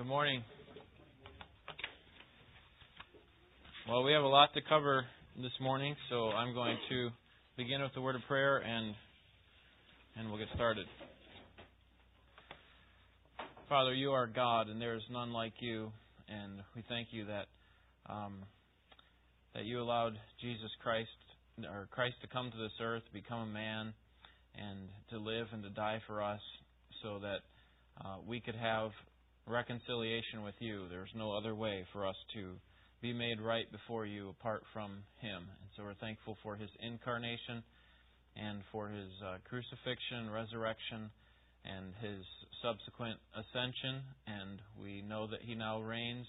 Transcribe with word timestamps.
Good 0.00 0.08
morning. 0.08 0.42
Well, 3.86 4.02
we 4.02 4.12
have 4.12 4.22
a 4.22 4.28
lot 4.28 4.48
to 4.54 4.62
cover 4.66 5.04
this 5.36 5.52
morning, 5.60 5.94
so 6.08 6.30
I'm 6.30 6.54
going 6.54 6.78
to 6.88 7.10
begin 7.58 7.82
with 7.82 7.92
the 7.94 8.00
word 8.00 8.14
of 8.14 8.22
prayer 8.26 8.56
and 8.56 8.94
and 10.16 10.30
we'll 10.30 10.38
get 10.38 10.48
started. 10.54 10.86
Father, 13.68 13.92
you 13.92 14.12
are 14.12 14.26
God, 14.26 14.70
and 14.70 14.80
there 14.80 14.94
is 14.94 15.02
none 15.10 15.34
like 15.34 15.52
you, 15.60 15.92
and 16.30 16.62
we 16.74 16.82
thank 16.88 17.08
you 17.10 17.26
that 17.26 17.44
um, 18.10 18.38
that 19.54 19.66
you 19.66 19.82
allowed 19.82 20.14
Jesus 20.40 20.70
Christ 20.82 21.10
or 21.62 21.88
Christ 21.90 22.14
to 22.22 22.26
come 22.26 22.50
to 22.50 22.56
this 22.56 22.72
earth, 22.80 23.02
become 23.12 23.40
a 23.40 23.52
man, 23.52 23.92
and 24.56 24.88
to 25.10 25.18
live 25.18 25.48
and 25.52 25.62
to 25.62 25.68
die 25.68 26.00
for 26.06 26.22
us, 26.22 26.40
so 27.02 27.18
that 27.18 27.40
uh, 28.02 28.16
we 28.26 28.40
could 28.40 28.56
have 28.56 28.92
reconciliation 29.46 30.42
with 30.44 30.54
you. 30.58 30.88
There's 30.88 31.10
no 31.14 31.32
other 31.32 31.54
way 31.54 31.84
for 31.92 32.06
us 32.06 32.16
to 32.34 32.54
be 33.02 33.12
made 33.12 33.40
right 33.40 33.70
before 33.72 34.06
you 34.06 34.28
apart 34.28 34.62
from 34.72 35.02
Him. 35.20 35.38
And 35.38 35.70
so 35.76 35.84
we're 35.84 35.94
thankful 35.94 36.36
for 36.42 36.56
His 36.56 36.70
incarnation 36.80 37.62
and 38.36 38.60
for 38.70 38.88
His 38.88 39.08
uh, 39.24 39.38
crucifixion, 39.48 40.30
resurrection, 40.30 41.10
and 41.64 41.94
His 42.00 42.24
subsequent 42.62 43.18
ascension. 43.34 44.02
And 44.26 44.60
we 44.80 45.02
know 45.02 45.26
that 45.26 45.40
He 45.42 45.54
now 45.54 45.80
reigns 45.80 46.26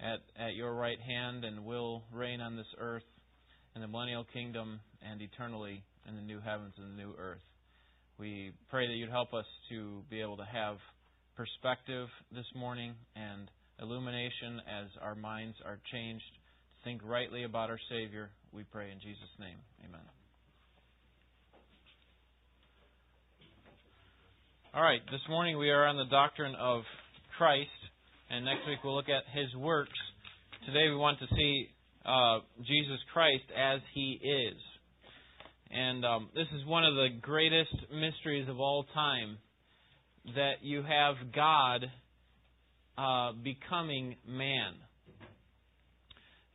at, 0.00 0.20
at 0.38 0.54
your 0.54 0.74
right 0.74 1.00
hand 1.00 1.44
and 1.44 1.64
will 1.64 2.02
reign 2.12 2.40
on 2.40 2.56
this 2.56 2.66
earth 2.78 3.06
in 3.74 3.80
the 3.80 3.88
millennial 3.88 4.26
kingdom 4.32 4.80
and 5.02 5.22
eternally 5.22 5.82
in 6.06 6.16
the 6.16 6.22
new 6.22 6.40
heavens 6.40 6.74
and 6.76 6.92
the 6.98 7.02
new 7.02 7.14
earth. 7.18 7.42
We 8.18 8.52
pray 8.68 8.86
that 8.86 8.94
you'd 8.94 9.10
help 9.10 9.32
us 9.32 9.46
to 9.70 10.02
be 10.10 10.20
able 10.20 10.36
to 10.38 10.44
have 10.44 10.76
perspective 11.38 12.08
this 12.34 12.50
morning 12.56 12.92
and 13.14 13.48
illumination 13.80 14.58
as 14.66 14.88
our 15.00 15.14
minds 15.14 15.54
are 15.64 15.78
changed 15.92 16.24
to 16.34 16.82
think 16.82 17.00
rightly 17.04 17.44
about 17.44 17.70
our 17.70 17.78
Savior. 17.88 18.30
We 18.52 18.64
pray 18.64 18.90
in 18.90 18.98
Jesus' 18.98 19.30
name. 19.38 19.54
Amen. 19.86 20.00
All 24.74 24.82
right, 24.82 25.00
this 25.12 25.20
morning 25.28 25.58
we 25.58 25.70
are 25.70 25.86
on 25.86 25.96
the 25.96 26.10
doctrine 26.10 26.56
of 26.58 26.82
Christ, 27.38 27.70
and 28.30 28.44
next 28.44 28.66
week 28.66 28.78
we'll 28.82 28.96
look 28.96 29.08
at 29.08 29.22
His 29.32 29.54
works. 29.54 29.98
Today 30.66 30.90
we 30.90 30.96
want 30.96 31.20
to 31.20 31.26
see 31.36 31.68
uh, 32.04 32.40
Jesus 32.66 32.98
Christ 33.12 33.46
as 33.56 33.78
He 33.94 34.18
is. 34.20 34.58
And 35.70 36.04
um, 36.04 36.30
this 36.34 36.48
is 36.58 36.66
one 36.66 36.84
of 36.84 36.96
the 36.96 37.10
greatest 37.22 37.76
mysteries 37.92 38.48
of 38.48 38.58
all 38.58 38.86
time 38.92 39.38
that 40.34 40.62
you 40.62 40.82
have 40.82 41.32
God 41.34 41.86
uh, 42.96 43.32
becoming 43.42 44.16
man. 44.26 44.74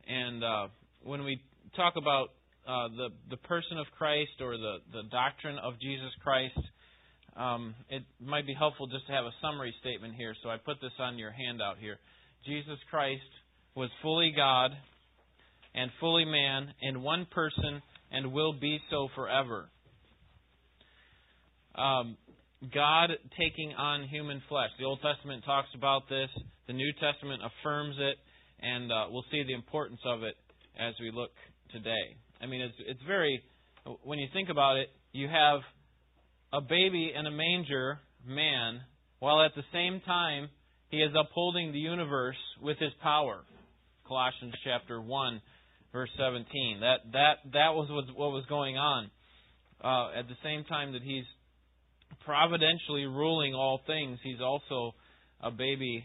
And 0.06 0.44
uh, 0.44 0.68
when 1.02 1.24
we 1.24 1.40
talk 1.76 1.94
about 1.96 2.28
uh, 2.66 2.88
the 2.96 3.08
the 3.30 3.36
person 3.38 3.78
of 3.78 3.86
Christ 3.96 4.40
or 4.40 4.56
the 4.56 4.76
the 4.92 5.02
doctrine 5.10 5.58
of 5.58 5.74
Jesus 5.80 6.10
Christ, 6.22 6.58
um, 7.36 7.74
it 7.88 8.02
might 8.20 8.46
be 8.46 8.54
helpful 8.54 8.86
just 8.86 9.06
to 9.06 9.12
have 9.12 9.24
a 9.24 9.32
summary 9.42 9.74
statement 9.80 10.14
here. 10.14 10.34
So 10.42 10.50
I 10.50 10.56
put 10.56 10.80
this 10.80 10.92
on 10.98 11.18
your 11.18 11.30
handout 11.30 11.78
here. 11.78 11.98
Jesus 12.46 12.78
Christ 12.90 13.22
was 13.74 13.90
fully 14.02 14.32
God 14.36 14.70
and 15.74 15.90
fully 16.00 16.24
man 16.24 16.74
in 16.80 17.02
one 17.02 17.26
person 17.30 17.82
and 18.12 18.32
will 18.32 18.52
be 18.52 18.78
so 18.90 19.08
forever. 19.14 19.68
Um, 21.74 22.16
God 22.72 23.10
taking 23.38 23.72
on 23.74 24.08
human 24.08 24.42
flesh. 24.48 24.70
The 24.78 24.84
Old 24.84 25.00
Testament 25.02 25.44
talks 25.44 25.68
about 25.74 26.08
this, 26.08 26.28
the 26.66 26.72
New 26.72 26.92
Testament 27.00 27.42
affirms 27.42 27.96
it, 27.98 28.16
and 28.60 28.90
uh, 28.90 29.06
we'll 29.10 29.24
see 29.30 29.42
the 29.42 29.54
importance 29.54 30.00
of 30.06 30.22
it 30.22 30.36
as 30.78 30.94
we 31.00 31.10
look 31.10 31.30
today. 31.72 32.16
I 32.40 32.46
mean, 32.46 32.60
it's, 32.60 32.74
it's 32.86 33.02
very, 33.06 33.42
when 34.02 34.18
you 34.18 34.28
think 34.32 34.48
about 34.48 34.76
it, 34.76 34.88
you 35.12 35.28
have 35.28 35.60
a 36.52 36.60
baby 36.60 37.12
in 37.14 37.26
a 37.26 37.30
manger, 37.30 38.00
man, 38.26 38.80
while 39.18 39.42
at 39.42 39.54
the 39.54 39.64
same 39.72 40.00
time 40.06 40.48
he 40.88 40.98
is 40.98 41.10
upholding 41.18 41.72
the 41.72 41.78
universe 41.78 42.36
with 42.62 42.78
his 42.78 42.92
power. 43.02 43.44
Colossians 44.06 44.54
chapter 44.64 45.00
1, 45.00 45.42
verse 45.92 46.10
17. 46.18 46.80
That, 46.80 47.12
that, 47.12 47.34
that 47.52 47.74
was 47.74 47.88
what 48.14 48.32
was 48.32 48.44
going 48.48 48.76
on. 48.76 49.10
Uh, 49.82 50.18
at 50.18 50.28
the 50.28 50.36
same 50.42 50.64
time 50.64 50.92
that 50.92 51.02
he's 51.02 51.24
providentially 52.24 53.06
ruling 53.06 53.54
all 53.54 53.80
things, 53.86 54.18
he's 54.22 54.40
also 54.40 54.94
a 55.40 55.50
baby, 55.50 56.04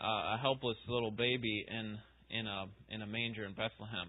uh, 0.00 0.34
a 0.34 0.38
helpless 0.40 0.76
little 0.88 1.10
baby 1.10 1.64
in 1.68 1.98
in 2.30 2.46
a 2.46 2.64
in 2.88 3.02
a 3.02 3.06
manger 3.06 3.44
in 3.44 3.52
Bethlehem. 3.52 4.08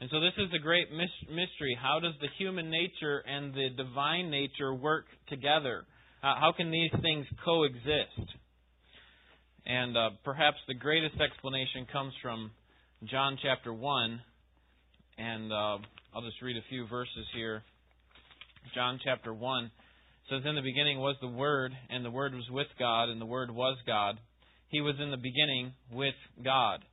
And 0.00 0.10
so 0.10 0.20
this 0.20 0.34
is 0.36 0.50
the 0.52 0.58
great 0.58 0.88
mystery. 0.92 1.76
How 1.80 2.00
does 2.00 2.12
the 2.20 2.28
human 2.38 2.70
nature 2.70 3.24
and 3.26 3.54
the 3.54 3.70
divine 3.74 4.30
nature 4.30 4.74
work 4.74 5.06
together? 5.28 5.86
Uh, 6.22 6.34
how 6.38 6.52
can 6.54 6.70
these 6.70 6.90
things 7.00 7.26
coexist? 7.42 8.36
And 9.64 9.96
uh, 9.96 10.10
perhaps 10.22 10.58
the 10.68 10.74
greatest 10.74 11.18
explanation 11.20 11.86
comes 11.90 12.12
from 12.22 12.50
John 13.04 13.38
chapter 13.42 13.72
1. 13.72 14.20
And 15.18 15.50
uh, 15.50 15.78
I'll 16.14 16.22
just 16.22 16.42
read 16.42 16.58
a 16.58 16.64
few 16.68 16.86
verses 16.88 17.26
here. 17.34 17.62
John 18.74 19.00
chapter 19.02 19.32
1 19.32 19.70
says, 20.28 20.42
In 20.44 20.54
the 20.54 20.62
beginning 20.62 20.98
was 20.98 21.16
the 21.20 21.28
Word, 21.28 21.72
and 21.88 22.04
the 22.04 22.10
Word 22.10 22.34
was 22.34 22.48
with 22.50 22.66
God, 22.78 23.08
and 23.08 23.20
the 23.20 23.26
Word 23.26 23.50
was 23.50 23.76
God. 23.86 24.18
He 24.68 24.80
was 24.80 24.96
in 25.00 25.10
the 25.10 25.16
beginning 25.16 25.72
with 25.92 26.14
God. 26.44 26.84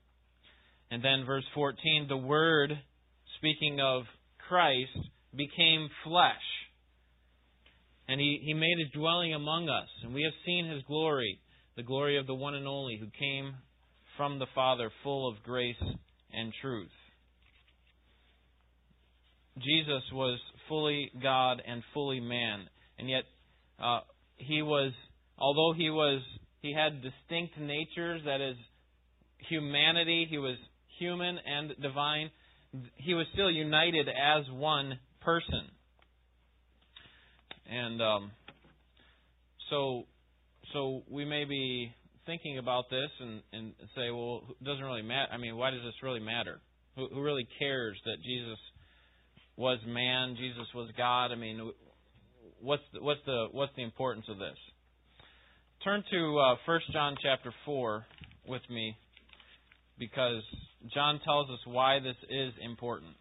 And 0.92 1.04
then 1.04 1.26
verse 1.26 1.46
14, 1.56 2.06
the 2.08 2.18
Word, 2.18 2.72
speaking 3.38 3.80
of 3.82 4.04
Christ, 4.48 5.10
became 5.36 5.90
flesh. 6.04 6.36
And 8.08 8.20
he, 8.20 8.42
he 8.44 8.54
made 8.54 8.78
his 8.78 8.92
dwelling 8.94 9.34
among 9.34 9.70
us. 9.70 9.88
And 10.04 10.14
we 10.14 10.24
have 10.24 10.34
seen 10.46 10.70
his 10.70 10.84
glory, 10.84 11.40
the 11.76 11.84
glory 11.84 12.20
of 12.20 12.28
the 12.28 12.36
one 12.36 12.54
and 12.54 12.68
only 12.68 12.98
who 12.98 13.08
came 13.20 13.56
from 14.18 14.38
the 14.38 14.46
Father, 14.54 14.92
full 15.02 15.28
of 15.28 15.42
grace 15.42 15.76
and 16.32 16.54
truth. 16.62 16.92
Jesus 19.58 20.04
was 20.12 20.40
fully 20.68 21.12
God 21.22 21.62
and 21.66 21.82
fully 21.94 22.20
man 22.20 22.68
and 23.00 23.10
yet 23.10 23.24
uh, 23.82 24.02
he 24.38 24.62
was, 24.62 24.94
although 25.38 25.74
he 25.78 25.90
was, 25.90 26.22
he 26.62 26.74
had 26.74 27.02
distinct 27.02 27.58
natures. 27.58 28.22
That 28.26 28.42
is, 28.42 28.56
humanity. 29.50 30.28
He 30.30 30.38
was 30.38 30.58
human 31.00 31.38
and 31.46 31.74
divine. 31.82 32.30
He 32.96 33.14
was 33.14 33.26
still 33.34 33.52
united 33.52 34.08
as 34.10 34.46
one 34.52 35.00
person. 35.22 35.68
And 37.70 38.02
um, 38.02 38.32
so, 39.70 40.04
so 40.74 41.04
we 41.10 41.26
may 41.26 41.46
be 41.46 41.94
thinking 42.26 42.58
about 42.58 42.90
this 42.90 43.10
and, 43.20 43.42
and 43.52 43.74
say, 43.96 44.10
well, 44.12 44.44
it 44.50 44.64
doesn't 44.64 44.84
really 44.84 45.02
matter. 45.02 45.32
I 45.32 45.38
mean, 45.38 45.56
why 45.56 45.72
does 45.72 45.82
this 45.84 45.94
really 46.02 46.20
matter? 46.20 46.60
Who, 46.96 47.08
who 47.14 47.22
really 47.22 47.48
cares 47.60 47.98
that 48.06 48.18
Jesus 48.24 48.58
was 49.56 49.80
man, 49.86 50.36
Jesus 50.38 50.68
was 50.74 50.90
God? 50.98 51.32
I 51.32 51.36
mean, 51.36 51.72
what's 52.64 52.84
the, 52.94 53.02
what's 53.02 53.20
the 53.26 53.48
what's 53.52 53.72
the 53.76 53.84
importance 53.84 54.26
of 54.30 54.38
this? 54.38 54.58
Turn 55.84 56.04
to 56.12 56.40
uh, 56.40 56.56
1 56.66 56.80
John 56.94 57.16
chapter 57.22 57.54
4 57.66 58.06
with 58.48 58.62
me 58.70 58.96
because 60.00 60.42
John 60.94 61.20
tells 61.24 61.50
us 61.50 61.60
why 61.66 62.00
this 62.00 62.16
is 62.30 62.54
important. 62.64 63.12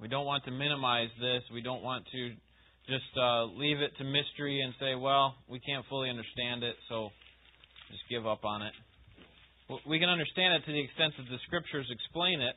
We 0.00 0.08
don't 0.08 0.24
want 0.26 0.44
to 0.44 0.50
minimize 0.50 1.08
this. 1.20 1.42
We 1.52 1.60
don't 1.60 1.82
want 1.82 2.04
to 2.12 2.30
just 2.88 3.12
uh, 3.16 3.44
leave 3.44 3.80
it 3.80 3.92
to 3.98 4.04
mystery 4.04 4.60
and 4.60 4.74
say, 4.80 4.94
well, 4.94 5.34
we 5.48 5.60
can't 5.60 5.84
fully 5.88 6.10
understand 6.10 6.62
it, 6.62 6.76
so 6.88 7.10
just 7.90 8.02
give 8.10 8.26
up 8.26 8.44
on 8.44 8.62
it. 8.62 8.72
We 9.86 9.98
can 9.98 10.08
understand 10.08 10.54
it 10.54 10.66
to 10.66 10.72
the 10.72 10.80
extent 10.80 11.14
that 11.16 11.24
the 11.30 11.38
Scriptures 11.46 11.86
explain 11.90 12.40
it, 12.40 12.56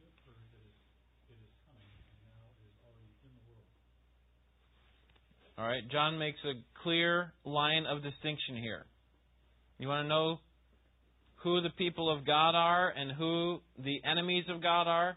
which 0.00 0.16
you 0.20 0.32
have 0.32 0.44
heard 0.52 0.74
it 1.30 1.38
is 1.40 1.54
coming, 1.64 1.88
and 1.88 2.20
now 2.28 2.44
already 2.84 3.12
in 3.24 3.30
the 3.32 3.42
world. 3.48 3.70
All 5.56 5.66
right, 5.66 5.84
John 5.90 6.18
makes 6.18 6.38
a 6.44 6.54
clear 6.82 7.32
line 7.44 7.86
of 7.86 8.02
distinction 8.02 8.56
here. 8.56 8.86
You 9.78 9.88
want 9.88 10.04
to 10.04 10.08
know 10.08 10.40
who 11.42 11.60
the 11.62 11.70
people 11.70 12.10
of 12.12 12.26
God 12.26 12.54
are 12.54 12.90
and 12.90 13.12
who 13.12 13.60
the 13.78 14.00
enemies 14.04 14.44
of 14.48 14.62
God 14.62 14.86
are? 14.86 15.16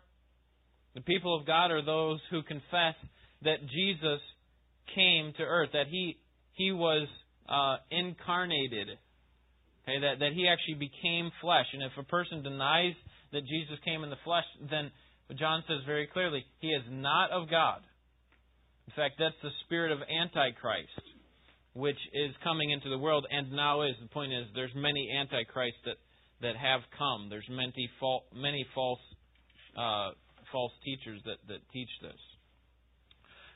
The 0.95 1.01
people 1.01 1.37
of 1.37 1.45
God 1.45 1.71
are 1.71 1.83
those 1.83 2.19
who 2.29 2.43
confess 2.43 2.95
that 3.41 3.59
Jesus 3.61 4.21
came 4.95 5.33
to 5.37 5.43
earth, 5.43 5.69
that 5.73 5.87
he 5.89 6.17
he 6.53 6.71
was 6.71 7.07
uh, 7.49 7.77
incarnated, 7.89 8.89
okay, 9.83 9.99
that 9.99 10.19
that 10.19 10.33
he 10.33 10.47
actually 10.47 10.75
became 10.75 11.31
flesh. 11.41 11.65
And 11.73 11.83
if 11.83 11.91
a 11.97 12.03
person 12.03 12.43
denies 12.43 12.93
that 13.33 13.45
Jesus 13.45 13.77
came 13.83 14.03
in 14.03 14.09
the 14.09 14.21
flesh, 14.23 14.45
then 14.69 14.91
John 15.37 15.63
says 15.67 15.79
very 15.85 16.07
clearly 16.07 16.45
he 16.59 16.69
is 16.69 16.83
not 16.89 17.31
of 17.31 17.49
God. 17.49 17.81
In 18.87 18.93
fact, 18.95 19.15
that's 19.19 19.35
the 19.41 19.49
spirit 19.65 19.91
of 19.91 19.99
Antichrist, 19.99 21.01
which 21.73 21.99
is 22.13 22.31
coming 22.43 22.71
into 22.71 22.89
the 22.89 22.97
world 22.97 23.25
and 23.29 23.51
now 23.51 23.81
is. 23.81 23.95
The 24.01 24.09
point 24.09 24.33
is, 24.33 24.45
there's 24.55 24.75
many 24.75 25.09
Antichrists 25.19 25.79
that 25.85 25.97
that 26.41 26.55
have 26.57 26.81
come. 26.97 27.29
There's 27.29 27.47
many, 27.49 27.89
many 28.35 28.65
false 28.75 28.99
uh, 29.77 30.11
false 30.51 30.73
teachers 30.85 31.21
that, 31.25 31.37
that 31.47 31.59
teach 31.71 31.89
this. 32.01 32.19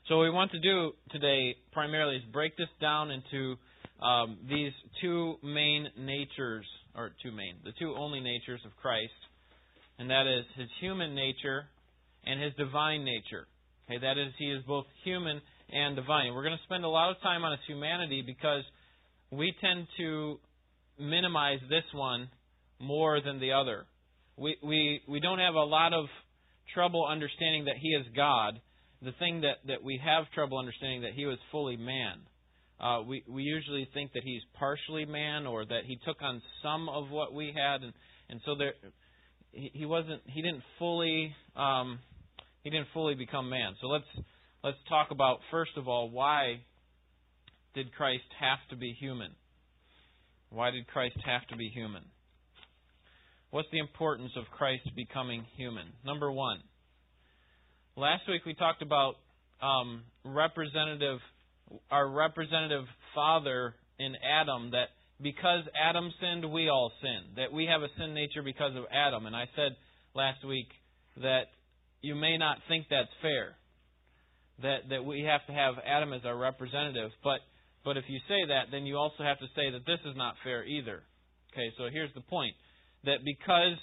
So 0.08 0.18
what 0.18 0.24
we 0.24 0.30
want 0.32 0.52
to 0.52 0.60
do 0.60 0.94
today 1.12 1.56
primarily 1.74 2.16
is 2.16 2.24
break 2.32 2.56
this 2.58 2.72
down 2.80 3.12
into 3.12 3.56
um, 4.02 4.38
these 4.50 4.72
two 5.02 5.36
main 5.44 5.88
natures, 6.00 6.66
or 6.96 7.12
two 7.22 7.32
main, 7.32 7.58
the 7.64 7.74
two 7.78 7.94
only 7.98 8.20
natures 8.20 8.62
of 8.66 8.72
Christ, 8.78 9.12
and 10.00 10.10
that 10.10 10.28
is 10.28 10.46
his 10.56 10.68
human 10.80 11.16
nature 11.16 11.66
and 12.26 12.42
his 12.42 12.54
divine 12.56 13.04
nature. 13.04 13.48
Okay, 13.90 14.00
that 14.00 14.18
is, 14.18 14.34
he 14.38 14.46
is 14.46 14.64
both 14.68 14.86
human 15.04 15.42
and 15.72 15.96
divine. 15.96 16.34
We're 16.34 16.44
going 16.44 16.58
to 16.58 16.64
spend 16.64 16.84
a 16.84 16.90
lot 16.90 17.12
of 17.12 17.22
time 17.22 17.44
on 17.44 17.52
his 17.52 17.62
humanity 17.68 18.24
because 18.26 18.64
we 19.32 19.54
tend 19.62 19.88
to 19.98 20.40
minimize 21.00 21.60
this 21.70 21.84
one 21.94 22.30
more 22.80 23.22
than 23.22 23.40
the 23.40 23.54
other. 23.54 23.86
We, 24.38 24.58
we, 24.64 25.02
we 25.08 25.20
don't 25.20 25.40
have 25.40 25.56
a 25.56 25.64
lot 25.64 25.94
of 25.94 26.06
trouble 26.74 27.06
understanding 27.10 27.66
that 27.66 27.76
He 27.80 27.90
is 27.90 28.06
God. 28.16 28.60
The 29.02 29.14
thing 29.20 29.42
that, 29.42 29.58
that 29.68 29.84
we 29.84 30.00
have 30.04 30.26
trouble 30.34 30.58
understanding 30.58 31.02
that 31.02 31.14
He 31.16 31.26
was 31.26 31.38
fully 31.52 31.78
man. 31.78 32.20
Uh, 32.80 33.02
we, 33.08 33.24
we 33.28 33.44
usually 33.44 33.88
think 33.94 34.14
that 34.14 34.24
He's 34.24 34.42
partially 34.60 35.06
man 35.06 35.48
or 35.48 35.66
that 35.66 35.82
He 35.86 36.00
took 36.06 36.22
on 36.22 36.42
some 36.62 36.90
of 36.90 37.10
what 37.10 37.34
we 37.34 37.54
had, 37.56 37.84
and, 37.84 37.94
and 38.30 38.42
so 38.46 38.56
there, 38.56 38.74
he, 39.52 39.86
wasn't 39.86 40.22
he 40.26 40.42
didn't 40.42 40.64
fully 40.80 41.36
um, 41.56 42.00
he 42.64 42.70
didn't 42.70 42.88
fully 42.94 43.16
become 43.16 43.50
man. 43.50 43.76
So 43.82 43.88
let's 43.88 44.06
let's 44.64 44.78
talk 44.90 45.12
about 45.12 45.40
first 45.52 45.72
of 45.78 45.88
all 45.88 46.10
why 46.10 46.62
did 47.74 47.94
Christ 47.94 48.24
have 48.40 48.60
to 48.70 48.76
be 48.76 48.96
human? 49.00 49.32
Why 50.50 50.72
did 50.72 50.88
Christ 50.88 51.18
have 51.26 51.46
to 51.50 51.56
be 51.56 51.70
human? 51.70 52.04
What's 53.50 53.68
the 53.72 53.80
importance 53.80 54.32
of 54.36 54.44
Christ 54.52 54.90
becoming 54.96 55.46
human? 55.56 55.88
Number 56.06 56.32
one, 56.32 56.60
last 57.96 58.24
week 58.28 58.46
we 58.46 58.54
talked 58.54 58.82
about 58.82 59.16
um, 59.62 60.04
representative, 60.26 61.20
our 61.90 62.10
representative 62.10 62.86
father 63.16 63.74
in 64.00 64.16
Adam, 64.16 64.72
that 64.72 64.90
because 65.22 65.64
Adam 65.74 66.12
sinned, 66.22 66.52
we 66.52 66.70
all 66.70 66.92
sin. 67.02 67.36
That 67.38 67.52
we 67.52 67.66
have 67.66 67.82
a 67.82 67.88
sin 67.98 68.14
nature 68.14 68.44
because 68.44 68.76
of 68.76 68.84
Adam. 68.92 69.26
And 69.26 69.36
I 69.36 69.46
said 69.56 69.76
last 70.14 70.46
week 70.46 70.70
that 71.22 71.50
you 72.02 72.16
may 72.16 72.38
not 72.38 72.58
think 72.68 72.86
that's 72.90 73.10
fair. 73.22 73.56
That 74.62 74.90
that 74.90 75.06
we 75.06 75.22
have 75.22 75.46
to 75.48 75.54
have 75.54 75.76
Adam 75.86 76.14
as 76.14 76.22
our 76.26 76.38
representative, 76.38 77.12
but 77.24 77.40
but 77.84 77.96
if 77.98 78.06
you 78.08 78.20
say 78.28 78.48
that, 78.50 78.72
then 78.72 78.86
you 78.86 78.98
also 78.98 79.24
have 79.24 79.40
to 79.40 79.48
say 79.56 79.72
that 79.72 79.86
this 79.86 80.00
is 80.06 80.18
not 80.18 80.36
fair 80.44 80.66
either. 80.66 81.04
Okay, 81.54 81.72
so 81.78 81.86
here's 81.92 82.14
the 82.16 82.22
point 82.22 82.54
that 83.06 83.24
because 83.24 83.78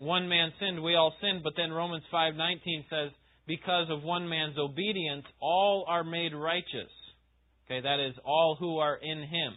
one 0.00 0.28
man 0.28 0.52
sinned, 0.58 0.82
we 0.82 0.96
all 0.96 1.14
sinned. 1.20 1.42
But 1.42 1.52
then 1.56 1.70
Romans 1.70 2.04
5:19 2.12 2.88
says, 2.88 3.12
because 3.46 3.90
of 3.90 4.02
one 4.02 4.28
man's 4.28 4.58
obedience, 4.58 5.24
all 5.40 5.84
are 5.88 6.04
made 6.04 6.34
righteous. 6.34 6.90
Okay, 7.66 7.80
that 7.80 8.00
is 8.00 8.14
all 8.24 8.56
who 8.58 8.78
are 8.78 8.96
in 8.96 9.18
Him. 9.18 9.54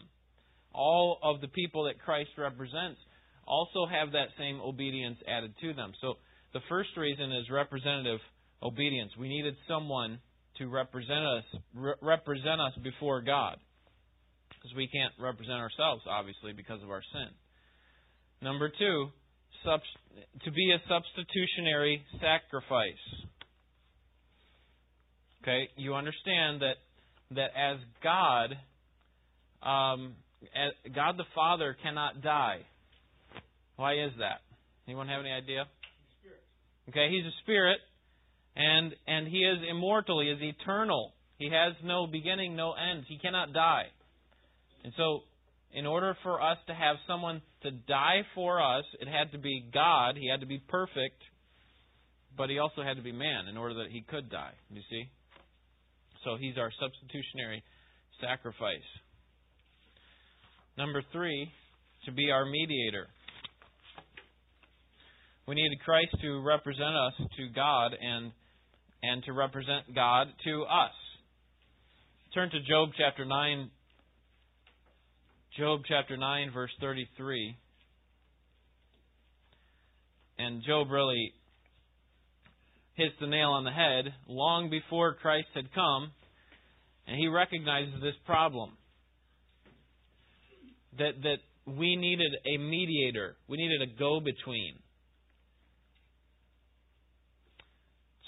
All 0.74 1.20
of 1.22 1.42
the 1.42 1.48
people 1.48 1.86
that 1.86 2.00
Christ 2.00 2.32
represents 2.38 3.00
also 3.46 3.86
have 3.86 4.12
that 4.14 4.30
same 4.38 4.60
obedience 4.62 5.18
added 5.28 5.54
to 5.62 5.74
them. 5.74 5.94
So 6.02 6.16
the 6.54 6.62
first 6.70 6.90
reason 6.98 7.32
is 7.32 7.50
representative 7.52 8.20
obedience. 8.62 9.12
We 9.20 9.28
needed 9.28 9.56
someone 9.68 10.20
to 10.58 10.68
represent 10.68 11.26
us, 11.26 11.44
re- 11.74 12.00
represent 12.02 12.62
us 12.62 12.74
before 12.84 13.22
God, 13.22 13.58
because 14.50 14.76
we 14.76 14.88
can't 14.88 15.14
represent 15.20 15.58
ourselves, 15.58 16.04
obviously, 16.08 16.54
because 16.54 16.82
of 16.84 16.90
our 16.90 17.02
sin. 17.12 17.30
Number 18.42 18.70
two, 18.70 19.10
to 20.44 20.52
be 20.52 20.72
a 20.72 20.82
substitutionary 20.90 22.04
sacrifice. 22.20 22.94
Okay, 25.42 25.70
you 25.76 25.96
understand 25.96 26.62
that 26.62 26.76
that 27.32 27.52
as 27.58 27.78
God, 28.04 28.56
um, 29.62 30.16
Uh, 30.44 30.90
God 30.94 31.18
the 31.18 31.26
Father 31.34 31.76
cannot 31.82 32.22
die. 32.22 32.60
Why 33.76 33.94
is 33.94 34.12
that? 34.20 34.42
Anyone 34.88 35.08
have 35.08 35.22
any 35.22 35.32
idea? 35.32 35.66
Okay, 36.90 37.08
he's 37.10 37.26
a 37.26 37.36
spirit, 37.44 37.80
and 38.56 38.94
and 39.08 39.28
he 39.28 39.40
is 39.40 39.60
immortal. 39.70 40.22
He 40.22 40.28
is 40.28 40.40
eternal. 40.42 41.14
He 41.38 41.50
has 41.50 41.74
no 41.84 42.08
beginning, 42.08 42.56
no 42.56 42.74
end. 42.74 43.06
He 43.08 43.18
cannot 43.20 43.54
die. 43.54 43.86
And 44.84 44.94
so 44.98 45.22
in 45.74 45.86
order 45.86 46.16
for 46.24 46.42
us 46.42 46.58
to 46.68 46.74
have 46.74 46.98
someone 47.08 47.42
to 47.64 47.72
die 47.72 48.22
for 48.36 48.62
us, 48.62 48.86
it 49.00 49.08
had 49.08 49.32
to 49.32 49.40
be 49.40 49.66
God. 49.74 50.16
He 50.18 50.30
had 50.30 50.42
to 50.42 50.46
be 50.46 50.60
perfect, 50.60 51.22
but 52.38 52.50
he 52.50 52.60
also 52.60 52.84
had 52.84 52.98
to 52.98 53.04
be 53.04 53.12
man 53.12 53.48
in 53.50 53.58
order 53.58 53.76
that 53.76 53.88
he 53.90 54.02
could 54.02 54.30
die. 54.30 54.54
You 54.70 54.82
see? 54.90 55.10
So 56.24 56.38
he's 56.40 56.58
our 56.58 56.72
substitutionary 56.80 57.64
sacrifice. 58.22 58.88
Number 60.78 61.04
three, 61.12 61.52
to 62.06 62.12
be 62.12 62.32
our 62.32 62.46
mediator. 62.46 63.08
We 65.48 65.56
needed 65.56 65.80
Christ 65.84 66.16
to 66.22 66.42
represent 66.42 66.96
us 66.96 67.14
to 67.38 67.50
God 67.54 67.92
and 68.00 68.32
and 69.04 69.22
to 69.26 69.34
represent 69.34 69.94
God 69.94 70.28
to 70.46 70.64
us. 70.64 70.94
Turn 72.34 72.50
to 72.50 72.60
Job 72.62 72.90
chapter 72.98 73.26
9 73.26 73.70
Job 75.58 75.82
chapter 75.88 76.18
9, 76.18 76.50
verse 76.52 76.72
33. 76.82 77.56
And 80.40 80.64
Job 80.66 80.90
really 80.90 81.32
hits 82.96 83.14
the 83.22 83.28
nail 83.28 83.50
on 83.50 83.64
the 83.64 83.72
head 83.72 84.12
long 84.28 84.72
before 84.72 85.14
Christ 85.14 85.50
had 85.54 85.72
come, 85.76 86.12
and 87.06 87.18
he 87.18 87.28
recognizes 87.28 88.02
this 88.02 88.16
problem. 88.26 88.72
That, 90.98 91.14
that 91.24 91.38
we 91.66 91.96
needed 91.96 92.34
a 92.46 92.58
mediator, 92.58 93.36
we 93.48 93.58
needed 93.58 93.82
a 93.82 94.00
go 94.00 94.20
between. 94.20 94.76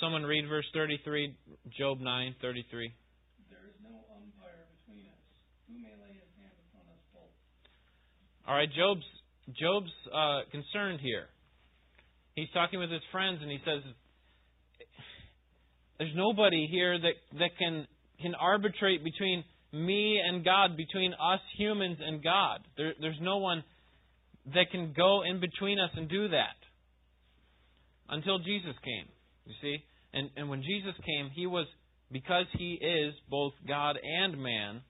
Someone 0.01 0.23
read 0.23 0.47
verse 0.49 0.65
33, 0.73 1.35
Job 1.77 1.99
9, 1.99 2.35
33. 2.41 2.93
there's 3.49 3.61
no 3.81 3.95
umpire 4.11 4.67
between 4.83 5.05
us. 5.07 5.25
All 8.47 8.55
right, 8.55 8.69
Job's 8.71 9.05
Job's 9.59 9.91
uh, 10.13 10.41
concerned 10.51 10.99
here. 11.01 11.25
He's 12.35 12.49
talking 12.53 12.79
with 12.79 12.91
his 12.91 13.01
friends, 13.11 13.39
and 13.41 13.49
he 13.49 13.57
says, 13.65 13.81
"There's 15.97 16.13
nobody 16.15 16.67
here 16.69 16.99
that 16.99 17.13
that 17.39 17.57
can 17.57 17.87
can 18.21 18.35
arbitrate 18.35 19.03
between 19.03 19.43
me 19.75 20.19
and 20.25 20.43
God, 20.43 20.77
between 20.77 21.13
us 21.13 21.41
humans 21.57 21.97
and 22.01 22.23
God. 22.23 22.61
There, 22.77 22.93
there's 22.99 23.19
no 23.21 23.37
one 23.37 23.63
that 24.53 24.71
can 24.71 24.93
go 24.95 25.23
in 25.23 25.39
between 25.39 25.79
us 25.79 25.91
and 25.95 26.07
do 26.09 26.29
that 26.29 26.57
until 28.09 28.39
Jesus 28.39 28.75
came. 28.83 29.07
You 29.45 29.53
see, 29.61 29.77
and 30.13 30.29
and 30.37 30.49
when 30.49 30.61
Jesus 30.61 30.93
came, 31.05 31.29
he 31.33 31.45
was 31.45 31.67
because 32.11 32.45
he 32.57 32.79
is 32.81 33.13
both 33.29 33.53
God 33.67 33.97
and 34.01 34.41
man." 34.41 34.81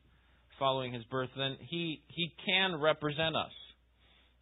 following 0.59 0.93
his 0.93 1.03
birth, 1.05 1.29
then 1.35 1.57
he, 1.59 2.01
he 2.07 2.33
can 2.45 2.79
represent 2.79 3.35
us. 3.35 3.51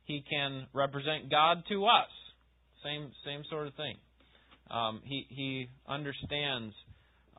He 0.06 0.24
can 0.30 0.68
represent 0.74 1.30
God 1.30 1.64
to 1.70 1.86
us. 1.86 2.10
Same, 2.84 3.12
same 3.26 3.44
sort 3.50 3.68
of 3.68 3.74
thing. 3.76 3.96
Um, 4.70 5.02
he, 5.04 5.26
he 5.30 5.70
understands 5.88 6.74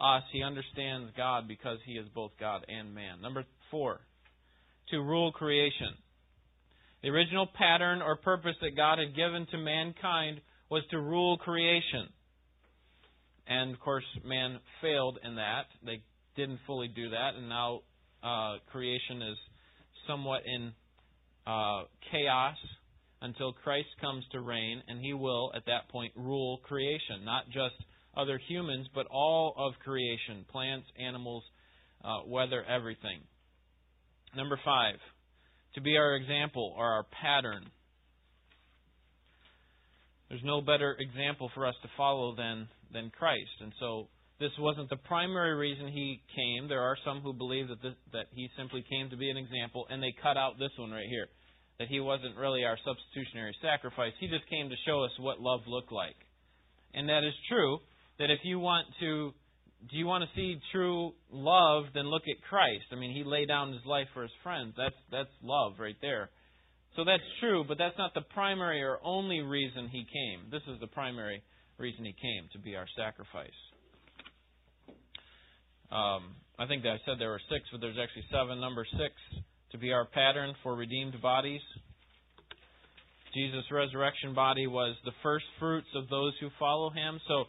us. 0.00 0.22
He 0.32 0.42
understands 0.42 1.10
God 1.16 1.48
because 1.48 1.78
he 1.86 1.92
is 1.92 2.06
both 2.14 2.32
God 2.38 2.64
and 2.68 2.94
man. 2.94 3.20
Number 3.20 3.44
four, 3.70 4.00
to 4.90 4.98
rule 4.98 5.32
creation. 5.32 5.94
The 7.02 7.10
original 7.10 7.46
pattern 7.46 8.00
or 8.02 8.16
purpose 8.16 8.56
that 8.62 8.76
God 8.76 8.98
had 8.98 9.14
given 9.14 9.46
to 9.50 9.58
mankind 9.58 10.40
was 10.70 10.82
to 10.90 10.98
rule 10.98 11.36
creation. 11.36 12.08
And 13.46 13.74
of 13.74 13.80
course, 13.80 14.04
man 14.24 14.58
failed 14.80 15.18
in 15.22 15.36
that. 15.36 15.66
They 15.84 16.02
didn't 16.36 16.60
fully 16.66 16.88
do 16.88 17.10
that, 17.10 17.34
and 17.36 17.48
now 17.48 17.80
uh, 18.22 18.56
creation 18.72 19.22
is 19.22 19.36
somewhat 20.06 20.42
in 20.46 20.72
uh, 21.46 21.82
chaos 22.10 22.56
until 23.20 23.52
Christ 23.52 23.88
comes 24.00 24.24
to 24.32 24.40
reign, 24.40 24.82
and 24.88 24.98
he 25.00 25.12
will, 25.12 25.52
at 25.54 25.66
that 25.66 25.88
point, 25.90 26.12
rule 26.16 26.58
creation. 26.64 27.24
Not 27.24 27.46
just 27.46 27.74
other 28.16 28.40
humans, 28.48 28.88
but 28.94 29.06
all 29.10 29.54
of 29.56 29.74
creation 29.84 30.44
plants, 30.50 30.86
animals, 30.98 31.44
uh, 32.04 32.20
weather, 32.26 32.64
everything. 32.64 33.20
Number 34.36 34.58
five, 34.64 34.96
to 35.74 35.80
be 35.80 35.96
our 35.96 36.14
example 36.16 36.74
or 36.76 36.84
our 36.84 37.06
pattern. 37.22 37.64
There's 40.28 40.44
no 40.44 40.60
better 40.60 40.96
example 40.98 41.50
for 41.54 41.66
us 41.66 41.74
to 41.82 41.88
follow 41.96 42.34
than, 42.34 42.68
than 42.92 43.10
Christ. 43.10 43.60
And 43.60 43.72
so 43.78 44.08
this 44.40 44.50
wasn't 44.58 44.90
the 44.90 44.96
primary 44.96 45.54
reason 45.54 45.88
he 45.88 46.20
came. 46.34 46.68
There 46.68 46.82
are 46.82 46.96
some 47.04 47.20
who 47.20 47.32
believe 47.32 47.68
that 47.68 47.82
this, 47.82 47.94
that 48.12 48.26
he 48.34 48.48
simply 48.58 48.84
came 48.90 49.10
to 49.10 49.16
be 49.16 49.30
an 49.30 49.36
example, 49.36 49.86
and 49.90 50.02
they 50.02 50.14
cut 50.22 50.36
out 50.36 50.58
this 50.58 50.72
one 50.76 50.90
right 50.90 51.06
here, 51.08 51.28
that 51.78 51.88
he 51.88 52.00
wasn't 52.00 52.36
really 52.36 52.64
our 52.64 52.78
substitutionary 52.84 53.54
sacrifice. 53.62 54.12
He 54.18 54.28
just 54.28 54.48
came 54.50 54.68
to 54.70 54.76
show 54.86 55.04
us 55.04 55.12
what 55.20 55.40
love 55.40 55.60
looked 55.66 55.92
like, 55.92 56.16
and 56.94 57.08
that 57.08 57.22
is 57.22 57.34
true. 57.48 57.78
That 58.18 58.30
if 58.30 58.40
you 58.44 58.58
want 58.58 58.86
to, 59.00 59.32
do 59.90 59.96
you 59.96 60.06
want 60.06 60.24
to 60.24 60.30
see 60.36 60.58
true 60.72 61.12
love? 61.30 61.84
Then 61.94 62.06
look 62.06 62.22
at 62.28 62.42
Christ. 62.48 62.84
I 62.92 62.96
mean, 62.96 63.14
he 63.14 63.24
laid 63.24 63.48
down 63.48 63.72
his 63.72 63.84
life 63.84 64.06
for 64.14 64.22
his 64.22 64.32
friends. 64.42 64.74
That's 64.76 64.94
that's 65.10 65.34
love 65.42 65.74
right 65.78 65.96
there. 66.00 66.30
So 66.96 67.04
that's 67.04 67.24
true, 67.40 67.64
but 67.66 67.76
that's 67.76 67.98
not 67.98 68.14
the 68.14 68.22
primary 68.32 68.82
or 68.82 68.98
only 69.02 69.40
reason 69.40 69.88
he 69.90 70.06
came. 70.06 70.50
This 70.50 70.62
is 70.72 70.78
the 70.80 70.86
primary 70.86 71.42
reason 71.76 72.04
he 72.04 72.12
came 72.12 72.48
to 72.52 72.58
be 72.58 72.76
our 72.76 72.86
sacrifice. 72.96 73.58
Um, 75.90 76.38
I 76.58 76.66
think 76.66 76.84
that 76.84 76.90
I 76.90 76.98
said 77.04 77.18
there 77.18 77.30
were 77.30 77.42
six, 77.50 77.66
but 77.72 77.80
there's 77.80 77.98
actually 78.00 78.26
seven. 78.30 78.60
Number 78.60 78.86
six, 78.92 79.14
to 79.72 79.78
be 79.78 79.92
our 79.92 80.06
pattern 80.06 80.54
for 80.62 80.76
redeemed 80.76 81.20
bodies. 81.20 81.62
Jesus' 83.34 83.66
resurrection 83.72 84.32
body 84.32 84.68
was 84.68 84.94
the 85.04 85.10
first 85.22 85.44
fruits 85.58 85.88
of 85.96 86.08
those 86.08 86.32
who 86.40 86.48
follow 86.60 86.90
him. 86.90 87.18
So 87.26 87.44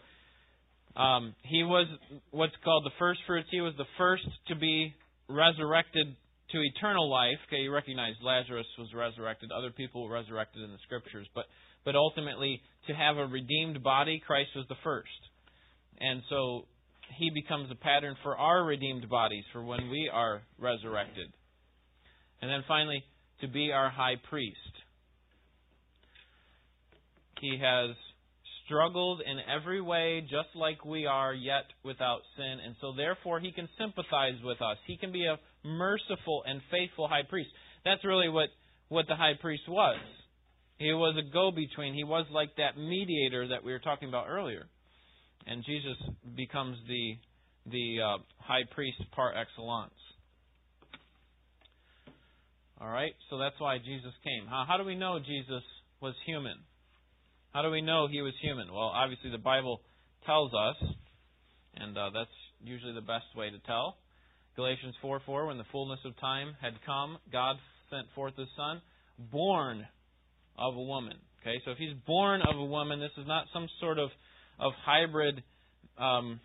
um, 0.95 1.35
he 1.43 1.63
was 1.63 1.87
what's 2.31 2.55
called 2.63 2.85
the 2.85 2.95
first 2.97 3.19
fruits. 3.27 3.47
He 3.51 3.61
was 3.61 3.73
the 3.77 3.87
first 3.97 4.27
to 4.47 4.55
be 4.55 4.93
resurrected 5.27 6.07
to 6.51 6.61
eternal 6.61 7.09
life. 7.09 7.37
Okay, 7.47 7.63
you 7.63 7.73
recognize 7.73 8.13
Lazarus 8.21 8.67
was 8.77 8.87
resurrected. 8.93 9.51
Other 9.51 9.71
people 9.71 10.07
were 10.07 10.13
resurrected 10.13 10.63
in 10.63 10.71
the 10.71 10.79
scriptures, 10.85 11.27
but 11.35 11.45
but 11.83 11.95
ultimately 11.95 12.61
to 12.87 12.93
have 12.93 13.17
a 13.17 13.25
redeemed 13.25 13.83
body, 13.83 14.21
Christ 14.25 14.49
was 14.55 14.65
the 14.69 14.75
first. 14.83 15.09
And 15.99 16.21
so 16.29 16.65
he 17.17 17.29
becomes 17.29 17.69
a 17.71 17.75
pattern 17.75 18.15
for 18.23 18.37
our 18.37 18.63
redeemed 18.63 19.09
bodies 19.09 19.43
for 19.53 19.63
when 19.63 19.89
we 19.89 20.09
are 20.11 20.41
resurrected. 20.59 21.27
And 22.41 22.49
then 22.49 22.63
finally, 22.67 23.03
to 23.41 23.47
be 23.47 23.71
our 23.71 23.89
high 23.89 24.15
priest. 24.29 24.57
He 27.41 27.59
has 27.61 27.95
struggled 28.65 29.21
in 29.25 29.37
every 29.53 29.81
way 29.81 30.21
just 30.21 30.55
like 30.55 30.83
we 30.85 31.05
are, 31.05 31.33
yet 31.33 31.65
without 31.83 32.21
sin. 32.35 32.57
And 32.65 32.75
so, 32.81 32.93
therefore, 32.95 33.39
he 33.39 33.51
can 33.51 33.69
sympathize 33.77 34.41
with 34.43 34.61
us. 34.61 34.77
He 34.87 34.97
can 34.97 35.11
be 35.11 35.25
a 35.25 35.37
merciful 35.67 36.43
and 36.45 36.61
faithful 36.71 37.07
high 37.07 37.23
priest. 37.27 37.49
That's 37.83 38.03
really 38.03 38.29
what, 38.29 38.49
what 38.89 39.05
the 39.07 39.15
high 39.15 39.33
priest 39.39 39.63
was. 39.67 39.99
He 40.77 40.91
was 40.91 41.15
a 41.17 41.31
go 41.31 41.51
between. 41.51 41.93
He 41.93 42.03
was 42.03 42.25
like 42.31 42.49
that 42.57 42.77
mediator 42.77 43.47
that 43.49 43.63
we 43.63 43.71
were 43.71 43.79
talking 43.79 44.09
about 44.09 44.27
earlier 44.27 44.67
and 45.47 45.63
Jesus 45.65 45.97
becomes 46.35 46.77
the 46.87 47.17
the 47.71 47.97
uh, 48.01 48.17
high 48.37 48.63
priest 48.73 49.01
par 49.11 49.33
excellence. 49.35 49.93
All 52.79 52.89
right, 52.89 53.13
so 53.29 53.37
that's 53.37 53.55
why 53.57 53.77
Jesus 53.77 54.11
came. 54.23 54.47
How, 54.47 54.65
how 54.67 54.77
do 54.77 54.83
we 54.83 54.95
know 54.95 55.17
Jesus 55.17 55.63
was 56.01 56.13
human? 56.25 56.57
How 57.55 57.61
do 57.61 57.71
we 57.71 57.79
know 57.79 58.09
he 58.11 58.21
was 58.21 58.33
human? 58.41 58.67
Well, 58.67 58.91
obviously 58.93 59.31
the 59.31 59.37
Bible 59.37 59.79
tells 60.25 60.51
us, 60.53 60.75
and 61.77 61.97
uh, 61.97 62.09
that's 62.13 62.35
usually 62.61 62.93
the 62.93 62.99
best 62.99 63.31
way 63.33 63.49
to 63.49 63.57
tell. 63.59 63.95
Galatians 64.57 64.93
4 65.01 65.21
4, 65.25 65.47
when 65.47 65.57
the 65.57 65.63
fullness 65.71 66.01
of 66.03 66.19
time 66.19 66.57
had 66.61 66.73
come, 66.85 67.17
God 67.31 67.55
sent 67.89 68.07
forth 68.13 68.35
his 68.35 68.49
Son, 68.57 68.81
born 69.31 69.87
of 70.59 70.75
a 70.75 70.81
woman. 70.81 71.15
Okay, 71.41 71.55
so 71.63 71.71
if 71.71 71.77
he's 71.77 71.95
born 72.05 72.41
of 72.41 72.59
a 72.59 72.65
woman, 72.65 72.99
this 72.99 73.15
is 73.17 73.25
not 73.25 73.45
some 73.53 73.69
sort 73.79 73.99
of 73.99 74.09
of 74.59 74.73
hybrid, 74.85 75.41
um, 75.97 76.41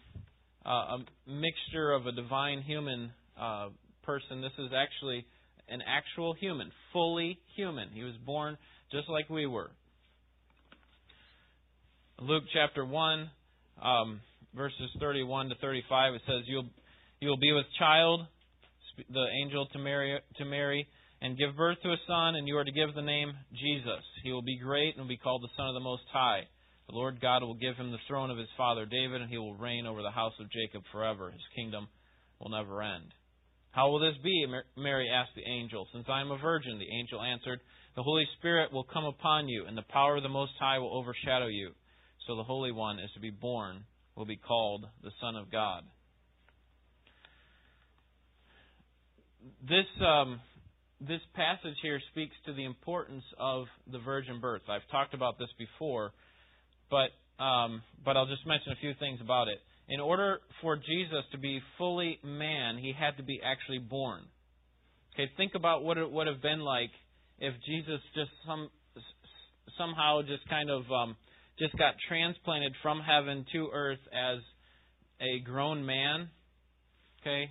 uh, 0.64 0.69
a 0.95 0.99
mixture 1.26 1.90
of 1.90 2.07
a 2.07 2.12
divine 2.12 2.62
human 2.62 3.11
uh, 3.37 3.71
person. 4.05 4.43
This 4.43 4.52
is 4.61 4.71
actually 4.73 5.26
an 5.69 5.81
actual 5.85 6.35
human, 6.35 6.71
fully 6.93 7.40
human. 7.57 7.88
He 7.95 8.05
was 8.05 8.14
born 8.25 8.57
just 8.93 9.09
like 9.09 9.29
we 9.29 9.47
were. 9.47 9.73
Luke 12.23 12.45
chapter 12.53 12.85
1, 12.85 13.31
um, 13.83 14.21
verses 14.55 14.91
31 15.00 15.49
to 15.49 15.55
35, 15.55 16.15
it 16.15 16.23
says, 16.27 16.45
You'll, 16.45 16.69
you'll 17.19 17.39
be 17.39 17.53
with 17.53 17.65
child, 17.79 18.27
the 19.09 19.25
angel 19.43 19.65
to 19.73 19.79
Mary, 19.79 20.21
to 20.37 20.45
Mary, 20.45 20.87
and 21.23 21.39
give 21.39 21.57
birth 21.57 21.79
to 21.83 21.89
a 21.89 21.97
son, 22.07 22.37
and 22.37 22.47
you 22.47 22.59
are 22.59 22.65
to 22.65 22.73
give 22.73 22.95
the 22.95 23.00
name 23.00 23.33
Jesus. 23.59 24.05
He 24.23 24.33
will 24.33 24.43
be 24.43 24.59
great 24.59 24.97
and 24.97 25.05
will 25.05 25.09
be 25.09 25.17
called 25.17 25.43
the 25.43 25.57
Son 25.57 25.69
of 25.69 25.73
the 25.73 25.81
Most 25.81 26.03
High. 26.12 26.43
The 26.91 26.95
Lord 26.95 27.23
God 27.23 27.43
will 27.43 27.55
give 27.55 27.77
him 27.77 27.91
the 27.91 28.05
throne 28.07 28.31
of 28.31 28.37
his 28.37 28.53
father 28.55 28.85
David, 28.85 29.23
and 29.23 29.31
he 29.31 29.39
will 29.39 29.57
reign 29.57 29.87
over 29.87 30.03
the 30.03 30.11
house 30.11 30.35
of 30.41 30.53
Jacob 30.53 30.83
forever. 30.93 31.31
His 31.31 31.41
kingdom 31.57 31.89
will 32.39 32.50
never 32.50 32.83
end. 32.83 33.15
How 33.71 33.89
will 33.89 33.99
this 33.99 34.21
be? 34.23 34.45
Mary 34.77 35.09
asked 35.09 35.37
the 35.37 35.50
angel. 35.50 35.89
Since 35.95 36.05
I 36.07 36.21
am 36.21 36.33
a 36.33 36.37
virgin, 36.37 36.79
the 36.79 36.99
angel 36.99 37.23
answered, 37.23 37.61
The 37.97 38.03
Holy 38.03 38.29
Spirit 38.37 38.75
will 38.75 38.85
come 38.85 39.07
upon 39.07 39.49
you, 39.49 39.65
and 39.65 39.79
the 39.79 39.89
power 39.89 40.17
of 40.17 40.23
the 40.23 40.29
Most 40.29 40.53
High 40.61 40.79
will 40.79 40.95
overshadow 40.95 41.47
you. 41.47 41.73
So 42.31 42.37
the 42.37 42.45
Holy 42.45 42.71
One 42.71 43.01
is 43.01 43.11
to 43.15 43.21
be 43.21 43.31
born, 43.31 43.83
will 44.15 44.25
be 44.25 44.37
called 44.37 44.87
the 45.03 45.11
Son 45.21 45.35
of 45.35 45.51
God. 45.51 45.83
This 49.69 49.87
um, 50.01 50.39
this 51.01 51.19
passage 51.35 51.75
here 51.83 52.01
speaks 52.13 52.37
to 52.47 52.53
the 52.53 52.65
importance 52.65 53.25
of 53.37 53.65
the 53.91 53.99
virgin 53.99 54.39
birth. 54.41 54.63
I've 54.69 54.89
talked 54.93 55.13
about 55.13 55.41
this 55.41 55.49
before 55.59 56.13
but 56.89 57.11
um, 57.43 57.83
but 58.05 58.17
I'll 58.17 58.29
just 58.29 58.47
mention 58.47 58.71
a 58.71 58.77
few 58.77 58.93
things 59.01 59.19
about 59.21 59.49
it. 59.49 59.59
In 59.89 59.99
order 59.99 60.39
for 60.63 60.77
Jesus 60.77 61.25
to 61.33 61.39
be 61.39 61.61
fully 61.79 62.21
man, 62.23 62.79
he 62.79 62.93
had 62.97 63.17
to 63.17 63.25
be 63.25 63.41
actually 63.45 63.79
born. 63.79 64.23
Okay, 65.15 65.29
think 65.37 65.57
about 65.57 65.83
what 65.83 65.99
it 65.99 66.09
would 66.09 66.29
have 66.29 66.41
been 66.41 66.61
like 66.61 66.91
if 67.41 67.55
Jesus 67.67 68.01
just 68.15 68.31
some 68.47 68.69
somehow 69.77 70.23
just 70.23 70.49
kind 70.49 70.71
of 70.71 70.83
um, 70.93 71.17
just 71.61 71.76
got 71.76 71.95
transplanted 72.09 72.75
from 72.83 73.00
heaven 73.00 73.45
to 73.52 73.69
earth 73.73 74.00
as 74.12 74.38
a 75.21 75.40
grown 75.45 75.85
man. 75.85 76.31
Okay, 77.21 77.50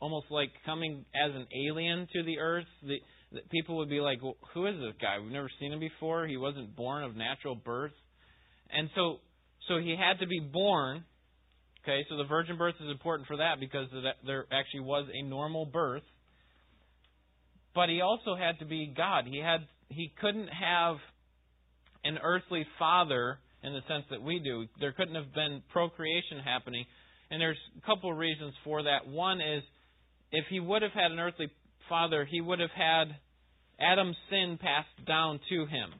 almost 0.00 0.26
like 0.30 0.50
coming 0.66 1.04
as 1.14 1.34
an 1.34 1.46
alien 1.66 2.06
to 2.12 2.22
the 2.22 2.38
earth. 2.38 2.66
The, 2.82 2.98
the 3.32 3.40
people 3.50 3.78
would 3.78 3.88
be 3.88 4.00
like, 4.00 4.22
well, 4.22 4.36
"Who 4.52 4.66
is 4.66 4.74
this 4.76 4.94
guy? 5.00 5.18
We've 5.18 5.32
never 5.32 5.50
seen 5.58 5.72
him 5.72 5.80
before. 5.80 6.26
He 6.26 6.36
wasn't 6.36 6.76
born 6.76 7.02
of 7.02 7.16
natural 7.16 7.54
birth." 7.54 7.92
And 8.70 8.90
so, 8.94 9.20
so 9.66 9.78
he 9.78 9.96
had 9.98 10.20
to 10.20 10.26
be 10.26 10.40
born. 10.40 11.04
Okay, 11.82 12.04
so 12.10 12.18
the 12.18 12.24
virgin 12.24 12.58
birth 12.58 12.74
is 12.80 12.90
important 12.90 13.26
for 13.26 13.38
that 13.38 13.60
because 13.60 13.86
there 14.26 14.44
actually 14.52 14.80
was 14.80 15.08
a 15.12 15.26
normal 15.26 15.64
birth. 15.64 16.02
But 17.74 17.88
he 17.88 18.02
also 18.02 18.34
had 18.34 18.58
to 18.58 18.66
be 18.66 18.92
God. 18.94 19.24
He 19.26 19.38
had 19.38 19.60
he 19.88 20.12
couldn't 20.20 20.48
have 20.48 20.96
an 22.08 22.18
earthly 22.22 22.66
father 22.78 23.38
in 23.62 23.72
the 23.72 23.80
sense 23.88 24.04
that 24.10 24.22
we 24.22 24.38
do. 24.38 24.66
There 24.80 24.92
couldn't 24.92 25.14
have 25.14 25.34
been 25.34 25.62
procreation 25.72 26.38
happening. 26.44 26.84
And 27.30 27.40
there's 27.40 27.58
a 27.76 27.86
couple 27.86 28.10
of 28.10 28.16
reasons 28.16 28.54
for 28.64 28.82
that. 28.84 29.06
One 29.06 29.40
is 29.40 29.62
if 30.32 30.46
he 30.48 30.60
would 30.60 30.82
have 30.82 30.92
had 30.92 31.12
an 31.12 31.18
earthly 31.18 31.48
father, 31.88 32.24
he 32.24 32.40
would 32.40 32.60
have 32.60 32.70
had 32.70 33.16
Adam's 33.80 34.16
sin 34.30 34.58
passed 34.60 35.06
down 35.06 35.40
to 35.50 35.66
him. 35.66 35.90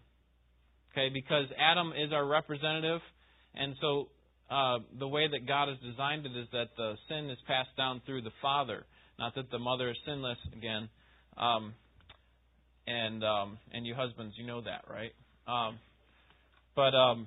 Okay, 0.92 1.10
because 1.12 1.46
Adam 1.58 1.92
is 1.92 2.12
our 2.12 2.26
representative, 2.26 3.00
and 3.54 3.76
so 3.80 4.08
uh, 4.50 4.78
the 4.98 5.06
way 5.06 5.28
that 5.28 5.46
God 5.46 5.68
has 5.68 5.76
designed 5.78 6.24
it 6.26 6.36
is 6.36 6.48
that 6.52 6.68
the 6.76 6.94
sin 7.08 7.30
is 7.30 7.38
passed 7.46 7.76
down 7.76 8.00
through 8.06 8.22
the 8.22 8.32
father, 8.40 8.84
not 9.18 9.34
that 9.34 9.50
the 9.50 9.58
mother 9.58 9.90
is 9.90 9.96
sinless 10.06 10.38
again. 10.56 10.88
Um, 11.36 11.74
and 12.86 13.22
um, 13.22 13.58
and 13.70 13.86
you 13.86 13.94
husbands, 13.94 14.34
you 14.38 14.46
know 14.46 14.62
that, 14.62 14.86
right? 14.90 15.12
Um, 15.46 15.78
but 16.78 16.94
um, 16.94 17.26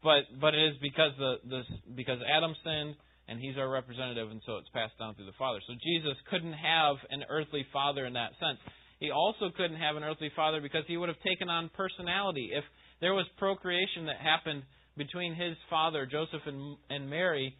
but 0.00 0.30
but 0.40 0.54
it 0.54 0.62
is 0.62 0.74
because 0.80 1.10
the 1.18 1.42
the 1.42 1.62
because 1.96 2.22
Adam 2.22 2.54
sinned 2.62 2.94
and 3.26 3.40
he's 3.40 3.58
our 3.58 3.68
representative, 3.68 4.30
and 4.30 4.40
so 4.46 4.58
it's 4.62 4.68
passed 4.70 4.94
down 4.96 5.16
through 5.16 5.26
the 5.26 5.34
father. 5.36 5.58
So 5.66 5.74
Jesus 5.82 6.14
couldn't 6.30 6.54
have 6.54 6.96
an 7.10 7.24
earthly 7.28 7.66
father 7.72 8.06
in 8.06 8.12
that 8.12 8.30
sense. 8.38 8.62
He 9.00 9.10
also 9.10 9.50
couldn't 9.56 9.80
have 9.82 9.96
an 9.96 10.04
earthly 10.04 10.30
father 10.36 10.60
because 10.60 10.84
he 10.86 10.96
would 10.96 11.08
have 11.08 11.18
taken 11.26 11.48
on 11.48 11.68
personality. 11.74 12.50
If 12.54 12.62
there 13.00 13.12
was 13.12 13.26
procreation 13.38 14.06
that 14.06 14.22
happened 14.22 14.62
between 14.96 15.34
his 15.34 15.56
father, 15.68 16.06
Joseph, 16.06 16.46
and, 16.46 16.76
and 16.90 17.10
Mary, 17.10 17.56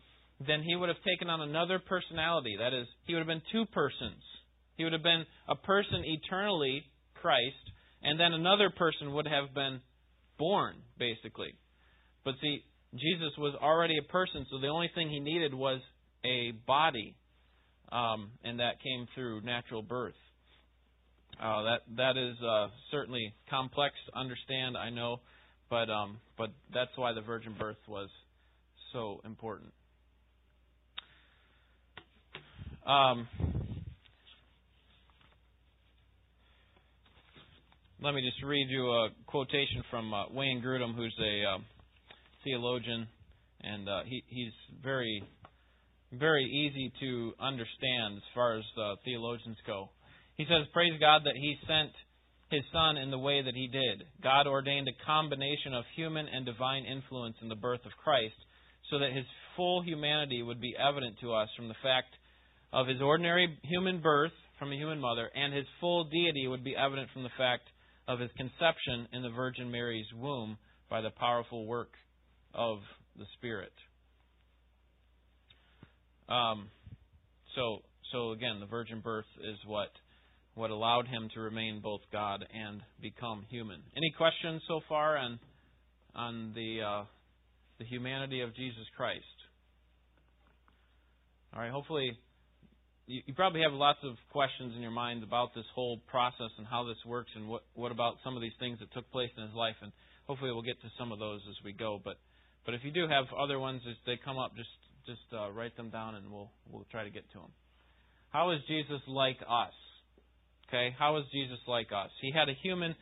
then 0.47 0.63
he 0.63 0.77
would 0.77 0.91
have 0.91 1.03
taken 1.03 1.29
on 1.29 1.41
another 1.41 1.81
personality. 1.81 2.55
That 2.61 2.73
is, 2.73 2.87
he 3.07 3.15
would 3.15 3.27
have 3.27 3.27
been 3.27 3.43
two 3.51 3.67
persons. 3.73 4.23
He 4.77 4.85
would 4.85 4.93
have 4.93 5.03
been 5.03 5.27
a 5.49 5.57
person 5.57 6.05
eternally, 6.05 6.85
Christ, 7.21 7.65
and 8.03 8.21
then 8.21 8.33
another 8.33 8.71
person 8.71 9.13
would 9.15 9.27
have 9.27 9.53
been 9.55 9.81
born, 10.38 10.76
basically. 10.99 11.55
But 12.25 12.35
see, 12.41 12.64
Jesus 12.93 13.33
was 13.38 13.55
already 13.61 13.99
a 13.99 14.12
person, 14.12 14.47
so 14.50 14.59
the 14.59 14.69
only 14.69 14.91
thing 14.95 15.11
he 15.11 15.21
needed 15.21 15.53
was 15.53 15.81
a 16.25 16.53
body, 16.67 17.17
um, 17.93 18.31
and 18.43 18.61
that 18.61 18.83
came 18.83 19.07
through 19.14 19.43
natural 19.43 19.83
birth. 19.83 20.14
Uh, 21.43 21.62
that 21.64 21.81
that 21.97 22.17
is 22.17 22.37
uh, 22.43 22.69
certainly 22.93 23.35
complex 23.50 23.95
to 24.07 24.19
understand, 24.19 24.76
I 24.76 24.91
know, 24.91 25.21
but 25.69 25.91
um, 25.91 26.19
but 26.38 26.50
that's 26.73 26.93
why 26.97 27.12
the 27.12 27.21
virgin 27.21 27.55
birth 27.59 27.76
was 27.88 28.09
so 28.93 29.21
important. 29.25 29.73
Um, 32.87 33.26
let 38.04 38.14
me 38.14 38.20
just 38.20 38.44
read 38.44 38.68
you 38.68 38.84
a 38.84 39.08
quotation 39.26 39.82
from 39.90 40.12
uh, 40.12 40.25
Wayne 40.30 40.61
Grudem, 40.62 40.94
who's 40.94 41.16
a 41.18 41.54
uh, 41.54 41.58
theologian, 42.44 43.08
and 43.62 43.88
uh, 43.88 44.00
he, 44.04 44.23
he's 44.28 44.52
very, 44.82 45.23
very 46.12 46.44
easy 46.44 46.92
to 47.00 47.32
understand 47.40 48.18
as 48.18 48.23
far 48.34 48.58
as 48.58 48.64
theologians 49.06 49.56
go. 49.66 49.88
He 50.37 50.44
says, 50.44 50.68
Praise 50.75 51.00
God 51.00 51.23
that 51.25 51.32
He 51.34 51.56
sent 51.66 51.92
His 52.50 52.61
Son 52.75 52.99
in 52.99 53.11
the 53.11 53.18
way 53.18 53.40
that 53.40 53.54
He 53.54 53.68
did. 53.68 54.04
God 54.23 54.46
ordained 54.46 54.87
a 54.87 55.06
combination 55.06 55.73
of 55.73 55.84
human 55.96 56.26
and 56.28 56.44
divine 56.44 56.84
influence 56.84 57.37
in 57.40 57.49
the 57.49 57.56
birth 57.56 57.87
of 57.87 57.92
Christ 58.04 58.37
so 58.90 58.99
that 58.99 59.16
His 59.16 59.25
full 59.56 59.80
humanity 59.82 60.42
would 60.42 60.61
be 60.61 60.75
evident 60.76 61.16
to 61.23 61.32
us 61.32 61.49
from 61.56 61.68
the 61.68 61.80
fact 61.82 62.12
of 62.70 62.87
His 62.87 63.00
ordinary 63.00 63.58
human 63.62 64.02
birth 64.02 64.37
from 64.58 64.73
a 64.73 64.76
human 64.76 65.00
mother, 65.00 65.30
and 65.34 65.54
His 65.54 65.64
full 65.80 66.04
deity 66.04 66.46
would 66.46 66.62
be 66.62 66.76
evident 66.76 67.08
from 67.14 67.23
the 67.23 67.32
fact 67.38 67.62
of 68.06 68.20
his 68.20 68.30
conception 68.37 69.08
in 69.12 69.23
the 69.23 69.30
Virgin 69.30 69.70
Mary's 69.70 70.06
womb 70.14 70.58
by 70.90 71.00
the 71.00 71.11
powerful 71.11 71.66
work 71.66 71.92
of 72.54 72.78
the 73.18 73.25
Spirit. 73.37 73.73
Um, 76.28 76.68
so, 77.54 77.78
so 78.12 78.32
again, 78.32 78.61
the 78.61 78.66
virgin 78.66 79.00
birth 79.00 79.26
is 79.42 79.56
what 79.66 79.88
what 80.54 80.70
allowed 80.70 81.08
him 81.08 81.28
to 81.34 81.40
remain 81.40 81.80
both 81.82 82.00
God 82.12 82.44
and 82.54 82.80
become 83.02 83.44
human. 83.50 83.82
Any 83.96 84.12
questions 84.16 84.62
so 84.68 84.80
far 84.88 85.16
on 85.16 85.40
on 86.14 86.52
the 86.54 86.80
uh, 86.80 87.04
the 87.78 87.84
humanity 87.84 88.40
of 88.40 88.54
Jesus 88.54 88.84
Christ? 88.96 89.25
All 91.54 91.61
right. 91.61 91.73
Hopefully, 91.73 92.11
you, 93.06 93.23
you 93.26 93.34
probably 93.34 93.62
have 93.62 93.73
lots 93.73 93.99
of 94.02 94.16
questions 94.30 94.73
in 94.76 94.82
your 94.82 94.90
mind 94.90 95.23
about 95.23 95.54
this 95.54 95.64
whole 95.75 95.99
process 96.08 96.50
and 96.58 96.66
how 96.66 96.84
this 96.84 96.96
works, 97.06 97.30
and 97.34 97.49
what 97.49 97.62
what 97.75 97.92
about 97.92 98.16
some 98.25 98.37
of 98.37 98.42
these 98.42 98.56
things 98.58 98.78
that 98.80 98.92
took 98.92 99.11
place 99.11 99.30
in 99.37 99.42
his 99.44 99.54
life, 99.54 99.76
and 99.82 99.92
hopefully 100.26 100.50
we'll 100.52 100.62
get 100.62 100.80
to 100.82 100.88
some 100.99 101.12
of 101.12 101.18
those 101.18 101.40
as 101.49 101.56
we 101.64 101.73
go. 101.73 102.00
But 102.02 102.16
but 102.64 102.75
if 102.75 102.80
you 102.84 102.90
do 102.90 103.06
have 103.08 103.26
other 103.38 103.58
ones 103.58 103.82
as 103.88 103.96
they 104.06 104.18
come 104.23 104.38
up, 104.38 104.56
just 104.56 104.70
just 105.06 105.20
uh, 105.32 105.50
write 105.50 105.76
them 105.76 105.90
down, 105.90 106.14
and 106.14 106.30
we'll 106.30 106.50
we'll 106.70 106.87
try 106.90 107.04
to 107.04 107.11
get 107.11 107.30
to 107.32 107.38
them. 107.38 107.52
How 108.30 108.50
is 108.52 108.61
Jesus 108.66 109.00
like 109.06 109.38
us? 109.42 109.75
Okay, 110.68 110.94
how 110.99 111.16
is 111.18 111.25
Jesus 111.32 111.58
like 111.68 111.88
us? 111.92 112.11
He 112.20 112.32
had 112.32 112.49
a 112.49 112.54
human 112.62 112.96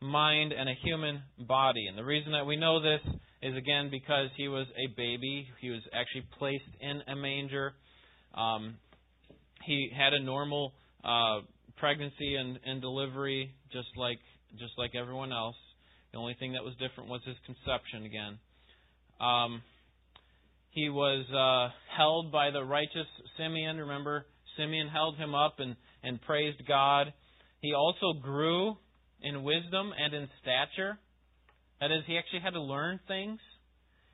mind 0.00 0.52
and 0.52 0.68
a 0.68 0.74
human 0.82 1.22
body, 1.38 1.86
and 1.86 1.98
the 1.98 2.04
reason 2.04 2.32
that 2.32 2.46
we 2.46 2.56
know 2.56 2.80
this 2.80 3.00
is 3.42 3.56
again 3.56 3.88
because 3.90 4.28
he 4.36 4.48
was 4.48 4.66
a 4.76 4.86
baby. 4.96 5.48
He 5.60 5.70
was 5.70 5.82
actually 5.92 6.26
placed 6.38 6.70
in 6.80 7.02
a 7.08 7.16
manger. 7.16 7.72
Um, 8.34 8.76
he 9.64 9.90
had 9.96 10.12
a 10.12 10.22
normal 10.22 10.72
uh, 11.04 11.40
pregnancy 11.76 12.36
and, 12.36 12.58
and 12.64 12.80
delivery, 12.80 13.54
just 13.72 13.88
like 13.96 14.18
just 14.58 14.72
like 14.78 14.94
everyone 14.94 15.32
else. 15.32 15.56
The 16.12 16.18
only 16.18 16.34
thing 16.38 16.52
that 16.52 16.64
was 16.64 16.74
different 16.74 17.08
was 17.08 17.20
his 17.24 17.36
conception 17.46 18.04
again. 18.04 18.38
Um, 19.20 19.62
he 20.70 20.88
was 20.88 21.26
uh, 21.30 21.72
held 21.96 22.32
by 22.32 22.50
the 22.50 22.64
righteous 22.64 23.06
Simeon. 23.36 23.78
Remember, 23.78 24.26
Simeon 24.56 24.88
held 24.88 25.16
him 25.16 25.34
up 25.34 25.56
and, 25.58 25.76
and 26.02 26.20
praised 26.22 26.66
God. 26.66 27.12
He 27.60 27.74
also 27.74 28.18
grew 28.20 28.76
in 29.22 29.42
wisdom 29.42 29.92
and 29.96 30.14
in 30.14 30.28
stature. 30.42 30.98
That 31.80 31.90
is, 31.90 32.02
he 32.06 32.18
actually 32.18 32.40
had 32.40 32.54
to 32.54 32.62
learn 32.62 33.00
things. 33.06 33.38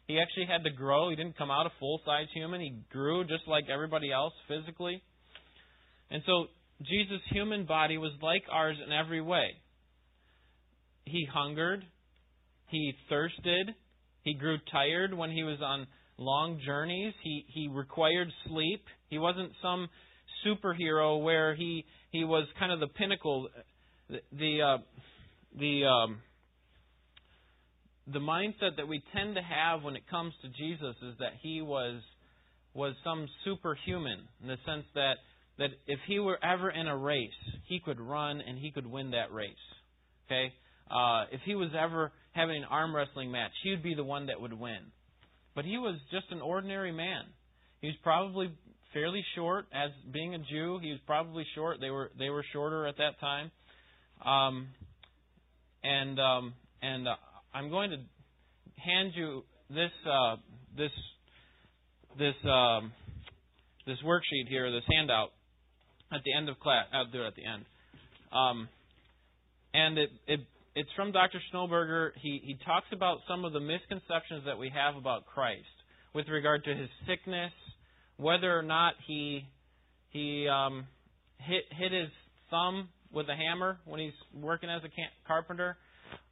He 0.07 0.21
actually 0.21 0.47
had 0.47 0.64
to 0.64 0.71
grow. 0.71 1.11
He 1.11 1.16
didn't 1.16 1.37
come 1.37 1.51
out 1.51 1.66
a 1.66 1.73
full 1.81 2.01
size 2.05 2.27
human. 2.33 2.61
He 2.61 2.79
grew 2.90 3.25
just 3.25 3.47
like 3.47 3.64
everybody 3.73 4.12
else 4.12 4.35
physically. 4.49 5.03
And 6.11 6.23
so 6.27 6.47
Jesus' 6.83 7.21
human 7.31 7.66
body 7.66 7.99
was 7.99 8.12
like 8.23 8.45
ours 8.51 8.77
in 8.85 8.92
every 8.92 9.21
way. 9.21 9.51
He 11.05 11.27
hungered, 11.33 11.85
he 12.69 12.95
thirsted, 13.09 13.75
he 14.23 14.35
grew 14.35 14.59
tired 14.71 15.14
when 15.14 15.31
he 15.31 15.45
was 15.45 15.59
on 15.62 15.87
long 16.19 16.61
journeys, 16.64 17.14
he, 17.23 17.45
he 17.49 17.69
required 17.69 18.29
sleep. 18.49 18.83
He 19.09 19.19
wasn't 19.19 19.53
some 19.62 19.88
superhero 20.45 21.23
where 21.23 21.55
he, 21.55 21.85
he 22.11 22.25
was 22.25 22.47
kind 22.59 22.73
of 22.73 22.81
the 22.81 22.88
pinnacle. 22.88 23.49
The, 24.09 24.19
the, 24.33 24.62
uh, 24.62 24.79
the, 25.59 25.85
um, 25.87 26.19
the 28.12 28.19
mindset 28.19 28.77
that 28.77 28.88
we 28.88 29.03
tend 29.14 29.35
to 29.35 29.42
have 29.42 29.83
when 29.83 29.97
it 29.97 30.09
comes 30.09 30.33
to 30.42 30.49
Jesus 30.49 30.97
is 31.03 31.14
that 31.19 31.33
he 31.40 31.61
was 31.61 32.01
was 32.75 32.95
some 33.03 33.27
superhuman 33.42 34.21
in 34.42 34.49
the 34.49 34.59
sense 34.66 34.85
that 34.95 35.14
that 35.59 35.71
if 35.87 35.99
he 36.07 36.19
were 36.19 36.38
ever 36.45 36.71
in 36.71 36.87
a 36.87 36.97
race, 36.97 37.31
he 37.66 37.81
could 37.81 38.01
run 38.01 38.40
and 38.40 38.59
he 38.59 38.71
could 38.71 38.87
win 38.87 39.12
that 39.12 39.33
race. 39.33 39.55
Okay? 40.27 40.53
Uh, 40.90 41.25
if 41.33 41.40
he 41.45 41.55
was 41.55 41.71
ever 41.79 42.12
having 42.33 42.57
an 42.57 42.64
arm 42.64 42.95
wrestling 42.95 43.31
match, 43.31 43.53
he 43.62 43.71
would 43.71 43.83
be 43.83 43.95
the 43.95 44.05
one 44.05 44.27
that 44.27 44.40
would 44.40 44.53
win. 44.53 44.79
But 45.55 45.64
he 45.64 45.79
was 45.79 45.97
just 46.11 46.27
an 46.31 46.42
ordinary 46.42 46.92
man. 46.92 47.25
He 47.81 47.88
was 47.88 47.97
probably 48.03 48.53
fairly 48.92 49.25
short 49.35 49.66
as 49.73 49.90
being 50.12 50.35
a 50.35 50.38
Jew. 50.38 50.79
He 50.83 50.90
was 50.90 51.01
probably 51.07 51.45
short. 51.55 51.79
They 51.81 51.90
were 51.90 52.11
they 52.19 52.29
were 52.29 52.45
shorter 52.53 52.87
at 52.87 52.97
that 52.99 53.19
time. 53.21 53.51
Um, 54.25 54.69
and 55.83 56.19
um, 56.21 56.55
and 56.83 57.09
uh, 57.09 57.14
I'm 57.55 57.71
going 57.71 57.90
to 57.90 57.97
hand 58.81 59.12
you 59.14 59.45
this 59.71 59.90
uh, 60.07 60.37
this 60.77 60.90
this 62.19 62.35
um, 62.45 62.92
this 63.87 63.99
worksheet 64.05 64.49
here, 64.49 64.71
this 64.71 64.85
handout 64.90 65.31
at 66.12 66.23
the 66.25 66.35
end 66.35 66.49
of 66.49 66.59
class. 66.61 66.87
I'll 66.92 67.11
do 67.11 67.23
it 67.23 67.27
at 67.27 67.35
the 67.37 67.45
end. 67.45 67.64
Um, 68.33 68.69
and 69.75 69.99
it, 69.99 70.11
it 70.27 70.40
it's 70.75 70.90
from 70.95 71.12
Dr. 71.12 71.40
Schnellberger. 71.53 72.11
He 72.23 72.40
he 72.45 72.59
talks 72.64 72.87
about 72.92 73.19
some 73.29 73.45
of 73.45 73.53
the 73.53 73.61
misconceptions 73.61 74.45
that 74.47 74.59
we 74.59 74.71
have 74.75 74.97
about 74.97 75.27
Christ 75.27 75.64
with 76.14 76.29
regard 76.29 76.64
to 76.64 76.75
his 76.75 76.88
sickness, 77.07 77.53
whether 78.16 78.57
or 78.57 78.62
not 78.62 78.95
he 79.07 79.47
he 80.11 80.49
um, 80.49 80.87
hit 81.38 81.64
hit 81.71 81.92
his 81.92 82.11
thumb 82.51 82.88
with 83.12 83.27
a 83.29 83.35
hammer 83.35 83.79
when 83.85 84.01
he's 84.01 84.12
working 84.35 84.69
as 84.69 84.83
a 84.85 84.88
carpenter, 85.27 85.77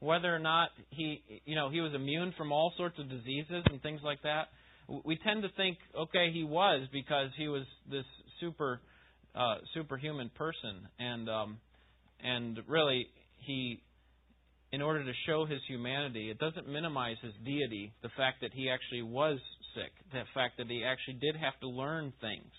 whether 0.00 0.34
or 0.34 0.38
not 0.38 0.68
he 0.90 1.22
you 1.44 1.54
know 1.54 1.70
he 1.70 1.80
was 1.80 1.92
immune 1.94 2.34
from 2.36 2.52
all 2.52 2.72
sorts 2.76 2.98
of 2.98 3.08
diseases 3.08 3.62
and 3.70 3.80
things 3.82 4.00
like 4.04 4.22
that. 4.22 4.48
We 5.04 5.16
tend 5.24 5.42
to 5.42 5.48
think, 5.56 5.78
okay, 5.98 6.30
he 6.30 6.44
was 6.44 6.86
because 6.92 7.30
he 7.38 7.48
was 7.48 7.64
this 7.90 8.04
super 8.38 8.80
uh, 9.34 9.56
superhuman 9.74 10.30
person, 10.34 10.88
and 10.98 11.28
um, 11.28 11.58
and 12.22 12.58
really 12.68 13.06
he, 13.46 13.80
in 14.72 14.80
order 14.80 15.04
to 15.04 15.12
show 15.26 15.44
his 15.44 15.60
humanity, 15.68 16.30
it 16.30 16.38
doesn't 16.38 16.68
minimize 16.68 17.16
his 17.22 17.32
deity. 17.44 17.92
The 18.02 18.10
fact 18.16 18.40
that 18.42 18.52
he 18.52 18.70
actually 18.70 19.02
was 19.02 19.38
sick, 19.74 19.92
the 20.12 20.22
fact 20.34 20.58
that 20.58 20.66
he 20.68 20.84
actually 20.84 21.18
did 21.20 21.36
have 21.36 21.58
to 21.60 21.68
learn 21.68 22.12
things, 22.20 22.52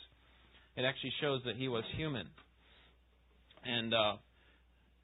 it 0.76 0.84
actually 0.84 1.14
shows 1.22 1.42
that 1.46 1.56
he 1.56 1.68
was 1.68 1.84
human. 1.96 2.28
And 3.66 3.94
uh, 3.94 4.16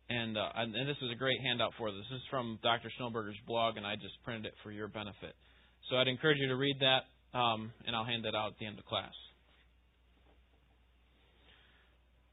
and 0.09 0.37
uh, 0.37 0.49
and 0.55 0.87
this 0.87 0.97
was 1.01 1.11
a 1.11 1.17
great 1.17 1.39
handout 1.41 1.71
for 1.77 1.91
this. 1.91 2.03
This 2.11 2.17
is 2.17 2.27
from 2.29 2.59
Dr. 2.61 2.91
Schnellberger's 2.99 3.39
blog, 3.47 3.77
and 3.77 3.87
I 3.87 3.95
just 3.95 4.21
printed 4.23 4.47
it 4.47 4.53
for 4.61 4.71
your 4.71 4.87
benefit. 4.87 5.33
So 5.89 5.95
I'd 5.95 6.07
encourage 6.07 6.37
you 6.37 6.47
to 6.49 6.55
read 6.55 6.77
that, 6.81 7.37
um, 7.37 7.71
and 7.87 7.95
I'll 7.95 8.05
hand 8.05 8.25
that 8.25 8.35
out 8.35 8.53
at 8.53 8.59
the 8.59 8.65
end 8.65 8.77
of 8.77 8.85
class. 8.85 9.13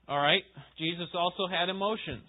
All 0.08 0.18
right? 0.18 0.42
Jesus 0.78 1.08
also 1.14 1.46
had 1.46 1.68
emotions. 1.68 2.28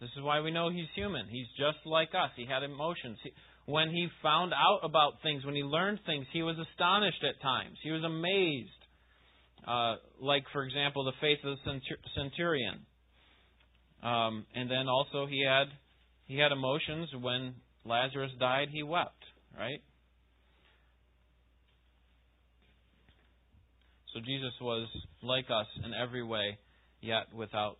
This 0.00 0.10
is 0.16 0.22
why 0.22 0.40
we 0.40 0.50
know 0.50 0.70
he's 0.70 0.88
human. 0.94 1.26
He's 1.28 1.46
just 1.58 1.78
like 1.84 2.08
us. 2.08 2.30
He 2.36 2.46
had 2.46 2.62
emotions. 2.62 3.18
when 3.66 3.90
he 3.90 4.08
found 4.22 4.52
out 4.52 4.80
about 4.82 5.22
things, 5.22 5.44
when 5.44 5.54
he 5.54 5.62
learned 5.62 6.00
things, 6.06 6.26
he 6.32 6.42
was 6.42 6.56
astonished 6.58 7.22
at 7.22 7.40
times. 7.40 7.76
He 7.82 7.90
was 7.90 8.02
amazed. 8.02 8.70
Uh, 9.66 9.96
like, 10.20 10.42
for 10.52 10.64
example, 10.64 11.04
the 11.04 11.12
faith 11.20 11.38
of 11.44 11.56
the 11.64 11.80
centurion. 12.16 12.80
Um, 14.02 14.46
and 14.54 14.70
then 14.70 14.88
also 14.88 15.26
he 15.26 15.44
had 15.44 15.66
he 16.26 16.38
had 16.38 16.52
emotions 16.52 17.08
when 17.20 17.54
Lazarus 17.84 18.30
died. 18.40 18.68
He 18.72 18.82
wept. 18.82 19.22
Right. 19.56 19.82
So 24.14 24.20
Jesus 24.20 24.52
was 24.60 24.88
like 25.22 25.44
us 25.46 25.66
in 25.84 25.92
every 25.94 26.22
way, 26.22 26.58
yet 27.00 27.32
without 27.34 27.76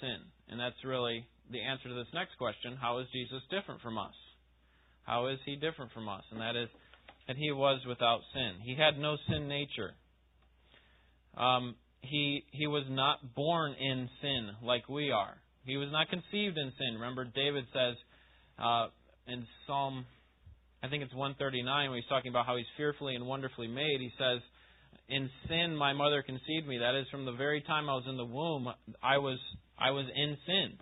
sin. 0.00 0.18
And 0.48 0.58
that's 0.58 0.76
really 0.84 1.26
the 1.50 1.60
answer 1.60 1.88
to 1.88 1.94
this 1.94 2.12
next 2.14 2.36
question 2.38 2.76
how 2.80 2.98
is 2.98 3.06
Jesus 3.12 3.42
different 3.50 3.80
from 3.80 3.98
us? 3.98 4.14
How 5.04 5.28
is 5.28 5.38
he 5.44 5.56
different 5.56 5.92
from 5.92 6.08
us? 6.08 6.22
And 6.30 6.40
that 6.40 6.56
is 6.56 6.68
that 7.26 7.36
he 7.36 7.52
was 7.52 7.80
without 7.86 8.20
sin. 8.32 8.60
He 8.64 8.76
had 8.76 8.98
no 8.98 9.16
sin 9.28 9.48
nature. 9.48 9.94
Um, 11.36 11.76
he 12.00 12.44
he 12.50 12.66
was 12.66 12.84
not 12.88 13.34
born 13.34 13.74
in 13.78 14.08
sin 14.20 14.50
like 14.62 14.88
we 14.88 15.10
are. 15.10 15.36
He 15.64 15.76
was 15.76 15.88
not 15.92 16.08
conceived 16.08 16.58
in 16.58 16.72
sin. 16.78 16.94
Remember, 16.94 17.24
David 17.24 17.64
says 17.72 17.94
uh, 18.58 18.88
in 19.28 19.46
Psalm, 19.66 20.04
I 20.82 20.88
think 20.88 21.04
it's 21.04 21.14
139, 21.14 21.90
when 21.90 21.98
he's 21.98 22.08
talking 22.08 22.30
about 22.30 22.46
how 22.46 22.56
he's 22.56 22.66
fearfully 22.76 23.14
and 23.14 23.26
wonderfully 23.26 23.68
made. 23.68 24.00
He 24.00 24.10
says, 24.18 24.42
"In 25.12 25.30
sin 25.48 25.76
my 25.76 25.92
mother 25.92 26.22
conceived 26.22 26.66
me." 26.66 26.78
That 26.78 26.94
is, 26.94 27.06
from 27.10 27.24
the 27.24 27.32
very 27.32 27.60
time 27.60 27.88
I 27.88 27.94
was 27.94 28.04
in 28.08 28.16
the 28.16 28.24
womb, 28.24 28.68
I 29.02 29.18
was 29.18 29.38
I 29.78 29.90
was 29.90 30.06
in 30.14 30.36
sin. 30.46 30.78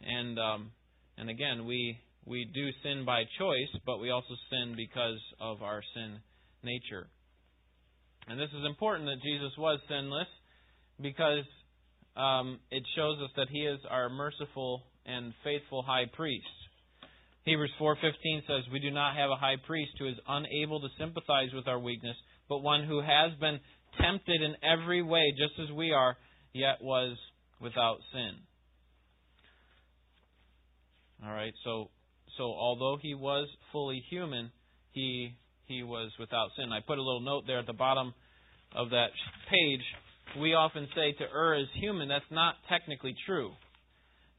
And 0.00 0.38
um, 0.38 0.70
and 1.16 1.28
again, 1.28 1.66
we 1.66 1.98
we 2.24 2.44
do 2.44 2.68
sin 2.82 3.04
by 3.04 3.24
choice, 3.38 3.82
but 3.86 3.98
we 3.98 4.10
also 4.10 4.34
sin 4.50 4.74
because 4.76 5.20
of 5.40 5.62
our 5.62 5.82
sin 5.94 6.20
nature. 6.62 7.08
And 8.28 8.38
this 8.38 8.50
is 8.50 8.64
important 8.66 9.06
that 9.06 9.22
Jesus 9.22 9.52
was 9.56 9.80
sinless 9.88 10.28
because 11.00 11.44
um, 12.16 12.60
it 12.70 12.84
shows 12.94 13.18
us 13.22 13.30
that 13.36 13.48
He 13.50 13.60
is 13.60 13.80
our 13.88 14.08
merciful 14.08 14.82
and 15.06 15.32
faithful 15.42 15.82
high 15.82 16.06
priest. 16.12 16.46
Hebrews 17.44 17.72
4:15 17.80 18.46
says, 18.46 18.68
"We 18.70 18.80
do 18.80 18.90
not 18.90 19.16
have 19.16 19.30
a 19.30 19.36
high 19.36 19.56
priest 19.56 19.92
who 19.98 20.06
is 20.06 20.16
unable 20.28 20.80
to 20.80 20.88
sympathize 20.98 21.52
with 21.54 21.66
our 21.66 21.78
weakness, 21.78 22.16
but 22.48 22.58
one 22.58 22.84
who 22.84 23.00
has 23.00 23.32
been 23.40 23.60
tempted 24.00 24.42
in 24.42 24.54
every 24.62 25.02
way, 25.02 25.32
just 25.36 25.58
as 25.60 25.74
we 25.74 25.92
are, 25.92 26.16
yet 26.52 26.80
was 26.80 27.16
without 27.60 27.98
sin." 28.12 28.38
All 31.24 31.32
right, 31.32 31.54
so 31.64 31.90
so 32.36 32.44
although 32.44 32.96
he 33.00 33.14
was 33.14 33.48
fully 33.72 34.02
human, 34.08 34.50
he 34.92 35.34
he 35.66 35.82
was 35.82 36.10
without 36.18 36.50
sin. 36.56 36.72
I 36.72 36.80
put 36.80 36.98
a 36.98 37.02
little 37.02 37.20
note 37.20 37.44
there 37.46 37.58
at 37.58 37.66
the 37.66 37.72
bottom 37.72 38.14
of 38.74 38.90
that 38.90 39.08
page. 39.50 39.84
We 40.40 40.54
often 40.54 40.88
say 40.94 41.12
to 41.12 41.24
err 41.32 41.54
is 41.54 41.68
human. 41.74 42.08
That's 42.08 42.30
not 42.30 42.54
technically 42.68 43.14
true. 43.26 43.52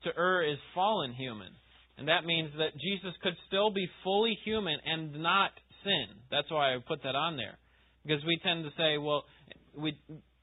To 0.04 0.10
err 0.18 0.44
is 0.44 0.58
fallen 0.74 1.14
human. 1.14 1.50
And 1.98 2.08
that 2.08 2.26
means 2.26 2.52
that 2.58 2.78
Jesus 2.80 3.14
could 3.22 3.36
still 3.48 3.72
be 3.72 3.88
fully 4.04 4.38
human 4.46 4.80
and 4.86 5.22
not 5.22 5.52
sin. 5.84 6.06
That's 6.32 6.50
why 6.50 6.74
I 6.74 6.78
put 6.88 7.04
that 7.04 7.16
on 7.16 7.36
there. 7.36 7.58
Because 8.06 8.24
we 8.26 8.40
tend 8.44 8.64
to 8.64 8.72
say, 8.78 8.98
well, 8.98 9.24
we, 9.78 9.98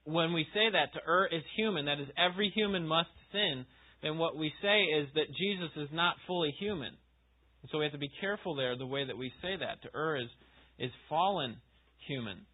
when 0.05 0.33
we 0.33 0.47
say 0.55 0.71
that 0.73 0.93
to 0.95 1.01
err 1.07 1.27
is 1.27 1.43
human, 1.57 1.87
that 1.87 2.01
is 2.01 2.09
every 2.17 2.51
human 2.55 2.87
must 2.87 3.09
sin, 3.33 3.67
then 4.03 4.19
what 4.19 4.37
we 4.37 4.53
say 4.63 4.83
is 4.83 5.09
that 5.15 5.35
Jesus 5.37 5.71
is 5.77 5.89
not 5.93 6.17
fully 6.27 6.55
human. 6.59 6.93
so 7.71 7.79
we 7.79 7.85
have 7.85 7.93
to 7.93 7.99
be 7.99 8.11
careful 8.21 8.55
there 8.55 8.77
the 8.77 8.87
way 8.87 9.05
that 9.05 9.17
we 9.17 9.33
say 9.43 9.57
that. 9.59 9.83
To 9.83 9.89
err 9.97 10.17
is, 10.17 10.29
is 10.79 10.91
fallen 11.09 11.57
human. 12.07 12.47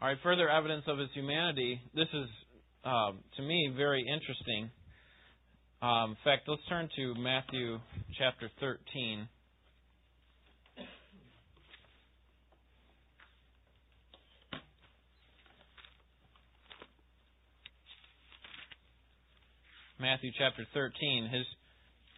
All 0.00 0.08
right, 0.08 0.16
further 0.22 0.48
evidence 0.48 0.84
of 0.86 0.98
his 0.98 1.10
humanity. 1.14 1.80
This 1.94 2.08
is, 2.14 2.28
um, 2.84 3.18
to 3.36 3.42
me, 3.42 3.72
very 3.76 4.00
interesting. 4.00 4.70
Um, 5.82 6.10
in 6.10 6.16
fact, 6.24 6.48
let's 6.48 6.62
turn 6.68 6.88
to 6.96 7.14
Matthew 7.16 7.78
chapter 8.18 8.50
13. 8.60 9.28
Matthew 20.00 20.30
chapter 20.38 20.66
13. 20.72 21.28
His 21.30 21.44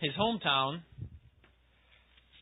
his 0.01 0.13
hometown, 0.15 0.83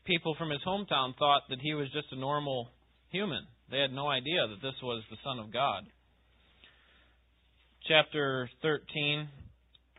people 0.05 0.35
from 0.37 0.51
his 0.51 0.61
hometown 0.65 1.17
thought 1.17 1.41
that 1.49 1.59
he 1.61 1.73
was 1.73 1.87
just 1.91 2.07
a 2.11 2.15
normal 2.15 2.69
human. 3.09 3.47
They 3.71 3.79
had 3.79 3.91
no 3.91 4.07
idea 4.07 4.47
that 4.47 4.61
this 4.61 4.75
was 4.83 5.03
the 5.09 5.17
Son 5.23 5.39
of 5.39 5.51
God. 5.51 5.83
Chapter 7.87 8.49
13. 8.61 9.27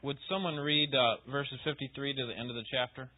Would 0.05 0.16
someone 0.31 0.57
read 0.57 0.90
uh, 0.94 1.31
verses 1.31 1.59
53 1.64 2.14
to 2.14 2.26
the 2.26 2.38
end 2.38 2.48
of 2.50 2.57
the 2.57 2.64
chapter? 2.70 3.11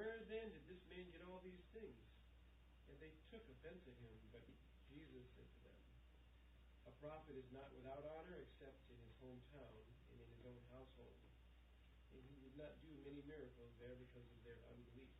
Where 0.00 0.24
then 0.32 0.48
did 0.48 0.64
this 0.64 0.80
man 0.88 1.04
get 1.12 1.20
all 1.28 1.44
these 1.44 1.60
things? 1.76 2.00
And 2.88 2.96
they 3.04 3.12
took 3.28 3.44
offense 3.52 3.84
at 3.84 3.96
him, 4.00 4.16
but 4.32 4.40
Jesus 4.88 5.28
said 5.36 5.44
to 5.44 5.60
them, 5.68 5.76
A 6.88 6.92
prophet 7.04 7.36
is 7.36 7.44
not 7.52 7.68
without 7.76 8.08
honor 8.16 8.40
except 8.40 8.80
in 8.88 8.96
his 8.96 9.14
hometown 9.20 9.76
and 9.76 10.16
in 10.24 10.28
his 10.30 10.42
own 10.48 10.62
household. 10.72 11.20
And 12.16 12.22
he 12.32 12.36
did 12.40 12.56
not 12.56 12.72
do 12.80 12.88
many 13.04 13.20
miracles 13.28 13.76
there 13.76 13.92
because 14.00 14.24
of 14.24 14.40
their 14.48 14.56
unbelief. 14.72 15.12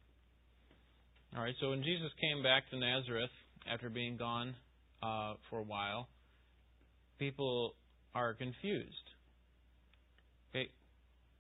All 1.37 1.45
right, 1.45 1.59
so 1.61 1.77
when 1.77 1.85
Jesus 1.85 2.09
came 2.17 2.41
back 2.41 2.65
to 2.73 2.81
Nazareth 2.81 3.37
after 3.69 3.93
being 3.93 4.17
gone 4.17 4.57
uh, 5.05 5.37
for 5.53 5.61
a 5.61 5.67
while, 5.69 6.09
people 7.21 7.77
are 8.17 8.33
confused. 8.33 9.10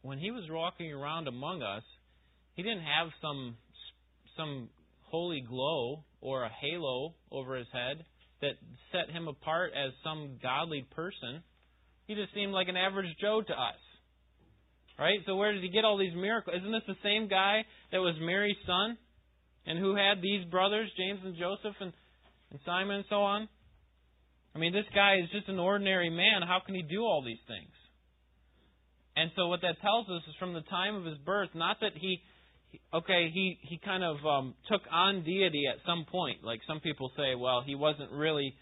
When 0.02 0.18
he 0.18 0.30
was 0.30 0.44
walking 0.48 0.92
around 0.92 1.28
among 1.28 1.62
us, 1.62 1.82
he 2.54 2.62
didn't 2.62 2.82
have 2.82 3.10
some 3.20 3.56
some 4.36 4.70
holy 5.02 5.40
glow 5.40 6.04
or 6.20 6.44
a 6.44 6.50
halo 6.60 7.14
over 7.30 7.56
his 7.56 7.66
head 7.72 8.04
that 8.40 8.52
set 8.92 9.14
him 9.14 9.28
apart 9.28 9.72
as 9.74 9.92
some 10.02 10.38
godly 10.42 10.86
person. 10.94 11.42
He 12.06 12.14
just 12.14 12.32
seemed 12.34 12.52
like 12.52 12.68
an 12.68 12.76
average 12.76 13.14
Joe 13.20 13.42
to 13.42 13.52
us. 13.52 13.80
Right? 14.98 15.20
So 15.26 15.36
where 15.36 15.52
did 15.52 15.62
he 15.62 15.70
get 15.70 15.84
all 15.84 15.98
these 15.98 16.14
miracles? 16.14 16.56
Isn't 16.60 16.72
this 16.72 16.86
the 16.86 17.02
same 17.02 17.28
guy 17.28 17.64
that 17.92 17.98
was 17.98 18.14
Mary's 18.20 18.56
son? 18.66 18.98
And 19.66 19.78
who 19.78 19.94
had 19.94 20.22
these 20.22 20.44
brothers, 20.46 20.90
James 20.96 21.20
and 21.24 21.36
Joseph 21.36 21.76
and, 21.80 21.92
and 22.50 22.60
Simon 22.64 22.96
and 22.96 23.04
so 23.08 23.16
on? 23.16 23.48
I 24.54 24.58
mean, 24.58 24.72
this 24.72 24.88
guy 24.94 25.16
is 25.22 25.30
just 25.30 25.48
an 25.48 25.58
ordinary 25.58 26.10
man. 26.10 26.42
How 26.46 26.60
can 26.64 26.74
he 26.74 26.82
do 26.82 27.02
all 27.02 27.22
these 27.24 27.40
things? 27.46 27.70
And 29.16 29.30
so 29.36 29.48
what 29.48 29.60
that 29.62 29.80
tells 29.80 30.08
us 30.08 30.22
is 30.28 30.34
from 30.38 30.54
the 30.54 30.62
time 30.62 30.94
of 30.94 31.04
his 31.04 31.18
birth, 31.18 31.50
not 31.54 31.78
that 31.80 31.92
he 31.94 32.22
okay, 32.94 33.30
he 33.32 33.58
he 33.62 33.78
kind 33.78 34.04
of 34.04 34.16
um, 34.24 34.54
took 34.70 34.82
on 34.90 35.24
deity 35.24 35.64
at 35.66 35.78
some 35.86 36.04
point. 36.10 36.44
Like 36.44 36.60
some 36.66 36.80
people 36.80 37.10
say, 37.16 37.34
well, 37.34 37.62
he 37.64 37.74
wasn't 37.74 38.12
really 38.12 38.54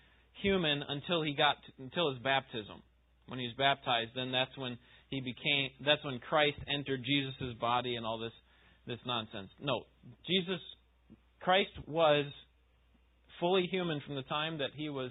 human 0.43 0.83
until 0.89 1.23
he 1.23 1.35
got 1.35 1.57
to, 1.67 1.83
until 1.83 2.11
his 2.11 2.19
baptism. 2.23 2.83
When 3.27 3.39
he 3.39 3.47
was 3.47 3.55
baptized, 3.59 4.13
then 4.15 4.33
that's 4.33 4.57
when 4.57 4.79
he 5.11 5.21
became. 5.21 5.71
That's 5.85 6.03
when 6.05 6.19
Christ 6.19 6.59
entered 6.73 7.03
Jesus' 7.05 7.55
body 7.61 7.97
and 7.97 8.07
all 8.07 8.19
this 8.19 8.33
this 8.87 8.99
nonsense. 9.07 9.51
No, 9.61 9.83
Jesus, 10.27 10.61
Christ 11.41 11.71
was 11.87 12.25
fully 13.39 13.69
human 13.71 14.01
from 14.07 14.17
the 14.17 14.23
time 14.23 14.59
that 14.59 14.71
he 14.75 14.89
was 14.89 15.11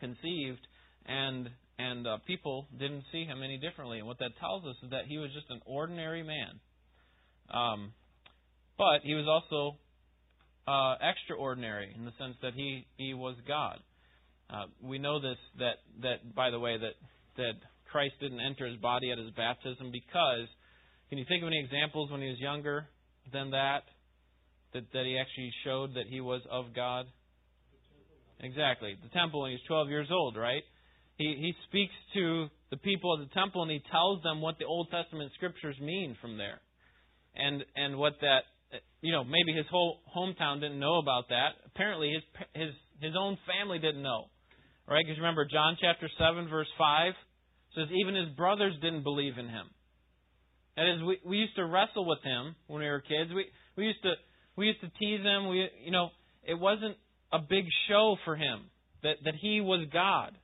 conceived, 0.00 0.64
and 1.06 1.50
and 1.78 2.06
uh, 2.06 2.18
people 2.26 2.66
didn't 2.78 3.04
see 3.12 3.24
him 3.24 3.42
any 3.42 3.58
differently. 3.58 3.98
And 3.98 4.06
what 4.06 4.18
that 4.18 4.32
tells 4.40 4.64
us 4.64 4.76
is 4.82 4.90
that 4.90 5.06
he 5.06 5.18
was 5.18 5.30
just 5.32 5.46
an 5.50 5.60
ordinary 5.66 6.22
man 6.22 6.60
um, 7.50 7.92
but 8.76 9.00
he 9.02 9.14
was 9.14 9.26
also 9.26 9.78
uh, 10.66 10.96
extraordinary 11.00 11.94
in 11.96 12.04
the 12.04 12.12
sense 12.18 12.36
that 12.42 12.52
he, 12.54 12.86
he 12.96 13.14
was 13.14 13.36
God. 13.46 13.78
Uh, 14.50 14.66
we 14.82 14.98
know 14.98 15.20
this 15.20 15.36
that 15.58 15.76
that 16.00 16.34
by 16.34 16.50
the 16.50 16.58
way 16.58 16.78
that 16.78 16.96
that 17.36 17.52
Christ 17.92 18.14
didn't 18.20 18.40
enter 18.40 18.66
his 18.66 18.78
body 18.78 19.12
at 19.12 19.18
his 19.18 19.30
baptism 19.36 19.92
because 19.92 20.48
can 21.10 21.18
you 21.18 21.26
think 21.28 21.42
of 21.42 21.48
any 21.48 21.60
examples 21.62 22.10
when 22.10 22.22
he 22.22 22.28
was 22.28 22.38
younger 22.38 22.86
than 23.30 23.50
that 23.50 23.84
that 24.72 24.84
that 24.92 25.04
he 25.04 25.18
actually 25.18 25.52
showed 25.64 25.94
that 25.94 26.06
he 26.08 26.22
was 26.22 26.40
of 26.50 26.74
God? 26.74 27.04
Exactly, 28.40 28.96
the 29.02 29.10
temple 29.10 29.42
when 29.42 29.50
he 29.50 29.56
was 29.56 29.66
12 29.68 29.88
years 29.88 30.08
old, 30.10 30.36
right? 30.36 30.62
He 31.18 31.36
he 31.38 31.52
speaks 31.68 31.94
to 32.14 32.48
the 32.70 32.78
people 32.78 33.12
of 33.12 33.20
the 33.20 33.34
temple 33.34 33.62
and 33.62 33.70
he 33.70 33.82
tells 33.92 34.22
them 34.22 34.40
what 34.40 34.58
the 34.58 34.64
Old 34.64 34.88
Testament 34.90 35.30
scriptures 35.34 35.76
mean 35.80 36.16
from 36.20 36.38
there 36.38 36.60
and 37.36 37.64
and 37.76 37.98
what 37.98 38.14
that 38.20 38.48
you 39.00 39.12
know 39.12 39.24
maybe 39.24 39.52
his 39.52 39.66
whole 39.70 40.00
hometown 40.16 40.60
didn't 40.60 40.80
know 40.80 40.98
about 40.98 41.28
that. 41.28 41.60
Apparently 41.66 42.12
his 42.12 42.22
his 42.54 42.72
his 43.00 43.14
own 43.18 43.36
family 43.46 43.78
didn't 43.78 44.02
know, 44.02 44.26
Right? 44.88 45.04
Because 45.04 45.18
remember, 45.18 45.44
John 45.44 45.76
chapter 45.80 46.08
7, 46.18 46.48
verse 46.48 46.68
5 46.78 47.12
says, 47.76 47.88
even 48.00 48.14
his 48.14 48.34
brothers 48.36 48.72
didn't 48.80 49.02
believe 49.02 49.36
in 49.36 49.46
him. 49.46 49.68
That 50.76 50.88
is, 50.88 51.02
we, 51.04 51.18
we 51.26 51.36
used 51.36 51.56
to 51.56 51.66
wrestle 51.66 52.06
with 52.06 52.22
him 52.24 52.56
when 52.68 52.80
we 52.80 52.88
were 52.88 53.00
kids. 53.00 53.30
We, 53.34 53.44
we 53.76 53.84
used 53.84 54.02
to 54.02 54.14
we 54.56 54.66
used 54.66 54.80
to 54.80 54.90
tease 54.98 55.20
him. 55.20 55.48
We, 55.48 55.68
you 55.84 55.92
know, 55.92 56.08
it 56.42 56.58
wasn't 56.58 56.96
a 57.32 57.38
big 57.38 57.64
show 57.88 58.16
for 58.24 58.34
him 58.34 58.70
that, 59.02 59.16
that 59.24 59.34
he 59.40 59.60
was 59.60 59.86
God. 59.92 60.36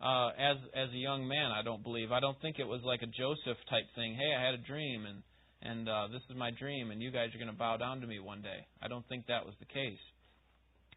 Uh, 0.00 0.28
as 0.38 0.56
as 0.74 0.88
a 0.94 0.96
young 0.96 1.28
man, 1.28 1.50
I 1.52 1.62
don't 1.62 1.82
believe. 1.82 2.10
I 2.10 2.20
don't 2.20 2.40
think 2.40 2.58
it 2.58 2.66
was 2.66 2.80
like 2.84 3.02
a 3.02 3.06
Joseph 3.06 3.58
type 3.68 3.84
thing. 3.94 4.14
Hey, 4.14 4.34
I 4.34 4.42
had 4.42 4.54
a 4.54 4.62
dream, 4.64 5.04
and 5.04 5.22
and 5.62 5.88
uh, 5.88 6.08
this 6.10 6.22
is 6.30 6.36
my 6.36 6.50
dream, 6.50 6.90
and 6.90 7.02
you 7.02 7.10
guys 7.10 7.28
are 7.34 7.38
going 7.38 7.52
to 7.52 7.58
bow 7.58 7.76
down 7.76 8.00
to 8.00 8.06
me 8.06 8.18
one 8.18 8.40
day. 8.40 8.66
I 8.80 8.88
don't 8.88 9.06
think 9.08 9.26
that 9.26 9.44
was 9.44 9.54
the 9.60 9.66
case. 9.66 10.00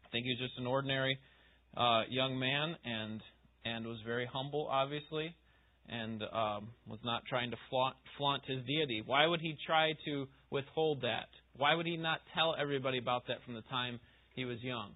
I 0.04 0.08
think 0.10 0.24
he 0.24 0.30
was 0.32 0.38
just 0.38 0.58
an 0.58 0.66
ordinary 0.66 1.18
uh, 1.76 2.02
young 2.08 2.38
man, 2.38 2.76
and 2.84 3.20
and 3.66 3.86
was 3.86 3.98
very 4.06 4.26
humble, 4.30 4.68
obviously, 4.70 5.34
and 5.88 6.22
um, 6.22 6.68
was 6.86 7.00
not 7.04 7.24
trying 7.28 7.50
to 7.50 7.56
flaunt, 7.68 7.96
flaunt 8.16 8.42
his 8.46 8.64
deity. 8.64 9.02
Why 9.04 9.26
would 9.26 9.40
he 9.40 9.54
try 9.66 9.92
to 10.06 10.26
withhold 10.50 11.02
that? 11.02 11.28
Why 11.56 11.74
would 11.74 11.86
he 11.86 11.98
not 11.98 12.20
tell 12.34 12.54
everybody 12.58 12.98
about 12.98 13.26
that 13.28 13.44
from 13.44 13.54
the 13.54 13.62
time 13.62 14.00
he 14.34 14.46
was 14.46 14.62
young? 14.62 14.92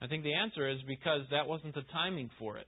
I 0.00 0.06
think 0.06 0.24
the 0.24 0.34
answer 0.34 0.68
is 0.68 0.78
because 0.86 1.22
that 1.30 1.46
wasn't 1.46 1.74
the 1.74 1.82
timing 1.92 2.30
for 2.38 2.56
it. 2.56 2.66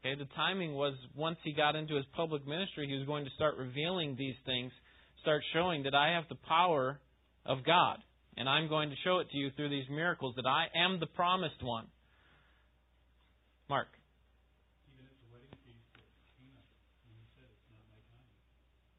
Okay, 0.00 0.14
the 0.14 0.28
timing 0.34 0.74
was 0.74 0.94
once 1.14 1.36
he 1.44 1.52
got 1.52 1.76
into 1.76 1.94
his 1.94 2.06
public 2.16 2.46
ministry, 2.46 2.88
he 2.88 2.96
was 2.96 3.06
going 3.06 3.24
to 3.24 3.30
start 3.32 3.56
revealing 3.58 4.16
these 4.16 4.36
things, 4.46 4.72
start 5.20 5.42
showing 5.52 5.82
that 5.82 5.94
I 5.94 6.14
have 6.14 6.24
the 6.30 6.38
power 6.48 6.98
of 7.44 7.64
God, 7.64 7.98
and 8.36 8.48
I'm 8.48 8.68
going 8.68 8.88
to 8.88 8.96
show 9.04 9.18
it 9.18 9.30
to 9.30 9.36
you 9.36 9.50
through 9.56 9.68
these 9.68 9.84
miracles 9.90 10.34
that 10.36 10.46
I 10.46 10.66
am 10.74 11.00
the 11.00 11.06
promised 11.06 11.62
one. 11.62 11.86
Mark. 13.68 13.88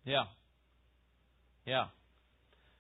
Yeah. 0.05 0.23
Yeah. 1.65 1.85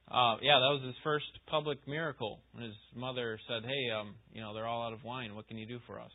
Uh, 0.09 0.35
yeah, 0.41 0.59
that 0.59 0.71
was 0.73 0.83
his 0.85 0.95
first 1.03 1.25
public 1.47 1.79
miracle. 1.87 2.39
When 2.53 2.65
his 2.65 2.75
mother 2.95 3.39
said, 3.47 3.63
"Hey, 3.63 3.89
um, 3.91 4.15
you 4.33 4.41
know, 4.41 4.53
they're 4.53 4.67
all 4.67 4.83
out 4.85 4.93
of 4.93 5.03
wine. 5.03 5.35
What 5.35 5.47
can 5.47 5.57
you 5.57 5.65
do 5.65 5.79
for 5.87 5.99
us?" 5.99 6.11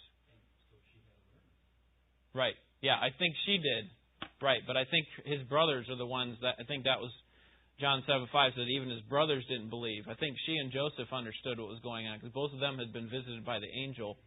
Right. 2.37 2.55
Yeah, 2.83 3.01
I 3.01 3.09
think 3.19 3.35
she 3.49 3.57
did. 3.57 3.89
Right, 4.43 4.61
but 4.67 4.77
I 4.77 4.85
think 4.85 5.09
his 5.25 5.41
brothers 5.49 5.89
are 5.89 5.97
the 5.97 6.07
ones 6.07 6.37
that 6.43 6.61
I 6.61 6.65
think 6.69 6.85
that 6.85 7.01
was 7.01 7.11
John 7.81 8.05
seven 8.07 8.29
five 8.31 8.53
said 8.55 8.69
even 8.69 8.91
his 8.91 9.01
brothers 9.09 9.45
didn't 9.49 9.71
believe. 9.71 10.05
I 10.09 10.15
think 10.15 10.37
she 10.45 10.57
and 10.57 10.71
Joseph 10.71 11.09
understood 11.13 11.59
what 11.59 11.73
was 11.73 11.81
going 11.81 12.07
on 12.07 12.19
because 12.19 12.33
both 12.37 12.53
of 12.53 12.61
them 12.61 12.77
had 12.77 12.93
been 12.93 13.09
visited 13.09 13.45
by 13.45 13.59
the 13.59 13.69
angel. 13.73 14.19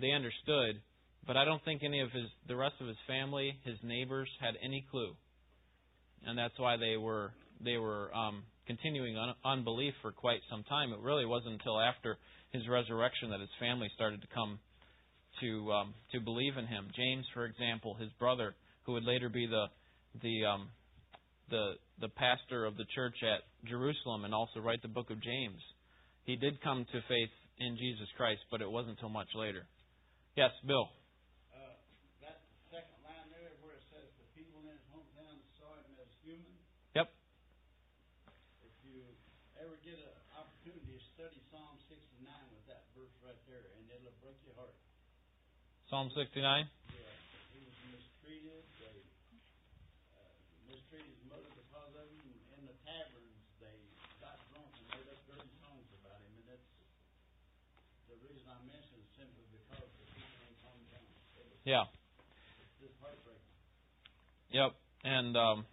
They 0.00 0.10
understood, 0.10 0.82
but 1.26 1.36
I 1.36 1.44
don't 1.44 1.62
think 1.64 1.82
any 1.84 2.00
of 2.00 2.10
his 2.10 2.26
the 2.48 2.56
rest 2.56 2.74
of 2.80 2.88
his 2.88 2.98
family, 3.06 3.54
his 3.62 3.78
neighbors, 3.84 4.28
had 4.40 4.58
any 4.58 4.84
clue, 4.90 5.14
and 6.26 6.36
that's 6.36 6.58
why 6.58 6.76
they 6.76 6.96
were 6.96 7.30
they 7.62 7.78
were 7.78 8.10
um, 8.14 8.42
continuing 8.66 9.16
un- 9.16 9.38
unbelief 9.44 9.94
for 10.02 10.10
quite 10.10 10.42
some 10.50 10.64
time. 10.64 10.92
It 10.92 10.98
really 10.98 11.26
wasn't 11.26 11.62
until 11.62 11.78
after 11.78 12.18
his 12.50 12.66
resurrection 12.66 13.30
that 13.30 13.38
his 13.38 13.54
family 13.60 13.90
started 13.94 14.20
to 14.22 14.28
come 14.34 14.58
to 15.40 15.72
um, 15.72 15.94
to 16.12 16.20
believe 16.20 16.56
in 16.56 16.66
him. 16.66 16.88
James, 16.96 17.24
for 17.34 17.44
example, 17.44 17.94
his 17.94 18.10
brother, 18.18 18.54
who 18.84 18.92
would 18.92 19.04
later 19.04 19.28
be 19.28 19.46
the 19.46 19.66
the 20.22 20.44
um, 20.44 20.68
the 21.50 21.74
the 22.00 22.08
pastor 22.08 22.64
of 22.64 22.76
the 22.76 22.84
church 22.94 23.16
at 23.22 23.42
Jerusalem 23.68 24.24
and 24.24 24.34
also 24.34 24.60
write 24.60 24.82
the 24.82 24.88
book 24.88 25.10
of 25.10 25.20
James. 25.22 25.60
He 26.24 26.36
did 26.36 26.62
come 26.62 26.86
to 26.90 26.98
faith 27.08 27.34
in 27.58 27.76
Jesus 27.76 28.08
Christ, 28.16 28.40
but 28.50 28.60
it 28.60 28.70
wasn't 28.70 28.96
until 28.98 29.12
much 29.12 29.28
later. 29.36 29.66
Yes, 30.34 30.50
Bill. 30.66 30.90
Uh, 31.54 31.78
that 32.24 32.42
second 32.72 32.98
line 33.06 33.28
there 33.30 33.54
where 33.62 33.76
it 33.78 33.84
says 33.92 34.08
the 34.18 34.28
people 34.34 34.58
in 34.66 34.72
his 34.72 34.82
hometown 34.90 35.38
saw 35.60 35.70
him 35.78 35.94
as 36.02 36.10
human. 36.26 36.54
Yep. 36.98 37.12
If 38.66 38.74
you 38.82 39.06
ever 39.60 39.78
get 39.86 39.94
an 39.94 40.10
opportunity, 40.34 40.98
to 40.98 41.02
study 41.14 41.38
Psalm 41.54 41.78
69 41.86 42.26
with 42.50 42.64
that 42.66 42.90
verse 42.98 43.14
right 43.22 43.38
there, 43.46 43.62
and 43.78 43.86
it'll 43.94 44.16
break 44.18 44.40
your 44.42 44.58
heart. 44.58 44.74
Psalm 45.92 46.08
69. 46.16 46.40
Yeah, 46.40 46.64
he 47.52 47.60
was 47.60 47.76
mistreated. 47.92 48.64
They 48.80 48.96
mistreated 50.68 51.12
his 51.12 51.24
mother 51.28 51.50
because 51.52 51.92
of 51.94 52.08
him. 52.08 52.28
In 52.56 52.64
the 52.64 52.76
taverns, 52.88 53.40
they 53.60 53.76
got 54.18 54.40
drunk 54.48 54.72
and 54.80 54.86
made 54.96 55.08
up 55.12 55.20
dirty 55.28 55.52
songs 55.60 55.86
about 56.00 56.18
him, 56.24 56.32
and 56.40 56.46
that's 56.48 56.68
the 58.08 58.16
reason 58.24 58.48
I 58.48 58.58
mention 58.64 58.96
it 58.96 59.10
simply 59.14 59.44
because 59.52 59.84
the 60.00 60.06
people 60.16 60.40
in 60.40 60.56
his 60.56 60.62
hometown. 60.64 61.04
It 61.36 61.46
was 61.52 61.60
Yeah. 61.68 61.84
Yep. 64.54 64.70
And 65.02 65.36
um 65.36 65.66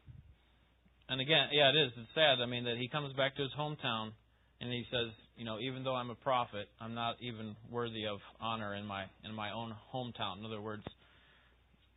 and 1.07 1.21
again, 1.21 1.53
yeah, 1.53 1.69
it 1.69 1.77
is. 1.77 1.91
It's 1.95 2.09
sad. 2.15 2.41
I 2.41 2.47
mean 2.47 2.65
that 2.65 2.77
he 2.77 2.89
comes 2.89 3.13
back 3.13 3.35
to 3.37 3.43
his 3.43 3.51
hometown 3.53 4.11
and 4.59 4.73
he 4.73 4.85
says, 4.89 5.13
you 5.41 5.45
know, 5.45 5.57
even 5.59 5.83
though 5.83 5.95
I'm 5.95 6.11
a 6.11 6.21
prophet, 6.21 6.69
I'm 6.79 6.93
not 6.93 7.15
even 7.19 7.55
worthy 7.71 8.05
of 8.05 8.19
honor 8.39 8.75
in 8.75 8.85
my 8.85 9.05
in 9.25 9.33
my 9.33 9.51
own 9.51 9.73
hometown. 9.91 10.37
In 10.37 10.45
other 10.45 10.61
words, 10.61 10.83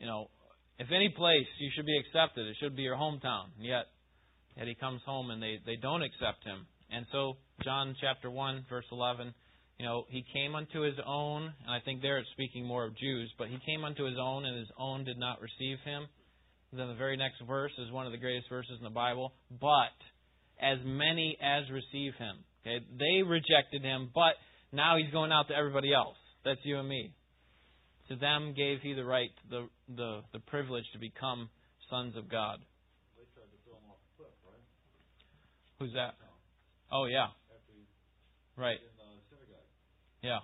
you 0.00 0.06
know, 0.06 0.30
if 0.78 0.86
any 0.90 1.10
place 1.10 1.44
you 1.60 1.70
should 1.76 1.84
be 1.84 1.98
accepted, 1.98 2.46
it 2.46 2.56
should 2.58 2.74
be 2.74 2.80
your 2.80 2.96
hometown. 2.96 3.52
And 3.58 3.66
yet, 3.66 3.84
yet 4.56 4.66
he 4.66 4.74
comes 4.74 5.02
home 5.04 5.30
and 5.30 5.42
they 5.42 5.58
they 5.66 5.76
don't 5.76 6.00
accept 6.00 6.42
him. 6.42 6.64
And 6.90 7.04
so 7.12 7.36
John 7.62 7.94
chapter 8.00 8.30
one 8.30 8.64
verse 8.70 8.86
eleven, 8.90 9.34
you 9.78 9.84
know, 9.84 10.04
he 10.08 10.24
came 10.32 10.54
unto 10.54 10.80
his 10.80 10.96
own, 11.06 11.42
and 11.42 11.68
I 11.70 11.80
think 11.84 12.00
there 12.00 12.16
it's 12.16 12.30
speaking 12.32 12.64
more 12.64 12.86
of 12.86 12.96
Jews, 12.96 13.30
but 13.36 13.48
he 13.48 13.58
came 13.66 13.84
unto 13.84 14.06
his 14.06 14.16
own, 14.18 14.46
and 14.46 14.56
his 14.56 14.72
own 14.78 15.04
did 15.04 15.18
not 15.18 15.42
receive 15.42 15.76
him. 15.84 16.06
Then 16.72 16.88
the 16.88 16.94
very 16.94 17.18
next 17.18 17.42
verse 17.46 17.72
is 17.76 17.92
one 17.92 18.06
of 18.06 18.12
the 18.12 18.18
greatest 18.24 18.48
verses 18.48 18.78
in 18.78 18.84
the 18.84 18.88
Bible. 18.88 19.34
But 19.60 19.92
as 20.58 20.78
many 20.82 21.36
as 21.42 21.70
receive 21.70 22.14
him. 22.14 22.38
Okay, 22.64 22.84
they 22.98 23.22
rejected 23.22 23.82
him, 23.82 24.10
but 24.14 24.34
now 24.72 24.96
he's 24.96 25.12
going 25.12 25.32
out 25.32 25.48
to 25.48 25.54
everybody 25.54 25.92
else. 25.92 26.16
That's 26.44 26.60
you 26.64 26.78
and 26.78 26.88
me. 26.88 27.12
To 28.08 28.16
them 28.16 28.54
gave 28.56 28.80
he 28.80 28.94
the 28.94 29.04
right, 29.04 29.30
the 29.50 29.68
the 29.88 30.20
the 30.32 30.40
privilege 30.40 30.84
to 30.92 30.98
become 30.98 31.48
sons 31.90 32.16
of 32.16 32.30
God. 32.30 32.60
They 33.16 33.24
tried 33.32 33.48
to 33.52 33.58
throw 33.64 33.76
him 33.76 33.88
off 33.88 34.00
the 34.00 34.24
cliff, 34.24 34.34
right? 34.44 34.64
Who's 35.78 35.92
that? 35.94 36.14
Oh 36.92 37.06
yeah, 37.06 37.28
right. 38.56 38.76
Uh, 38.76 39.20
synagogue. 39.28 39.68
Yeah. 40.22 40.40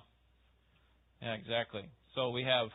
Yeah, 1.23 1.35
exactly. 1.35 1.83
So 2.15 2.31
we 2.31 2.45
have 2.45 2.69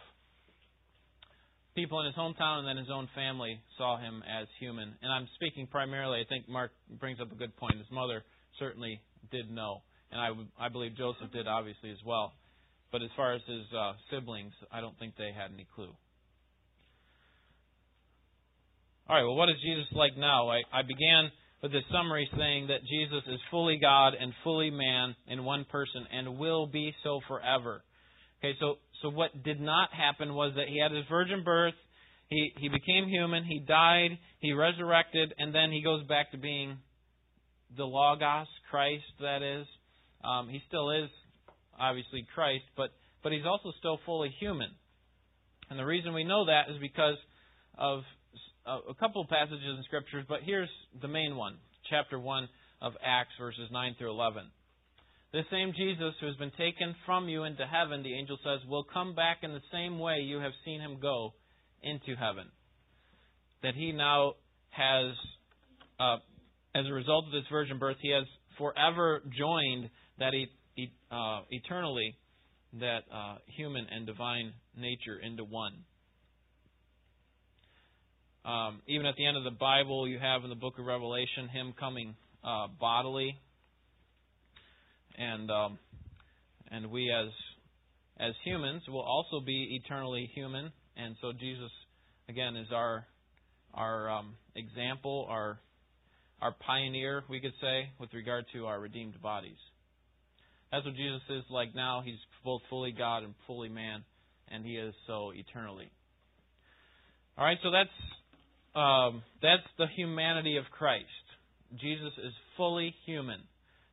people 1.75 1.99
in 2.01 2.05
his 2.05 2.15
hometown 2.15 2.60
and 2.60 2.67
then 2.67 2.77
his 2.77 2.89
own 2.93 3.10
family 3.15 3.60
saw 3.77 3.97
him 3.97 4.23
as 4.23 4.47
human. 4.60 4.95
And 5.01 5.12
I'm 5.12 5.27
speaking 5.36 5.67
primarily, 5.67 6.21
I 6.21 6.25
think 6.29 6.47
Mark 6.47 6.71
brings 6.99 7.19
up 7.19 7.31
a 7.31 7.36
good 7.36 7.55
point. 7.58 7.77
His 7.77 7.91
mother 7.91 8.23
certainly 8.60 9.01
did 9.31 9.51
know. 9.51 9.81
And 10.11 10.21
I, 10.21 10.65
I 10.65 10.69
believe 10.69 10.95
Joseph 10.97 11.31
did, 11.33 11.47
obviously, 11.47 11.91
as 11.91 11.97
well. 12.05 12.33
But 12.91 13.01
as 13.01 13.09
far 13.15 13.33
as 13.33 13.41
his 13.47 13.65
uh, 13.77 13.93
siblings, 14.09 14.53
I 14.71 14.81
don't 14.81 14.97
think 14.99 15.15
they 15.17 15.31
had 15.35 15.51
any 15.53 15.67
clue. 15.75 15.91
All 19.07 19.15
right, 19.15 19.23
well, 19.23 19.35
what 19.35 19.49
is 19.49 19.55
Jesus 19.61 19.85
like 19.91 20.17
now? 20.17 20.49
I, 20.49 20.61
I 20.73 20.81
began 20.81 21.29
with 21.61 21.71
this 21.71 21.83
summary 21.91 22.29
saying 22.38 22.67
that 22.67 22.81
Jesus 22.89 23.23
is 23.27 23.39
fully 23.51 23.77
God 23.81 24.13
and 24.19 24.33
fully 24.43 24.69
man 24.69 25.15
in 25.27 25.43
one 25.43 25.65
person 25.71 26.05
and 26.11 26.38
will 26.38 26.67
be 26.67 26.93
so 27.03 27.19
forever. 27.27 27.83
Okay, 28.39 28.53
so 28.59 28.75
so 29.01 29.09
what 29.09 29.43
did 29.43 29.59
not 29.59 29.89
happen 29.93 30.33
was 30.33 30.53
that 30.55 30.67
he 30.67 30.79
had 30.79 30.91
his 30.91 31.05
virgin 31.09 31.43
birth, 31.43 31.73
he 32.29 32.51
he 32.57 32.69
became 32.69 33.07
human, 33.07 33.43
he 33.43 33.59
died, 33.59 34.17
he 34.39 34.53
resurrected, 34.53 35.33
and 35.38 35.53
then 35.53 35.71
he 35.71 35.83
goes 35.83 36.05
back 36.07 36.31
to 36.31 36.38
being 36.38 36.77
the 37.77 37.85
Logos, 37.85 38.47
Christ, 38.69 39.06
that 39.19 39.41
is. 39.41 39.65
Um, 40.23 40.49
he 40.49 40.62
still 40.67 40.91
is 40.91 41.10
obviously 41.80 42.25
Christ, 42.34 42.65
but 42.75 42.89
but 43.23 43.32
he's 43.32 43.45
also 43.45 43.71
still 43.80 43.99
fully 44.06 44.34
human. 44.39 44.69
And 45.69 45.80
the 45.80 45.86
reason 45.86 46.13
we 46.13 46.23
know 46.23 46.45
that 46.45 46.69
is 46.69 46.80
because 46.80 47.17
of 47.78 48.04
a 48.65 48.93
couple 48.99 49.21
of 49.21 49.30
passages 49.30 49.63
in 49.78 49.84
scriptures, 49.86 50.25
but 50.28 50.39
here's 50.43 50.69
the 51.01 51.08
main 51.08 51.36
one, 51.36 51.58
chapter 51.89 52.19
1 52.19 52.49
of 52.82 52.93
Acts, 53.04 53.34
verses 53.39 53.69
9 53.71 53.95
through 53.97 54.12
11. 54.12 54.43
This 55.34 55.45
same 55.51 55.73
Jesus 55.75 56.13
who 56.19 56.28
has 56.28 56.36
been 56.38 56.51
taken 56.58 56.95
from 57.06 57.28
you 57.28 57.43
into 57.43 57.65
heaven, 57.65 58.04
the 58.04 58.13
angel 58.13 58.38
says, 58.43 58.67
will 58.67 58.86
come 58.86 59.15
back 59.15 59.39
in 59.43 59.51
the 59.51 59.62
same 59.71 59.99
way 59.99 60.19
you 60.19 60.39
have 60.39 60.54
seen 60.63 60.80
him 60.80 60.97
go 61.01 61.34
into 61.84 62.15
heaven. 62.15 62.47
That 63.62 63.75
he 63.75 63.91
now 63.91 64.34
has, 64.69 65.13
uh, 65.99 66.17
as 66.73 66.86
a 66.88 66.93
result 66.93 67.25
of 67.25 67.32
this 67.32 67.43
virgin 67.51 67.80
birth, 67.80 67.97
he 68.01 68.12
has 68.12 68.25
forever 68.57 69.21
joined 69.37 69.89
that 70.19 70.33
e- 70.33 70.51
e- 70.77 70.93
uh, 71.11 71.41
eternally 71.49 72.15
that 72.79 73.01
uh, 73.13 73.37
human 73.55 73.85
and 73.89 74.05
divine 74.05 74.53
nature 74.77 75.17
into 75.19 75.43
one. 75.43 75.73
Um, 78.45 78.81
even 78.87 79.05
at 79.05 79.15
the 79.15 79.25
end 79.25 79.37
of 79.37 79.43
the 79.43 79.57
Bible, 79.57 80.07
you 80.07 80.19
have 80.19 80.43
in 80.43 80.49
the 80.49 80.55
book 80.55 80.77
of 80.77 80.85
Revelation 80.85 81.49
him 81.51 81.73
coming 81.79 82.15
uh, 82.43 82.67
bodily, 82.79 83.35
and 85.17 85.49
um, 85.49 85.79
and 86.69 86.91
we 86.91 87.11
as 87.11 87.31
as 88.19 88.33
humans 88.43 88.83
will 88.87 89.01
also 89.01 89.43
be 89.43 89.79
eternally 89.83 90.29
human, 90.35 90.71
and 90.95 91.15
so 91.21 91.31
Jesus 91.31 91.71
again 92.29 92.55
is 92.55 92.67
our 92.71 93.07
our 93.73 94.09
um, 94.09 94.35
example, 94.55 95.25
our 95.29 95.59
our 96.41 96.53
pioneer, 96.65 97.23
we 97.29 97.39
could 97.39 97.53
say, 97.61 97.89
with 97.99 98.13
regard 98.13 98.45
to 98.53 98.65
our 98.65 98.79
redeemed 98.79 99.21
bodies. 99.21 99.57
That's 100.71 100.85
what 100.85 100.95
Jesus 100.95 101.21
is 101.29 101.43
like 101.49 101.73
now. 101.75 102.01
He's 102.03 102.19
both 102.43 102.61
fully 102.69 102.91
God 102.91 103.23
and 103.23 103.33
fully 103.47 103.69
man, 103.69 104.03
and 104.49 104.65
he 104.65 104.75
is 104.75 104.93
so 105.07 105.31
eternally. 105.33 105.89
All 107.37 107.45
right, 107.45 107.57
so 107.63 107.71
that's 107.71 107.89
um, 108.75 109.23
that's 109.41 109.63
the 109.77 109.87
humanity 109.95 110.57
of 110.57 110.65
Christ. 110.71 111.05
Jesus 111.79 112.11
is 112.23 112.33
fully 112.57 112.93
human, 113.05 113.39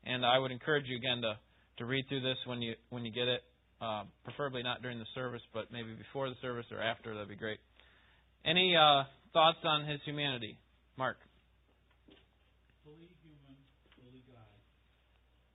and 0.04 0.26
I 0.26 0.38
would 0.38 0.50
encourage 0.50 0.86
you 0.86 0.96
again 0.96 1.22
to 1.22 1.38
to 1.78 1.84
read 1.84 2.06
through 2.08 2.22
this 2.22 2.38
when 2.46 2.60
you 2.62 2.74
when 2.90 3.04
you 3.04 3.12
get 3.12 3.28
it. 3.28 3.42
Uh, 3.80 4.04
preferably 4.22 4.62
not 4.62 4.80
during 4.80 5.00
the 5.00 5.10
service, 5.12 5.42
but 5.52 5.72
maybe 5.72 5.88
before 5.94 6.28
the 6.28 6.36
service 6.40 6.66
or 6.70 6.80
after. 6.80 7.14
That'd 7.14 7.28
be 7.28 7.34
great. 7.34 7.58
Any 8.44 8.76
uh, 8.76 9.02
thoughts 9.32 9.58
on 9.64 9.86
his 9.86 10.00
humanity, 10.04 10.56
Mark? 10.96 11.16
Fully 12.84 13.10
human, 13.22 13.56
fully 13.98 14.22
God, 14.26 14.58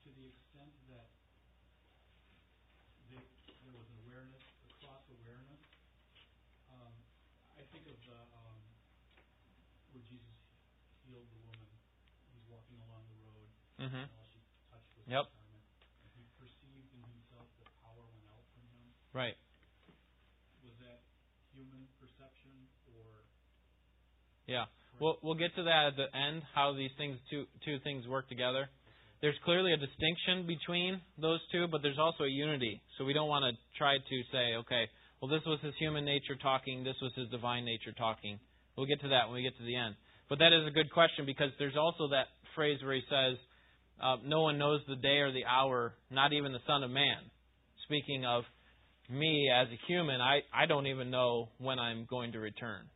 to 0.04 0.08
the 0.16 0.26
extent 0.32 0.72
that 0.92 1.08
they, 3.12 3.20
there 3.64 3.76
was 3.76 3.88
an 3.92 3.98
awareness, 4.08 4.44
a 4.64 4.70
cross 4.84 5.04
awareness. 5.12 5.62
Um, 6.72 6.94
I 7.60 7.64
think 7.72 7.88
of 7.92 8.00
the 8.08 8.20
um, 8.36 8.60
where 9.92 10.04
Jesus 10.08 10.40
healed 11.08 11.28
the 11.32 11.42
woman. 11.48 11.72
He's 12.32 12.44
walking 12.52 12.80
along 12.88 13.04
the 13.12 13.20
road, 13.28 13.50
Mm-hmm. 13.78 14.10
and 14.10 14.12
all 14.18 14.26
she 14.34 14.42
touched 14.74 14.90
was 14.98 15.06
Yep. 15.06 15.30
his 15.30 15.38
garment. 15.38 15.64
And 16.02 16.10
he 16.18 16.24
perceived 16.42 16.90
in 16.98 17.04
himself 17.14 17.46
that 17.62 17.70
power 17.86 18.02
went 18.10 18.26
out 18.34 18.42
from 18.58 18.66
him. 18.74 18.88
Right. 19.14 19.38
Was 20.66 20.74
that 20.82 21.00
human 21.54 21.86
perception 22.02 22.68
or? 22.98 23.22
Yeah. 24.50 24.66
We'll 25.00 25.18
we'll 25.22 25.36
get 25.36 25.56
to 25.56 25.64
that 25.64 25.94
at 25.94 25.96
the 25.96 26.10
end. 26.18 26.42
How 26.56 26.74
these 26.74 26.92
things 26.98 27.18
two 27.30 27.46
two 27.66 27.78
things 27.84 28.08
work 28.08 28.28
together. 28.30 28.70
There's 29.22 29.38
clearly 29.46 29.74
a 29.74 29.78
distinction 29.78 30.46
between 30.46 31.02
those 31.20 31.40
two, 31.52 31.68
but 31.68 31.82
there's 31.82 31.98
also 31.98 32.24
a 32.24 32.30
unity. 32.30 32.82
So 32.98 33.06
we 33.06 33.14
don't 33.14 33.28
want 33.28 33.46
to 33.50 33.78
try 33.78 33.98
to 33.98 34.18
say, 34.32 34.56
okay, 34.62 34.86
well 35.22 35.30
this 35.30 35.42
was 35.46 35.60
his 35.62 35.74
human 35.80 36.06
nature 36.06 36.36
talking, 36.42 36.84
this 36.84 36.96
was 37.02 37.12
his 37.16 37.30
divine 37.30 37.66
nature 37.66 37.92
talking. 37.98 38.40
We'll 38.76 38.86
get 38.86 39.02
to 39.02 39.10
that 39.10 39.26
when 39.26 39.36
we 39.36 39.42
get 39.42 39.58
to 39.58 39.66
the 39.66 39.76
end. 39.76 39.96
But 40.30 40.40
that 40.40 40.54
is 40.54 40.68
a 40.68 40.72
good 40.72 40.92
question 40.92 41.26
because 41.26 41.50
there's 41.58 41.78
also 41.78 42.10
that 42.10 42.28
phrase 42.54 42.80
where 42.84 42.94
he 42.94 43.02
says, 43.10 43.38
uh, 44.02 44.18
"No 44.24 44.42
one 44.42 44.58
knows 44.58 44.82
the 44.88 44.96
day 44.96 45.20
or 45.20 45.32
the 45.32 45.46
hour, 45.46 45.96
not 46.12 46.34
even 46.34 46.52
the 46.52 46.62
Son 46.68 46.84
of 46.84 46.92
Man." 46.92 47.32
Speaking 47.86 48.26
of 48.26 48.44
me 49.10 49.50
as 49.50 49.68
a 49.70 49.80
human, 49.88 50.22
I 50.22 50.42
I 50.54 50.66
don't 50.66 50.88
even 50.88 51.10
know 51.10 51.50
when 51.58 51.80
I'm 51.80 52.06
going 52.06 52.34
to 52.34 52.40
return, 52.40 52.90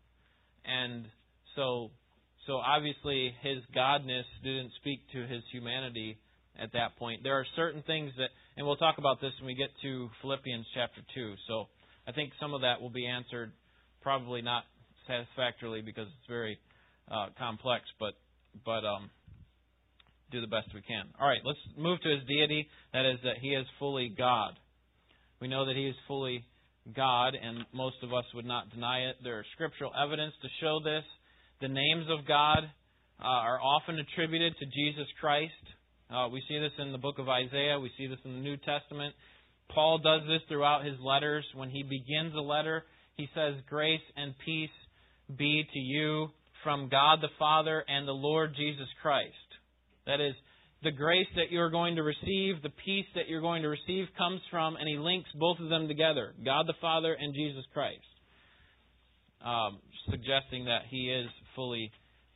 and 0.66 1.06
so 1.56 1.92
so 2.48 2.54
obviously 2.54 3.34
his 3.42 3.60
godness 3.76 4.26
didn't 4.44 4.72
speak 4.80 5.00
to 5.14 5.28
his 5.28 5.44
humanity 5.52 6.18
at 6.60 6.74
that 6.74 6.98
point. 6.98 7.22
There 7.24 7.38
are 7.38 7.46
certain 7.56 7.84
things 7.84 8.12
that, 8.18 8.30
and 8.58 8.66
we'll 8.66 8.78
talk 8.78 8.98
about 8.98 9.22
this 9.22 9.32
when 9.40 9.48
we 9.48 9.56
get 9.56 9.70
to 9.84 10.10
Philippians 10.22 10.66
chapter 10.74 11.02
two. 11.14 11.36
So 11.48 11.68
I 12.08 12.12
think 12.12 12.34
some 12.40 12.54
of 12.54 12.62
that 12.62 12.82
will 12.82 12.90
be 12.90 13.08
answered, 13.08 13.52
probably 14.02 14.42
not 14.42 14.64
satisfactorily 15.08 15.82
because 15.82 16.08
it's 16.08 16.28
very 16.28 16.60
uh, 17.10 17.28
complex, 17.38 17.86
but 18.00 18.14
but 18.66 18.84
um, 18.86 19.10
do 20.32 20.42
the 20.42 20.48
best 20.48 20.68
we 20.74 20.82
can. 20.82 21.06
All 21.20 21.28
right, 21.28 21.42
let's 21.44 21.60
move 21.78 22.02
to 22.02 22.10
his 22.10 22.28
deity. 22.28 22.68
That 22.94 23.06
is 23.06 23.20
that 23.24 23.38
he 23.40 23.50
is 23.50 23.66
fully 23.80 24.10
God. 24.10 24.54
We 25.40 25.48
know 25.48 25.66
that 25.66 25.76
he 25.76 25.88
is 25.88 25.96
fully 26.08 26.44
God, 26.96 27.36
and 27.36 27.66
most 27.74 27.98
of 28.04 28.14
us 28.14 28.26
would 28.34 28.46
not 28.46 28.70
deny 28.72 29.10
it. 29.10 29.18
There 29.24 29.40
are 29.40 29.46
scriptural 29.54 29.92
evidence 29.96 30.34
to 30.42 30.48
show 30.60 30.80
this. 30.84 31.04
The 31.62 31.68
names 31.68 32.08
of 32.10 32.28
God 32.28 32.64
uh, 33.22 33.24
are 33.24 33.60
often 33.62 34.00
attributed 34.00 34.58
to 34.58 34.66
Jesus 34.66 35.08
Christ. 35.20 35.54
Uh, 36.10 36.28
we 36.30 36.42
see 36.48 36.58
this 36.58 36.72
in 36.80 36.92
the 36.92 36.98
book 36.98 37.20
of 37.20 37.30
Isaiah. 37.30 37.80
We 37.80 37.92
see 37.98 38.08
this 38.08 38.18
in 38.26 38.34
the 38.34 38.40
New 38.40 38.58
Testament. 38.58 39.14
Paul 39.70 40.00
does 40.00 40.22
this 40.28 40.42
throughout 40.50 40.84
his 40.84 40.96
letters. 41.00 41.46
When 41.54 41.70
he 41.70 41.84
begins 41.84 42.34
a 42.36 42.42
letter, 42.42 42.84
he 43.16 43.28
says, 43.36 43.56
Grace 43.70 44.02
and 44.18 44.34
peace 44.44 44.74
be 45.38 45.64
to 45.72 45.80
you 45.80 46.30
from 46.64 46.90
God 46.90 47.20
the 47.22 47.30
Father 47.38 47.86
and 47.88 48.08
the 48.08 48.12
Lord 48.12 48.56
Jesus 48.56 48.88
Christ. 49.02 49.36
That 50.08 50.20
is, 50.20 50.34
the 50.84 50.92
grace 50.92 51.28
that 51.36 51.52
you're 51.52 51.70
going 51.70 51.96
to 51.98 52.04
receive, 52.04 52.64
the 52.64 52.74
peace 52.84 53.06
that 53.14 53.30
you're 53.30 53.42
going 53.42 53.62
to 53.62 53.70
receive 53.70 54.08
comes 54.18 54.42
from, 54.50 54.76
and 54.76 54.88
he 54.90 54.98
links 54.98 55.30
both 55.36 55.60
of 55.60 55.70
them 55.70 55.88
together 55.88 56.34
God 56.44 56.66
the 56.66 56.74
Father 56.82 57.14
and 57.14 57.36
Jesus 57.36 57.64
Christ, 57.72 58.02
um, 59.46 59.80
suggesting 60.10 60.66
that 60.66 60.90
he 60.90 61.12
is 61.12 61.30
fully 61.56 61.92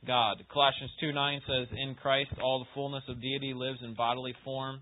God. 0.06 0.42
Colossians 0.52 0.90
2 1.00 1.12
9 1.12 1.40
says, 1.46 1.68
In 1.76 1.94
Christ 1.94 2.30
all 2.42 2.60
the 2.60 2.70
fullness 2.74 3.04
of 3.08 3.20
deity 3.20 3.52
lives 3.54 3.78
in 3.82 3.94
bodily 3.94 4.34
form. 4.44 4.80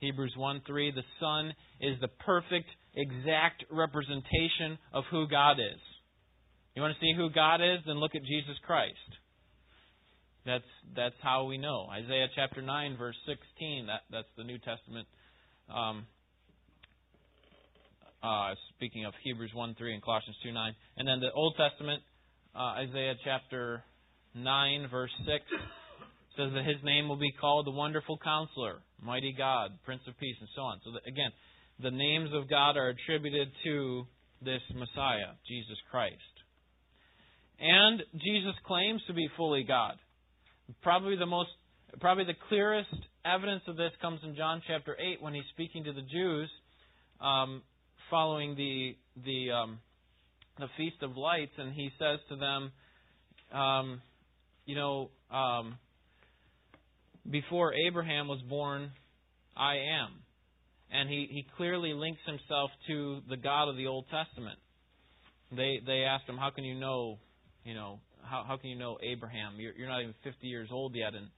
Hebrews 0.00 0.34
1 0.36 0.62
3, 0.66 0.92
the 0.92 1.02
Son 1.20 1.54
is 1.80 1.98
the 2.00 2.08
perfect, 2.26 2.68
exact 2.94 3.64
representation 3.70 4.78
of 4.92 5.04
who 5.10 5.26
God 5.28 5.58
is. 5.58 5.80
You 6.74 6.82
want 6.82 6.94
to 6.94 7.00
see 7.00 7.14
who 7.16 7.30
God 7.30 7.56
is? 7.62 7.78
Then 7.86 7.96
look 7.96 8.14
at 8.14 8.22
Jesus 8.24 8.56
Christ. 8.66 8.98
That's 10.44 10.64
that's 10.94 11.14
how 11.22 11.44
we 11.44 11.56
know. 11.56 11.86
Isaiah 11.90 12.26
chapter 12.34 12.60
nine, 12.60 12.96
verse 12.98 13.16
sixteen. 13.26 13.86
That 13.86 14.02
that's 14.10 14.28
the 14.36 14.44
New 14.44 14.58
Testament. 14.58 15.08
Um, 15.72 16.06
uh, 18.22 18.54
speaking 18.76 19.06
of 19.06 19.14
Hebrews 19.22 19.52
one 19.54 19.74
three 19.78 19.94
and 19.94 20.02
Colossians 20.02 20.36
two 20.42 20.52
nine, 20.52 20.74
and 20.98 21.08
then 21.08 21.20
the 21.20 21.32
Old 21.32 21.56
Testament, 21.56 22.02
uh, 22.54 22.80
Isaiah 22.82 23.14
chapter 23.24 23.84
nine, 24.34 24.86
verse 24.90 25.10
six 25.26 25.44
says 26.36 26.50
that 26.54 26.64
His 26.64 26.82
name 26.82 27.08
will 27.08 27.16
be 27.16 27.32
called 27.40 27.66
the 27.66 27.70
Wonderful 27.70 28.18
Counselor, 28.22 28.82
Mighty 29.02 29.34
God, 29.36 29.70
Prince 29.84 30.02
of 30.08 30.18
Peace, 30.18 30.36
and 30.40 30.48
so 30.54 30.62
on. 30.62 30.80
So 30.84 30.92
that, 30.92 31.06
again, 31.06 31.30
the 31.82 31.90
names 31.90 32.30
of 32.34 32.50
God 32.50 32.76
are 32.76 32.88
attributed 32.88 33.48
to 33.64 34.06
this 34.42 34.60
Messiah, 34.74 35.34
Jesus 35.48 35.76
Christ. 35.90 36.16
And 37.60 38.02
Jesus 38.14 38.54
claims 38.66 39.00
to 39.06 39.14
be 39.14 39.28
fully 39.36 39.62
God. 39.62 39.94
Probably 40.82 41.16
the 41.16 41.26
most, 41.26 41.50
probably 42.00 42.24
the 42.24 42.34
clearest 42.48 42.90
evidence 43.24 43.62
of 43.68 43.76
this 43.76 43.92
comes 44.02 44.20
in 44.24 44.34
John 44.34 44.60
chapter 44.66 44.96
eight 44.98 45.22
when 45.22 45.34
he's 45.34 45.44
speaking 45.52 45.84
to 45.84 45.92
the 45.92 46.02
Jews 46.02 46.50
um, 47.20 47.62
following 48.10 48.56
the 48.56 48.96
the 49.24 49.52
um, 49.52 49.78
the 50.58 50.68
feast 50.76 51.02
of 51.02 51.16
lights, 51.16 51.52
and 51.58 51.72
he 51.72 51.90
says 51.98 52.20
to 52.28 52.36
them, 52.36 52.72
um, 53.52 54.02
you 54.66 54.76
know, 54.76 55.10
um, 55.30 55.78
before 57.30 57.74
Abraham 57.74 58.28
was 58.28 58.40
born, 58.48 58.90
I 59.56 59.74
am, 59.74 60.10
and 60.90 61.08
he 61.08 61.28
he 61.30 61.46
clearly 61.56 61.92
links 61.92 62.20
himself 62.26 62.70
to 62.88 63.20
the 63.28 63.36
God 63.36 63.68
of 63.68 63.76
the 63.76 63.86
Old 63.86 64.06
Testament. 64.10 64.58
They 65.50 65.80
they 65.84 66.04
asked 66.04 66.28
him, 66.28 66.36
how 66.36 66.50
can 66.50 66.64
you 66.64 66.74
know, 66.74 67.18
you 67.64 67.74
know, 67.74 68.00
how 68.22 68.44
how 68.46 68.56
can 68.56 68.70
you 68.70 68.76
know 68.76 68.98
Abraham? 69.02 69.54
You're 69.58 69.72
you're 69.76 69.88
not 69.88 70.02
even 70.02 70.14
50 70.24 70.46
years 70.46 70.68
old 70.72 70.94
yet, 70.94 71.14
and 71.14 71.28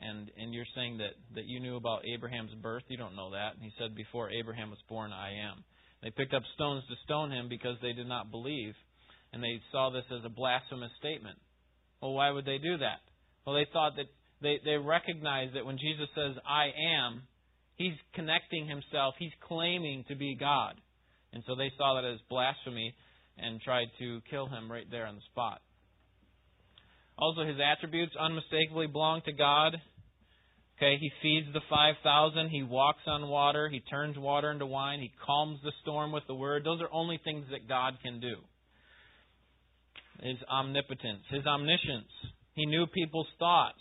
and 0.00 0.30
and 0.36 0.54
you're 0.54 0.68
saying 0.74 0.98
that 0.98 1.14
that 1.34 1.44
you 1.46 1.60
knew 1.60 1.76
about 1.76 2.02
Abraham's 2.06 2.54
birth. 2.62 2.84
You 2.88 2.96
don't 2.96 3.16
know 3.16 3.30
that. 3.32 3.54
And 3.54 3.62
he 3.62 3.72
said, 3.78 3.94
before 3.94 4.30
Abraham 4.30 4.70
was 4.70 4.78
born, 4.88 5.12
I 5.12 5.32
am. 5.50 5.64
They 6.02 6.10
picked 6.10 6.34
up 6.34 6.42
stones 6.54 6.82
to 6.88 6.96
stone 7.04 7.30
him 7.30 7.48
because 7.48 7.76
they 7.82 7.92
did 7.92 8.08
not 8.08 8.30
believe, 8.30 8.74
and 9.32 9.42
they 9.42 9.60
saw 9.70 9.90
this 9.90 10.04
as 10.10 10.24
a 10.24 10.30
blasphemous 10.30 10.90
statement. 10.98 11.38
Well, 12.00 12.14
why 12.14 12.30
would 12.30 12.46
they 12.46 12.58
do 12.58 12.78
that? 12.78 13.00
Well, 13.46 13.54
they 13.54 13.66
thought 13.72 13.96
that 13.96 14.06
they 14.40 14.58
they 14.64 14.76
recognized 14.76 15.54
that 15.54 15.66
when 15.66 15.78
Jesus 15.78 16.08
says 16.14 16.36
I 16.48 16.72
am, 17.04 17.22
he's 17.76 17.96
connecting 18.14 18.66
himself. 18.66 19.14
He's 19.18 19.36
claiming 19.46 20.04
to 20.08 20.14
be 20.16 20.36
God, 20.38 20.80
and 21.32 21.42
so 21.46 21.54
they 21.54 21.70
saw 21.76 22.00
that 22.00 22.08
as 22.08 22.18
blasphemy 22.30 22.94
and 23.36 23.60
tried 23.60 23.88
to 23.98 24.20
kill 24.30 24.48
him 24.48 24.70
right 24.70 24.90
there 24.90 25.06
on 25.06 25.16
the 25.16 25.26
spot. 25.30 25.60
Also, 27.18 27.44
his 27.44 27.56
attributes 27.60 28.12
unmistakably 28.18 28.86
belong 28.86 29.20
to 29.26 29.32
God. 29.32 29.76
Okay, 30.80 30.96
he 30.98 31.10
feeds 31.20 31.46
the 31.52 31.60
5,000. 31.68 32.48
He 32.48 32.62
walks 32.62 33.02
on 33.06 33.28
water. 33.28 33.68
He 33.68 33.80
turns 33.80 34.16
water 34.16 34.50
into 34.50 34.64
wine. 34.64 35.00
He 35.00 35.12
calms 35.26 35.58
the 35.62 35.72
storm 35.82 36.10
with 36.10 36.22
the 36.26 36.34
word. 36.34 36.64
Those 36.64 36.80
are 36.80 36.88
only 36.90 37.20
things 37.22 37.44
that 37.50 37.68
God 37.68 37.98
can 38.02 38.18
do. 38.18 38.36
His 40.22 40.38
omnipotence, 40.50 41.20
his 41.28 41.44
omniscience. 41.44 42.10
He 42.54 42.64
knew 42.64 42.86
people's 42.86 43.26
thoughts. 43.38 43.78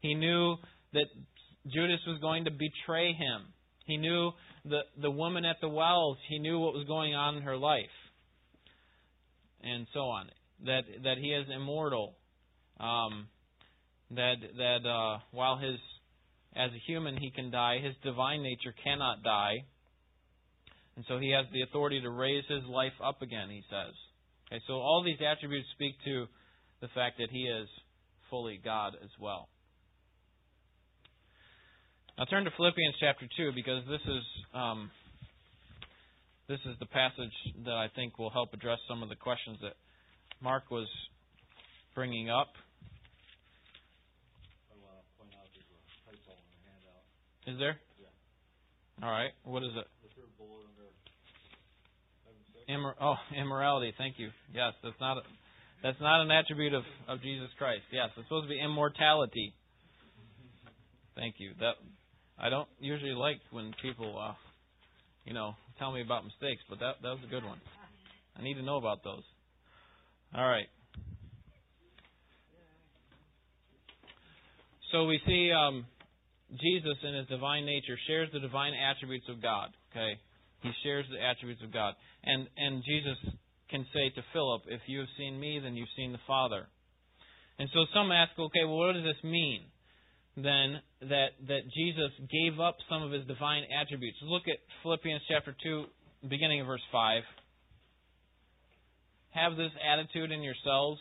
He 0.00 0.14
knew 0.14 0.56
that 0.94 1.04
Judas 1.70 2.00
was 2.06 2.18
going 2.22 2.46
to 2.46 2.50
betray 2.50 3.12
him. 3.12 3.52
He 3.84 3.98
knew 3.98 4.30
the, 4.64 4.80
the 5.02 5.10
woman 5.10 5.44
at 5.44 5.56
the 5.60 5.68
wells. 5.68 6.16
He 6.30 6.38
knew 6.38 6.58
what 6.58 6.72
was 6.72 6.86
going 6.86 7.14
on 7.14 7.36
in 7.36 7.42
her 7.42 7.58
life. 7.58 7.84
And 9.62 9.86
so 9.92 10.00
on. 10.00 10.30
That, 10.64 10.82
that 11.04 11.18
he 11.18 11.28
is 11.28 11.46
immortal. 11.54 12.14
Um, 12.80 13.28
that 14.14 14.34
that 14.56 14.88
uh, 14.88 15.18
while 15.30 15.58
his 15.58 15.78
as 16.56 16.70
a 16.72 16.82
human 16.86 17.16
he 17.16 17.30
can 17.30 17.50
die, 17.50 17.78
his 17.82 17.94
divine 18.02 18.42
nature 18.42 18.74
cannot 18.84 19.22
die. 19.22 19.64
And 20.96 21.04
so 21.08 21.18
he 21.18 21.30
has 21.30 21.46
the 21.52 21.62
authority 21.62 22.00
to 22.00 22.10
raise 22.10 22.44
his 22.48 22.64
life 22.68 22.92
up 23.02 23.22
again, 23.22 23.48
he 23.48 23.62
says. 23.70 23.94
Okay, 24.52 24.60
so 24.66 24.74
all 24.74 25.02
these 25.04 25.16
attributes 25.24 25.68
speak 25.74 25.94
to 26.04 26.26
the 26.80 26.88
fact 26.94 27.16
that 27.18 27.30
he 27.30 27.44
is 27.44 27.68
fully 28.28 28.60
God 28.62 28.94
as 29.02 29.10
well. 29.20 29.48
Now 32.18 32.24
turn 32.26 32.44
to 32.44 32.50
Philippians 32.56 32.94
chapter 33.00 33.26
2 33.36 33.52
because 33.54 33.82
this 33.88 34.02
is 34.04 34.24
um, 34.52 34.90
this 36.48 36.60
is 36.68 36.76
the 36.80 36.86
passage 36.86 37.32
that 37.64 37.72
I 37.72 37.88
think 37.96 38.18
will 38.18 38.28
help 38.28 38.52
address 38.52 38.78
some 38.86 39.02
of 39.02 39.08
the 39.08 39.16
questions 39.16 39.56
that 39.62 39.72
Mark 40.42 40.70
was 40.70 40.88
bringing 41.94 42.28
up. 42.28 42.52
I 44.68 44.76
want 44.84 45.00
to 45.00 45.06
point 45.16 45.32
out 45.32 45.48
there's 45.56 45.64
a 45.64 45.80
typo 46.04 46.36
in 46.36 46.44
the 46.52 46.60
handout. 46.68 47.08
Is 47.46 47.58
there? 47.58 47.76
Yeah. 47.98 49.06
All 49.06 49.10
right. 49.10 49.32
What 49.44 49.62
is 49.62 49.70
it? 49.74 49.86
The 50.02 50.10
third 50.14 50.30
bullet 50.38 50.62
under 50.62 50.86
item 52.22 52.42
six. 52.54 52.62
Immor- 52.70 52.98
oh, 53.02 53.18
immorality. 53.34 53.92
Thank 53.98 54.18
you. 54.18 54.30
Yes, 54.54 54.74
that's 54.82 55.00
not 55.00 55.18
a, 55.18 55.22
that's 55.82 56.00
not 56.00 56.22
an 56.22 56.30
attribute 56.30 56.74
of, 56.74 56.84
of 57.08 57.20
Jesus 57.20 57.48
Christ. 57.58 57.82
Yes, 57.90 58.10
it's 58.16 58.26
supposed 58.26 58.46
to 58.46 58.48
be 58.48 58.60
immortality. 58.62 59.54
Thank 61.16 61.36
you. 61.38 61.50
That 61.58 61.74
I 62.38 62.48
don't 62.48 62.68
usually 62.78 63.14
like 63.14 63.40
when 63.50 63.74
people, 63.82 64.14
uh, 64.16 64.34
you 65.24 65.34
know, 65.34 65.54
tell 65.78 65.90
me 65.90 66.00
about 66.00 66.24
mistakes, 66.24 66.62
but 66.70 66.78
that 66.78 67.02
that 67.02 67.10
was 67.10 67.24
a 67.26 67.30
good 67.30 67.44
one. 67.44 67.58
I 68.38 68.42
need 68.42 68.54
to 68.54 68.62
know 68.62 68.76
about 68.76 69.02
those. 69.02 69.24
All 70.34 70.46
right. 70.46 70.66
So 74.92 75.06
we 75.06 75.18
see 75.26 75.50
um, 75.50 75.86
Jesus 76.60 76.98
in 77.02 77.14
his 77.14 77.26
divine 77.28 77.64
nature 77.64 77.96
shares 78.06 78.28
the 78.32 78.40
divine 78.40 78.74
attributes 78.74 79.28
of 79.28 79.40
God. 79.40 79.70
Okay, 79.90 80.18
he 80.62 80.70
shares 80.82 81.06
the 81.10 81.20
attributes 81.20 81.62
of 81.62 81.72
God, 81.72 81.94
and 82.24 82.48
and 82.56 82.82
Jesus 82.84 83.18
can 83.70 83.86
say 83.94 84.10
to 84.10 84.22
Philip, 84.32 84.62
"If 84.68 84.80
you 84.86 85.00
have 85.00 85.08
seen 85.16 85.40
me, 85.40 85.58
then 85.58 85.76
you've 85.76 85.88
seen 85.96 86.12
the 86.12 86.26
Father." 86.26 86.68
And 87.58 87.68
so 87.72 87.84
some 87.94 88.10
ask, 88.10 88.32
okay, 88.38 88.64
well, 88.64 88.78
what 88.78 88.92
does 88.94 89.04
this 89.04 89.22
mean? 89.22 89.64
Then 90.36 90.80
that 91.00 91.36
that 91.46 91.62
Jesus 91.76 92.12
gave 92.30 92.58
up 92.60 92.76
some 92.88 93.02
of 93.02 93.12
his 93.12 93.24
divine 93.26 93.64
attributes. 93.70 94.18
Look 94.22 94.48
at 94.48 94.56
Philippians 94.82 95.22
chapter 95.28 95.54
two, 95.62 95.86
beginning 96.26 96.60
of 96.60 96.66
verse 96.66 96.84
five. 96.90 97.22
Have 99.30 99.56
this 99.56 99.72
attitude 99.84 100.32
in 100.32 100.42
yourselves, 100.42 101.00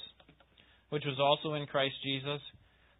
which 0.89 1.03
was 1.05 1.19
also 1.19 1.55
in 1.55 1.67
Christ 1.67 1.95
Jesus 2.03 2.41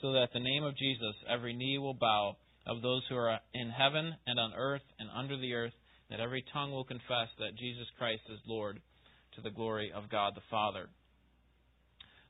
so 0.00 0.12
that 0.12 0.28
the 0.32 0.40
name 0.40 0.64
of 0.64 0.76
Jesus 0.76 1.14
every 1.28 1.54
knee 1.54 1.78
will 1.78 1.94
bow 1.94 2.36
of 2.66 2.82
those 2.82 3.02
who 3.08 3.16
are 3.16 3.38
in 3.54 3.70
heaven 3.70 4.14
and 4.26 4.38
on 4.38 4.52
earth 4.56 4.82
and 4.98 5.08
under 5.16 5.36
the 5.36 5.54
earth, 5.54 5.72
that 6.10 6.20
every 6.20 6.44
tongue 6.52 6.70
will 6.70 6.84
confess 6.84 7.28
that 7.38 7.56
Jesus 7.58 7.86
Christ 7.98 8.22
is 8.30 8.38
Lord 8.46 8.80
to 9.36 9.42
the 9.42 9.50
glory 9.50 9.92
of 9.94 10.10
God 10.10 10.34
the 10.34 10.42
Father. 10.50 10.88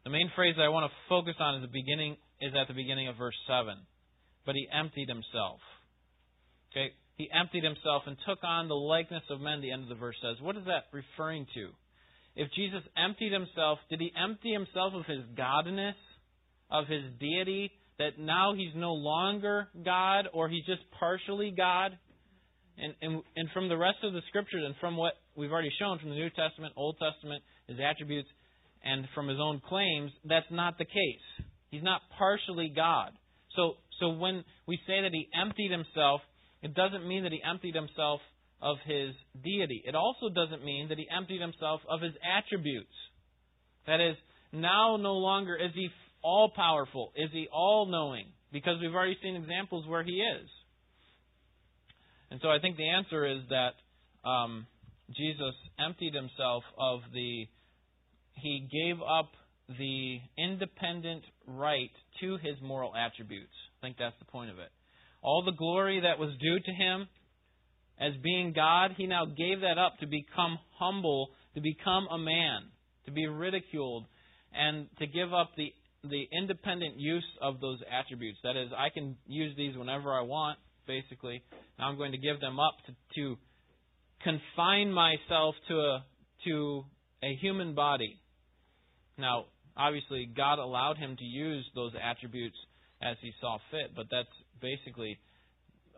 The 0.05 0.11
main 0.11 0.31
phrase 0.35 0.55
that 0.57 0.62
I 0.62 0.69
want 0.69 0.91
to 0.91 1.09
focus 1.09 1.35
on 1.41 1.57
is 1.57 1.62
the 1.62 1.69
beginning 1.69 2.16
is 2.41 2.53
at 2.55 2.69
the 2.69 2.75
beginning 2.75 3.09
of 3.09 3.16
verse 3.16 3.37
seven. 3.47 3.77
But 4.47 4.55
he 4.55 4.66
emptied 4.73 5.09
himself. 5.09 5.61
Okay? 6.73 6.95
He 7.16 7.29
emptied 7.35 7.64
himself 7.64 8.05
and 8.07 8.16
took 8.27 8.39
on 8.45 8.69
the 8.69 8.75
likeness 8.75 9.25
of 9.29 9.41
men, 9.41 9.61
the 9.61 9.73
end 9.73 9.83
of 9.83 9.89
the 9.89 10.01
verse 10.01 10.16
says. 10.23 10.41
What 10.41 10.57
is 10.57 10.64
that 10.66 10.87
referring 10.93 11.47
to? 11.55 11.71
If 12.37 12.49
Jesus 12.55 12.83
emptied 12.97 13.33
himself, 13.33 13.81
did 13.91 14.01
he 14.01 14.12
empty 14.14 14.53
himself 14.53 14.95
of 14.95 15.05
his 15.05 15.27
godness? 15.37 15.99
Of 16.71 16.87
his 16.87 17.03
deity 17.19 17.71
that 17.99 18.19
now 18.19 18.55
he's 18.57 18.73
no 18.75 18.95
longer 18.95 19.69
God 19.85 20.27
or 20.33 20.49
he's 20.49 20.64
just 20.66 20.83
partially 20.99 21.53
God. 21.57 21.99
And, 22.79 22.95
and, 23.03 23.23
and 23.35 23.49
from 23.53 23.69
the 23.69 23.77
rest 23.77 23.99
of 24.05 24.12
the 24.12 24.23
scriptures 24.29 24.62
and 24.64 24.75
from 24.81 24.97
what 24.97 25.14
we've 25.37 25.51
already 25.51 25.73
shown 25.81 25.99
from 25.99 26.11
the 26.11 26.14
New 26.14 26.31
Testament, 26.31 26.75
Old 26.77 26.97
Testament, 26.99 27.43
his 27.66 27.79
attributes, 27.83 28.29
and 28.85 29.07
from 29.14 29.27
his 29.27 29.39
own 29.41 29.61
claims, 29.69 30.12
that's 30.25 30.47
not 30.51 30.79
the 30.79 30.85
case. 30.85 31.47
He's 31.71 31.83
not 31.83 32.03
partially 32.16 32.73
God. 32.75 33.12
So, 33.57 33.75
so 33.99 34.11
when 34.11 34.45
we 34.69 34.79
say 34.87 35.03
that 35.03 35.11
he 35.12 35.29
emptied 35.35 35.73
himself, 35.73 36.21
it 36.62 36.75
doesn't 36.75 37.07
mean 37.07 37.25
that 37.25 37.33
he 37.33 37.41
emptied 37.43 37.75
himself 37.75 38.21
of 38.62 38.77
his 38.85 39.14
deity. 39.43 39.83
It 39.85 39.97
also 39.97 40.29
doesn't 40.29 40.64
mean 40.64 40.89
that 40.89 40.99
he 40.99 41.07
emptied 41.14 41.41
himself 41.41 41.81
of 41.91 42.01
his 42.01 42.12
attributes. 42.23 42.95
That 43.87 44.01
is, 44.01 44.16
now 44.53 44.97
no 44.97 45.14
longer 45.14 45.57
is 45.57 45.71
he 45.75 45.89
all 46.23 46.51
powerful? 46.55 47.12
Is 47.16 47.31
he 47.33 47.49
all 47.53 47.87
knowing? 47.87 48.27
Because 48.53 48.77
we've 48.81 48.95
already 48.95 49.19
seen 49.23 49.37
examples 49.37 49.87
where 49.87 50.03
he 50.03 50.12
is. 50.12 50.49
And 52.31 52.41
so 52.43 52.49
I 52.49 52.59
think 52.61 52.77
the 52.77 52.89
answer 52.89 53.27
is 53.27 53.43
that 53.51 54.29
um, 54.29 54.66
Jesus 55.16 55.55
emptied 55.79 56.14
himself 56.14 56.64
of 56.79 57.01
the, 57.12 57.47
he 58.35 58.69
gave 58.71 58.97
up 59.03 59.31
the 59.69 60.19
independent 60.37 61.25
right 61.47 61.91
to 62.21 62.37
his 62.39 62.57
moral 62.62 62.93
attributes. 62.95 63.53
I 63.81 63.87
think 63.87 63.97
that's 63.99 64.19
the 64.19 64.25
point 64.27 64.51
of 64.51 64.59
it. 64.59 64.71
All 65.23 65.43
the 65.45 65.53
glory 65.53 66.01
that 66.01 66.19
was 66.19 66.31
due 66.41 66.59
to 66.59 66.73
him 66.73 67.09
as 68.01 68.12
being 68.23 68.53
God, 68.53 68.93
he 68.97 69.07
now 69.07 69.25
gave 69.25 69.61
that 69.61 69.79
up 69.79 69.99
to 70.01 70.07
become 70.07 70.59
humble, 70.79 71.31
to 71.55 71.61
become 71.61 72.07
a 72.11 72.19
man, 72.19 72.71
to 73.07 73.11
be 73.11 73.27
ridiculed, 73.27 74.05
and 74.55 74.87
to 74.99 75.07
give 75.07 75.35
up 75.35 75.51
the 75.57 75.73
the 76.09 76.28
independent 76.32 76.96
use 76.96 77.26
of 77.40 77.61
those 77.61 77.78
attributes. 77.90 78.38
That 78.42 78.56
is, 78.56 78.70
I 78.76 78.88
can 78.90 79.16
use 79.26 79.56
these 79.56 79.76
whenever 79.76 80.12
I 80.12 80.22
want, 80.22 80.59
basically. 80.86 81.42
Now 81.78 81.88
I'm 81.88 81.96
going 81.96 82.12
to 82.12 82.18
give 82.18 82.40
them 82.40 82.59
up 82.59 82.74
to, 82.86 82.94
to 83.16 83.36
confine 84.22 84.92
myself 84.92 85.54
to 85.68 85.74
a 85.74 86.04
to 86.44 86.84
a 87.22 87.34
human 87.40 87.74
body. 87.74 88.20
Now, 89.16 89.46
obviously, 89.76 90.30
God 90.36 90.59
allowed 90.59 90.96
him 90.96 91.16
to 91.16 91.24
use 91.24 91.68
those 91.74 91.92
attributes 92.00 92.56
as 93.02 93.16
he 93.20 93.32
saw 93.40 93.59
fit, 93.70 93.94
but 93.94 94.06
that's 94.11 94.28
basically 94.61 95.18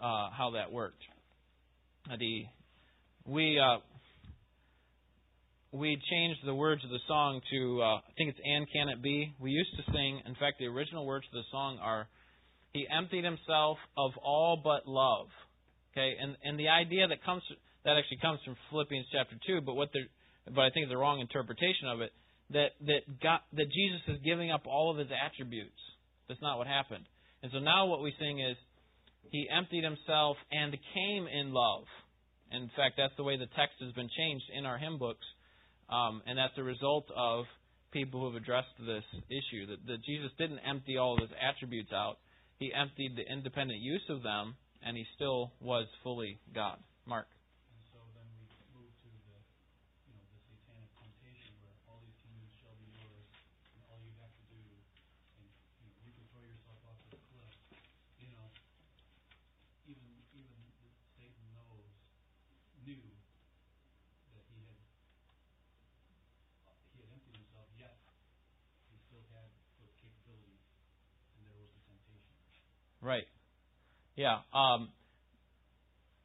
uh, 0.00 0.30
how 0.30 0.52
that 0.54 0.72
worked. 0.72 1.02
The, 2.18 2.44
we 3.26 3.58
uh, 3.58 3.78
we 5.72 6.00
changed 6.10 6.40
the 6.44 6.54
words 6.54 6.82
of 6.84 6.90
the 6.90 6.98
song 7.06 7.40
to 7.50 7.82
uh, 7.82 7.96
I 7.98 8.12
think 8.18 8.30
it's 8.30 8.40
"And 8.44 8.66
Can 8.72 8.88
It 8.88 9.02
Be." 9.02 9.34
We 9.38 9.50
used 9.52 9.70
to 9.76 9.92
sing. 9.92 10.20
In 10.26 10.34
fact, 10.34 10.58
the 10.58 10.66
original 10.66 11.06
words 11.06 11.26
of 11.26 11.34
the 11.34 11.46
song 11.50 11.78
are, 11.80 12.08
"He 12.72 12.86
emptied 12.90 13.24
himself 13.24 13.78
of 13.96 14.10
all 14.22 14.60
but 14.62 14.88
love." 14.88 15.28
Okay, 15.92 16.16
and 16.20 16.36
and 16.42 16.58
the 16.58 16.68
idea 16.68 17.06
that 17.06 17.22
comes 17.24 17.42
that 17.84 17.96
actually 17.96 18.18
comes 18.18 18.40
from 18.44 18.56
Philippians 18.70 19.06
chapter 19.12 19.36
two, 19.46 19.60
but 19.60 19.74
what 19.74 19.90
they 19.94 20.00
but 20.52 20.62
I 20.62 20.70
think 20.70 20.88
the 20.88 20.96
wrong 20.96 21.20
interpretation 21.20 21.86
of 21.86 22.00
it 22.00 22.12
that 22.50 22.74
that 22.86 23.02
God, 23.22 23.40
that 23.52 23.70
Jesus 23.70 24.02
is 24.08 24.18
giving 24.24 24.50
up 24.50 24.66
all 24.66 24.90
of 24.90 24.98
his 24.98 25.08
attributes. 25.14 25.78
That's 26.28 26.42
not 26.42 26.58
what 26.58 26.66
happened. 26.66 27.06
And 27.42 27.52
so 27.52 27.58
now 27.58 27.86
what 27.86 28.02
we 28.02 28.12
sing 28.18 28.40
is, 28.40 28.56
"He 29.30 29.48
emptied 29.48 29.84
himself 29.84 30.36
and 30.50 30.76
came 30.94 31.28
in 31.28 31.52
love." 31.52 31.86
And 32.50 32.64
in 32.64 32.70
fact, 32.70 32.96
that's 32.96 33.14
the 33.16 33.22
way 33.22 33.36
the 33.36 33.46
text 33.54 33.78
has 33.78 33.92
been 33.92 34.08
changed 34.08 34.50
in 34.50 34.66
our 34.66 34.76
hymn 34.76 34.98
books 34.98 35.24
um, 35.90 36.22
and 36.26 36.38
that's 36.38 36.56
a 36.56 36.62
result 36.62 37.06
of 37.16 37.44
people 37.92 38.20
who 38.20 38.32
have 38.32 38.40
addressed 38.40 38.70
this 38.78 39.04
issue 39.28 39.66
that, 39.66 39.84
that 39.86 40.04
Jesus 40.04 40.30
didn't 40.38 40.60
empty 40.60 40.96
all 40.96 41.14
of 41.14 41.20
his 41.20 41.30
attributes 41.36 41.92
out. 41.92 42.18
He 42.58 42.72
emptied 42.72 43.16
the 43.16 43.26
independent 43.26 43.80
use 43.80 44.04
of 44.08 44.22
them, 44.22 44.54
and 44.84 44.96
he 44.96 45.04
still 45.16 45.52
was 45.60 45.86
fully 46.02 46.38
God. 46.54 46.78
Mark. 47.06 47.26
And 47.72 47.82
so 47.90 47.98
then 48.14 48.28
we 48.38 48.46
move 48.76 48.92
to 49.02 49.10
the, 49.26 49.36
you 50.06 50.14
know, 50.14 50.22
the 50.30 50.40
satanic 50.46 50.92
temptation 51.00 51.50
where 51.64 51.74
all 51.90 51.98
these 52.04 52.14
kingdoms 52.22 52.54
shall 52.62 52.76
be 52.78 52.86
yours, 52.94 53.26
and 53.74 53.82
all 53.90 53.98
you 54.04 54.14
have 54.22 54.30
to 54.30 54.44
do, 54.52 54.62
and 54.62 55.48
you 55.82 55.88
know, 55.90 55.98
you 56.06 56.12
can 56.14 56.26
throw 56.30 56.44
yourself 56.46 56.78
off 56.86 57.00
the 57.10 57.18
cliff. 57.32 57.50
You 58.22 58.30
know, 58.30 58.46
even 59.88 60.06
even 60.36 60.60
Satan 61.16 61.44
knows 61.56 61.90
knew 62.84 63.00
that 64.36 64.44
he 64.52 64.60
had 64.68 64.80
uh, 66.68 66.76
he 66.92 67.02
had 67.02 67.10
emptied 67.10 67.36
himself, 67.40 67.68
yet 67.80 67.96
he 68.92 68.96
still 69.08 69.24
had 69.32 69.48
those 69.80 69.94
capabilities, 69.98 70.64
and 71.36 71.40
there 71.48 71.56
was 71.56 71.72
the 71.72 71.80
temptation. 71.88 72.20
Right. 73.02 73.24
Yeah. 74.16 74.38
Um, 74.52 74.90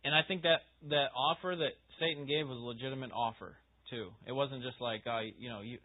and 0.04 0.14
I 0.14 0.22
think 0.28 0.44
that 0.44 0.62
that 0.90 1.08
offer 1.16 1.56
that 1.56 1.74
Satan 2.00 2.26
gave 2.26 2.48
was 2.48 2.58
a 2.58 2.66
legitimate 2.66 3.12
offer. 3.12 3.56
too. 3.90 4.10
It 4.28 4.32
wasn't 4.34 4.64
just 4.64 4.82
like, 4.82 5.02
uh, 5.08 5.22
you 5.40 5.50
know, 5.50 5.62
you 5.62 5.78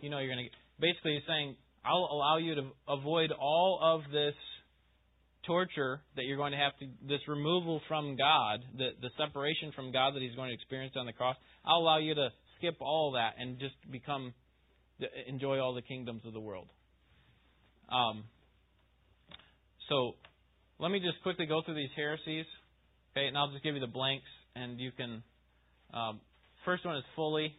you 0.00 0.10
know 0.10 0.18
you're 0.18 0.32
going 0.34 0.46
to. 0.46 0.50
Basically, 0.80 1.14
he's 1.14 1.26
saying, 1.26 1.56
I'll 1.84 2.08
allow 2.12 2.36
you 2.36 2.54
to 2.54 2.62
avoid 2.88 3.32
all 3.32 3.80
of 3.82 4.10
this 4.12 4.34
torture 5.46 6.00
that 6.16 6.24
you're 6.24 6.36
going 6.36 6.52
to 6.52 6.58
have 6.58 6.76
to, 6.78 6.86
this 7.06 7.20
removal 7.28 7.80
from 7.88 8.16
God, 8.16 8.60
the 8.76 8.90
the 9.00 9.10
separation 9.18 9.72
from 9.74 9.92
God 9.92 10.14
that 10.14 10.22
he's 10.22 10.34
going 10.34 10.48
to 10.48 10.54
experience 10.54 10.94
on 10.96 11.06
the 11.06 11.12
cross. 11.12 11.36
I'll 11.64 11.78
allow 11.78 11.98
you 11.98 12.14
to 12.14 12.28
skip 12.58 12.76
all 12.80 13.12
that 13.12 13.34
and 13.40 13.58
just 13.58 13.74
become, 13.90 14.32
enjoy 15.26 15.58
all 15.58 15.74
the 15.74 15.82
kingdoms 15.82 16.22
of 16.24 16.32
the 16.32 16.40
world. 16.40 16.68
Um. 17.90 18.24
So, 19.88 20.16
let 20.78 20.90
me 20.90 21.00
just 21.00 21.22
quickly 21.22 21.46
go 21.46 21.62
through 21.64 21.74
these 21.76 21.90
heresies. 21.96 22.46
Okay, 23.12 23.26
and 23.26 23.36
I'll 23.36 23.50
just 23.50 23.64
give 23.64 23.74
you 23.74 23.80
the 23.80 23.86
blanks, 23.86 24.26
and 24.54 24.78
you 24.78 24.92
can. 24.92 25.22
Um, 25.94 26.20
first 26.64 26.84
one 26.84 26.96
is 26.96 27.04
fully 27.14 27.54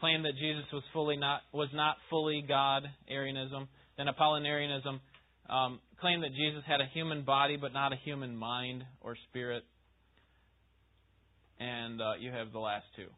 claim 0.00 0.22
that 0.22 0.32
Jesus 0.32 0.64
was 0.72 0.82
fully 0.92 1.16
not 1.16 1.42
was 1.52 1.68
not 1.74 1.96
fully 2.08 2.42
God, 2.46 2.84
Arianism. 3.08 3.68
Then 3.96 4.06
Apollinarianism 4.06 4.98
um, 5.50 5.80
claim 6.00 6.22
that 6.22 6.30
Jesus 6.30 6.62
had 6.66 6.80
a 6.80 6.86
human 6.94 7.22
body 7.22 7.56
but 7.60 7.72
not 7.72 7.92
a 7.92 7.96
human 7.96 8.34
mind 8.34 8.84
or 9.02 9.14
spirit. 9.28 9.62
And 11.58 12.00
uh, 12.00 12.12
you 12.18 12.32
have 12.32 12.52
the 12.52 12.58
last 12.58 12.86
two. 12.96 13.08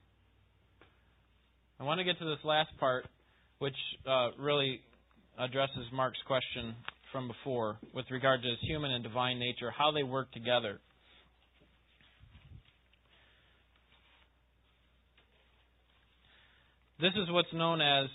I 1.78 1.84
want 1.84 1.98
to 1.98 2.04
get 2.04 2.18
to 2.18 2.24
this 2.24 2.44
last 2.44 2.70
part, 2.78 3.06
which 3.58 3.76
uh, 4.06 4.30
really 4.38 4.80
addresses 5.38 5.86
Mark's 5.92 6.18
question 6.26 6.74
from 7.12 7.28
before 7.28 7.76
with 7.94 8.06
regard 8.10 8.42
to 8.42 8.48
his 8.48 8.58
human 8.62 8.90
and 8.90 9.04
divine 9.04 9.38
nature, 9.38 9.70
how 9.70 9.92
they 9.92 10.02
work 10.02 10.32
together. 10.32 10.80
This 17.00 17.12
is 17.16 17.30
what's 17.30 17.52
known 17.52 17.80
as 17.80 18.06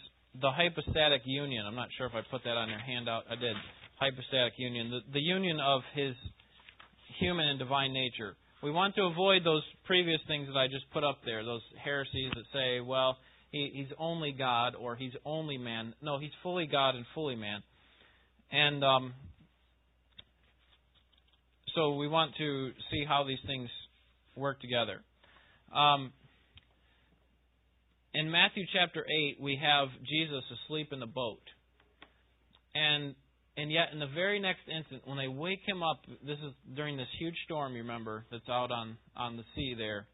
the 0.42 0.50
hypostatic 0.50 1.22
union. 1.26 1.66
I'm 1.66 1.76
not 1.76 1.90
sure 1.98 2.08
if 2.08 2.14
I 2.14 2.22
put 2.32 2.44
that 2.44 2.58
on 2.58 2.70
your 2.70 2.80
handout. 2.80 3.24
I 3.30 3.36
did. 3.36 3.56
Hypostatic 4.00 4.54
union. 4.58 4.92
The, 4.92 5.00
the 5.14 5.20
union 5.20 5.60
of 5.60 5.82
his 5.94 6.16
human 7.20 7.48
and 7.48 7.60
divine 7.60 7.94
nature. 7.94 8.36
We 8.64 8.72
want 8.72 8.96
to 8.96 9.04
avoid 9.04 9.44
those 9.44 9.64
previous 9.86 10.20
things 10.28 10.48
that 10.48 10.58
I 10.58 10.68
just 10.68 10.90
put 10.92 11.04
up 11.04 11.20
there, 11.26 11.44
those 11.44 11.62
heresies 11.84 12.32
that 12.34 12.46
say, 12.54 12.80
well, 12.80 13.18
he, 13.52 13.72
he's 13.74 13.94
only 14.00 14.32
God 14.32 14.74
or 14.76 14.96
he's 14.96 15.14
only 15.26 15.58
man. 15.58 15.94
No, 16.02 16.18
he's 16.18 16.32
fully 16.42 16.66
God 16.66 16.96
and 16.96 17.06
fully 17.14 17.36
man. 17.36 17.62
And 18.52 18.84
um, 18.84 19.14
so 21.76 21.96
we 21.96 22.08
want 22.08 22.34
to 22.38 22.72
see 22.92 23.06
how 23.08 23.24
these 23.28 23.40
things 23.46 23.70
work 24.36 24.62
together. 24.62 25.02
Um, 25.76 26.12
in 28.14 28.32
Matthew 28.32 28.64
chapter 28.74 29.06
8, 29.06 29.42
we 29.42 29.60
have 29.62 29.90
Jesus 30.08 30.44
asleep 30.66 30.90
in 30.92 31.00
the 31.00 31.06
boat. 31.06 31.42
And 32.74 33.16
and 33.58 33.72
yet 33.72 33.88
in 33.92 34.00
the 34.00 34.08
very 34.14 34.40
next 34.40 34.62
instant, 34.70 35.02
when 35.06 35.18
they 35.18 35.28
wake 35.28 35.62
him 35.68 35.82
up, 35.82 36.02
this 36.24 36.38
is 36.38 36.54
during 36.76 36.96
this 36.96 37.08
huge 37.18 37.34
storm, 37.46 37.74
you 37.74 37.82
remember, 37.82 38.24
that's 38.32 38.48
out 38.48 38.72
on, 38.72 38.98
on 39.16 39.36
the 39.36 39.44
sea 39.56 39.74
there. 39.76 40.06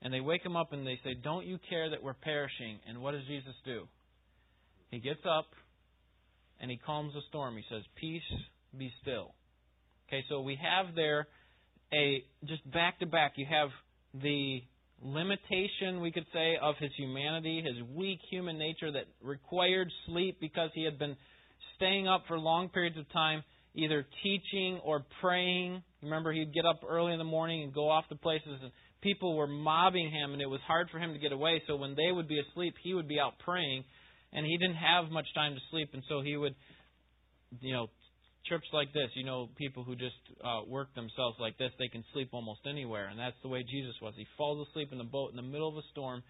And 0.00 0.12
they 0.12 0.20
wake 0.20 0.42
him 0.44 0.56
up 0.56 0.72
and 0.72 0.86
they 0.86 0.98
say, 1.04 1.14
Don't 1.22 1.44
you 1.44 1.58
care 1.68 1.90
that 1.90 2.02
we're 2.02 2.14
perishing? 2.14 2.78
And 2.88 3.02
what 3.02 3.12
does 3.12 3.26
Jesus 3.26 3.54
do? 3.66 3.86
He 4.90 5.00
gets 5.00 5.20
up 5.28 5.46
and 6.60 6.70
he 6.70 6.76
calms 6.76 7.14
the 7.14 7.20
storm. 7.28 7.56
He 7.56 7.64
says, 7.70 7.82
Peace, 7.96 8.22
be 8.76 8.92
still. 9.02 9.34
Okay, 10.08 10.24
so 10.28 10.40
we 10.40 10.58
have 10.60 10.94
there 10.94 11.26
a, 11.92 12.24
just 12.44 12.68
back 12.70 12.98
to 13.00 13.06
back, 13.06 13.32
you 13.36 13.46
have 13.48 13.68
the 14.14 14.62
limitation, 15.02 16.00
we 16.00 16.10
could 16.10 16.26
say, 16.32 16.56
of 16.60 16.74
his 16.78 16.90
humanity, 16.96 17.62
his 17.62 17.82
weak 17.94 18.18
human 18.30 18.58
nature 18.58 18.90
that 18.92 19.04
required 19.22 19.90
sleep 20.06 20.38
because 20.40 20.70
he 20.74 20.84
had 20.84 20.98
been 20.98 21.16
staying 21.76 22.08
up 22.08 22.24
for 22.26 22.38
long 22.38 22.68
periods 22.68 22.96
of 22.98 23.10
time, 23.12 23.42
either 23.74 24.04
teaching 24.22 24.80
or 24.84 25.04
praying. 25.20 25.82
Remember, 26.02 26.32
he'd 26.32 26.52
get 26.52 26.66
up 26.66 26.80
early 26.88 27.12
in 27.12 27.18
the 27.18 27.24
morning 27.24 27.62
and 27.62 27.72
go 27.72 27.88
off 27.88 28.08
to 28.08 28.16
places, 28.16 28.58
and 28.62 28.72
people 29.02 29.36
were 29.36 29.46
mobbing 29.46 30.10
him, 30.10 30.32
and 30.32 30.42
it 30.42 30.46
was 30.46 30.60
hard 30.66 30.88
for 30.90 30.98
him 30.98 31.12
to 31.12 31.18
get 31.18 31.32
away. 31.32 31.62
So 31.66 31.76
when 31.76 31.94
they 31.94 32.10
would 32.10 32.28
be 32.28 32.40
asleep, 32.40 32.74
he 32.82 32.94
would 32.94 33.08
be 33.08 33.20
out 33.20 33.38
praying 33.44 33.84
and 34.32 34.44
he 34.46 34.56
didn't 34.58 34.76
have 34.76 35.10
much 35.10 35.26
time 35.34 35.54
to 35.54 35.60
sleep, 35.70 35.90
and 35.92 36.02
so 36.08 36.20
he 36.20 36.36
would, 36.36 36.54
you 37.60 37.72
know, 37.72 37.88
trips 38.46 38.66
like 38.72 38.92
this. 38.92 39.10
You 39.14 39.24
know, 39.24 39.48
people 39.56 39.84
who 39.84 39.94
just 39.94 40.16
uh, 40.44 40.60
work 40.66 40.94
themselves 40.94 41.36
like 41.40 41.58
this, 41.58 41.70
they 41.78 41.88
can 41.88 42.04
sleep 42.12 42.30
almost 42.32 42.60
anywhere, 42.68 43.08
and 43.08 43.18
that's 43.18 43.36
the 43.42 43.48
way 43.48 43.62
Jesus 43.62 43.94
was. 44.02 44.14
He 44.16 44.26
falls 44.36 44.66
asleep 44.68 44.90
in 44.92 44.98
the 44.98 45.04
boat 45.04 45.30
in 45.30 45.36
the 45.36 45.42
middle 45.42 45.68
of 45.68 45.76
a 45.76 45.86
storm, 45.92 46.22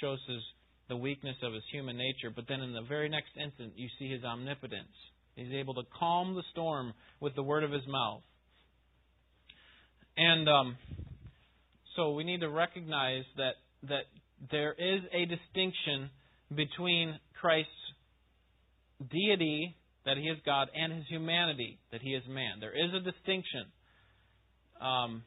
shows 0.00 0.18
his 0.28 0.42
the 0.88 0.96
weakness 0.96 1.36
of 1.42 1.52
his 1.52 1.64
human 1.72 1.96
nature, 1.96 2.30
but 2.34 2.44
then 2.48 2.60
in 2.60 2.72
the 2.72 2.82
very 2.82 3.08
next 3.08 3.30
instant, 3.42 3.72
you 3.74 3.88
see 3.98 4.08
his 4.08 4.22
omnipotence. 4.22 4.94
He's 5.34 5.52
able 5.52 5.74
to 5.74 5.82
calm 5.98 6.34
the 6.34 6.44
storm 6.52 6.92
with 7.20 7.34
the 7.34 7.42
word 7.42 7.64
of 7.64 7.72
his 7.72 7.82
mouth. 7.88 8.22
And 10.16 10.48
um, 10.48 10.76
so 11.96 12.12
we 12.12 12.24
need 12.24 12.40
to 12.40 12.48
recognize 12.48 13.24
that 13.36 13.54
that 13.88 14.04
there 14.50 14.72
is 14.72 15.00
a 15.12 15.24
distinction 15.26 16.10
between 16.54 17.18
Christ's 17.40 17.70
deity, 19.10 19.76
that 20.04 20.16
he 20.16 20.24
is 20.24 20.38
God, 20.46 20.68
and 20.74 20.92
his 20.92 21.04
humanity, 21.08 21.78
that 21.92 22.00
he 22.00 22.10
is 22.10 22.22
man. 22.28 22.60
There 22.60 22.72
is 22.72 22.92
a 22.94 23.00
distinction. 23.00 23.66
Um, 24.80 25.22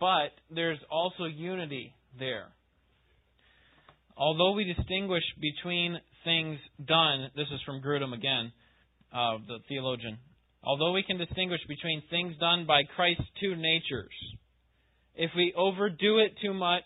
but 0.00 0.32
there's 0.50 0.78
also 0.90 1.24
unity 1.24 1.94
there. 2.18 2.48
Although 4.16 4.52
we 4.52 4.64
distinguish 4.64 5.22
between 5.40 5.98
things 6.24 6.58
done, 6.84 7.30
this 7.36 7.46
is 7.52 7.60
from 7.64 7.80
Grudem 7.80 8.12
again, 8.12 8.52
uh, 9.12 9.38
the 9.46 9.58
theologian. 9.68 10.18
Although 10.64 10.92
we 10.92 11.02
can 11.02 11.18
distinguish 11.18 11.60
between 11.66 12.02
things 12.10 12.36
done 12.38 12.66
by 12.66 12.82
Christ's 12.94 13.24
two 13.40 13.56
natures, 13.56 14.14
if 15.14 15.30
we 15.36 15.52
overdo 15.56 16.18
it 16.18 16.34
too 16.42 16.54
much, 16.54 16.84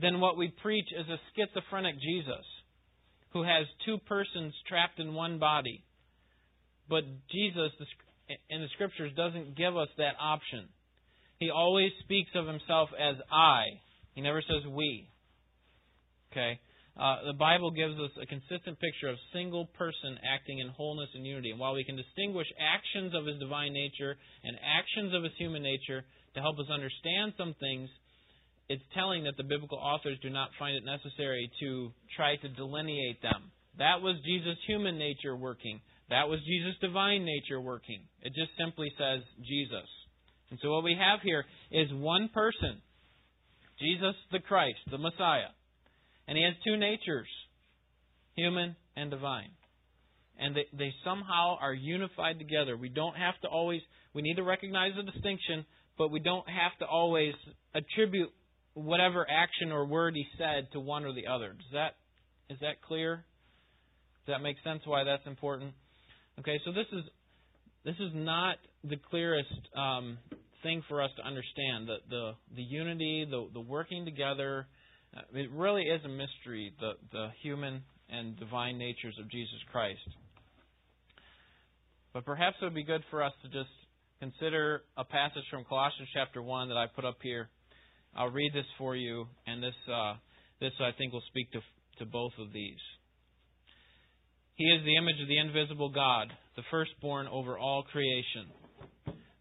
then 0.00 0.20
what 0.20 0.36
we 0.36 0.52
preach 0.62 0.86
is 0.92 1.06
a 1.08 1.20
schizophrenic 1.34 1.94
Jesus 2.00 2.44
who 3.32 3.42
has 3.42 3.66
two 3.84 3.98
persons 4.08 4.54
trapped 4.68 4.98
in 4.98 5.14
one 5.14 5.38
body. 5.38 5.84
But 6.88 7.04
Jesus 7.30 7.70
in 8.48 8.60
the 8.60 8.68
scriptures 8.74 9.12
doesn't 9.16 9.56
give 9.56 9.76
us 9.76 9.88
that 9.98 10.14
option. 10.20 10.68
He 11.38 11.50
always 11.50 11.90
speaks 12.02 12.30
of 12.34 12.46
himself 12.46 12.90
as 12.98 13.16
I. 13.32 13.64
He 14.14 14.20
never 14.20 14.42
says 14.42 14.66
we. 14.70 15.08
Okay? 16.30 16.60
Uh, 16.98 17.24
the 17.26 17.38
Bible 17.38 17.70
gives 17.70 17.94
us 17.94 18.10
a 18.20 18.26
consistent 18.26 18.78
picture 18.78 19.08
of 19.08 19.16
single 19.32 19.66
person 19.78 20.18
acting 20.20 20.58
in 20.58 20.68
wholeness 20.68 21.08
and 21.14 21.24
unity. 21.24 21.50
And 21.50 21.58
while 21.58 21.74
we 21.74 21.84
can 21.84 21.96
distinguish 21.96 22.46
actions 22.58 23.14
of 23.14 23.26
his 23.26 23.38
divine 23.38 23.72
nature 23.72 24.16
and 24.44 24.56
actions 24.60 25.14
of 25.14 25.22
his 25.22 25.32
human 25.38 25.62
nature 25.62 26.04
to 26.34 26.40
help 26.40 26.58
us 26.58 26.66
understand 26.68 27.32
some 27.38 27.54
things, 27.58 27.88
it's 28.70 28.86
telling 28.94 29.24
that 29.24 29.36
the 29.36 29.42
biblical 29.42 29.78
authors 29.78 30.16
do 30.22 30.30
not 30.30 30.50
find 30.56 30.76
it 30.76 30.84
necessary 30.84 31.50
to 31.58 31.90
try 32.14 32.36
to 32.36 32.48
delineate 32.50 33.20
them. 33.20 33.50
That 33.78 34.00
was 34.00 34.14
Jesus' 34.24 34.58
human 34.64 34.96
nature 34.96 35.34
working. 35.34 35.80
That 36.08 36.28
was 36.28 36.38
Jesus' 36.46 36.78
divine 36.80 37.24
nature 37.24 37.60
working. 37.60 38.02
It 38.22 38.28
just 38.28 38.52
simply 38.56 38.92
says 38.96 39.22
Jesus. 39.42 39.90
And 40.50 40.60
so 40.62 40.70
what 40.70 40.84
we 40.84 40.94
have 40.94 41.18
here 41.20 41.44
is 41.72 41.88
one 41.90 42.30
person, 42.32 42.80
Jesus 43.80 44.14
the 44.30 44.38
Christ, 44.38 44.78
the 44.88 44.98
Messiah. 44.98 45.50
And 46.28 46.38
he 46.38 46.44
has 46.44 46.54
two 46.64 46.76
natures, 46.76 47.28
human 48.36 48.76
and 48.94 49.10
divine. 49.10 49.50
And 50.38 50.54
they, 50.54 50.66
they 50.72 50.94
somehow 51.04 51.56
are 51.60 51.74
unified 51.74 52.38
together. 52.38 52.76
We 52.76 52.88
don't 52.88 53.16
have 53.16 53.34
to 53.42 53.48
always, 53.48 53.80
we 54.14 54.22
need 54.22 54.36
to 54.36 54.44
recognize 54.44 54.92
the 54.94 55.10
distinction, 55.10 55.66
but 55.98 56.12
we 56.12 56.20
don't 56.20 56.48
have 56.48 56.78
to 56.78 56.86
always 56.86 57.34
attribute 57.74 58.30
whatever 58.74 59.26
action 59.28 59.72
or 59.72 59.84
word 59.84 60.14
he 60.14 60.26
said 60.38 60.68
to 60.72 60.80
one 60.80 61.04
or 61.04 61.12
the 61.12 61.26
other. 61.26 61.52
Does 61.52 61.72
that 61.72 61.96
is 62.48 62.58
that 62.60 62.82
clear? 62.82 63.24
Does 64.26 64.34
that 64.34 64.42
make 64.42 64.56
sense 64.64 64.82
why 64.84 65.04
that's 65.04 65.26
important? 65.26 65.72
Okay, 66.38 66.58
so 66.64 66.72
this 66.72 66.86
is 66.92 67.04
this 67.84 67.96
is 67.96 68.12
not 68.14 68.56
the 68.84 68.96
clearest 69.10 69.48
um, 69.76 70.18
thing 70.62 70.82
for 70.88 71.02
us 71.02 71.10
to 71.16 71.26
understand 71.26 71.88
the 71.88 71.96
the, 72.08 72.32
the 72.56 72.62
unity, 72.62 73.26
the 73.28 73.48
the 73.52 73.60
working 73.60 74.04
together. 74.04 74.66
Uh, 75.16 75.22
it 75.34 75.50
really 75.50 75.82
is 75.82 76.00
a 76.04 76.08
mystery 76.08 76.72
the 76.80 76.92
the 77.12 77.28
human 77.42 77.82
and 78.08 78.38
divine 78.38 78.78
natures 78.78 79.16
of 79.20 79.30
Jesus 79.30 79.58
Christ. 79.70 79.98
But 82.12 82.24
perhaps 82.24 82.56
it 82.60 82.64
would 82.64 82.74
be 82.74 82.84
good 82.84 83.04
for 83.10 83.22
us 83.22 83.32
to 83.42 83.48
just 83.48 83.70
consider 84.18 84.82
a 84.96 85.04
passage 85.04 85.44
from 85.50 85.64
Colossians 85.64 86.08
chapter 86.12 86.42
one 86.42 86.68
that 86.68 86.76
I 86.76 86.86
put 86.86 87.04
up 87.04 87.18
here 87.22 87.48
I'll 88.14 88.30
read 88.30 88.52
this 88.52 88.66
for 88.78 88.96
you, 88.96 89.26
and 89.46 89.62
this 89.62 89.74
uh, 89.92 90.14
this 90.60 90.72
I 90.80 90.90
think 90.96 91.12
will 91.12 91.22
speak 91.28 91.50
to 91.52 91.60
to 91.98 92.06
both 92.06 92.32
of 92.38 92.52
these. 92.52 92.80
He 94.54 94.64
is 94.64 94.84
the 94.84 94.96
image 94.96 95.20
of 95.22 95.28
the 95.28 95.38
invisible 95.38 95.88
God, 95.88 96.32
the 96.56 96.62
firstborn 96.70 97.26
over 97.28 97.58
all 97.58 97.82
creation. 97.82 98.46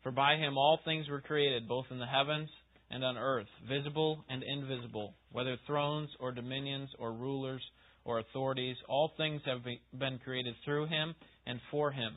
For 0.03 0.11
by 0.11 0.35
him 0.35 0.57
all 0.57 0.79
things 0.85 1.09
were 1.09 1.21
created, 1.21 1.67
both 1.67 1.85
in 1.91 1.99
the 1.99 2.05
heavens 2.05 2.49
and 2.89 3.03
on 3.03 3.17
earth, 3.17 3.47
visible 3.67 4.23
and 4.29 4.43
invisible, 4.43 5.13
whether 5.31 5.57
thrones 5.67 6.09
or 6.19 6.31
dominions 6.31 6.89
or 6.97 7.11
rulers 7.11 7.61
or 8.05 8.19
authorities, 8.19 8.77
all 8.87 9.11
things 9.17 9.41
have 9.45 9.59
been 9.97 10.19
created 10.23 10.55
through 10.63 10.87
him 10.87 11.13
and 11.45 11.59
for 11.69 11.91
him. 11.91 12.13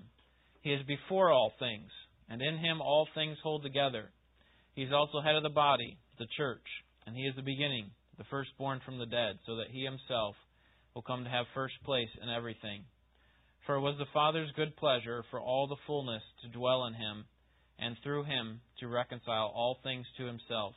He 0.62 0.72
is 0.72 0.86
before 0.86 1.30
all 1.30 1.52
things, 1.58 1.90
and 2.28 2.40
in 2.40 2.56
him 2.58 2.80
all 2.80 3.08
things 3.14 3.36
hold 3.42 3.62
together. 3.62 4.10
He 4.74 4.82
is 4.82 4.92
also 4.92 5.20
head 5.20 5.34
of 5.34 5.42
the 5.42 5.50
body, 5.50 5.98
the 6.18 6.26
church, 6.36 6.66
and 7.06 7.16
he 7.16 7.22
is 7.22 7.34
the 7.36 7.42
beginning, 7.42 7.90
the 8.18 8.24
firstborn 8.30 8.80
from 8.84 8.98
the 8.98 9.06
dead, 9.06 9.38
so 9.46 9.56
that 9.56 9.70
he 9.70 9.84
himself 9.84 10.36
will 10.94 11.02
come 11.02 11.24
to 11.24 11.30
have 11.30 11.46
first 11.54 11.74
place 11.84 12.10
in 12.22 12.28
everything. 12.28 12.84
For 13.66 13.76
it 13.76 13.80
was 13.80 13.96
the 13.98 14.12
Father's 14.12 14.50
good 14.56 14.76
pleasure 14.76 15.24
for 15.30 15.40
all 15.40 15.66
the 15.66 15.80
fullness 15.86 16.22
to 16.42 16.48
dwell 16.48 16.84
in 16.86 16.94
him, 16.94 17.24
and 17.78 17.96
through 18.02 18.24
him 18.24 18.60
to 18.80 18.88
reconcile 18.88 19.52
all 19.54 19.78
things 19.82 20.06
to 20.18 20.24
himself, 20.24 20.74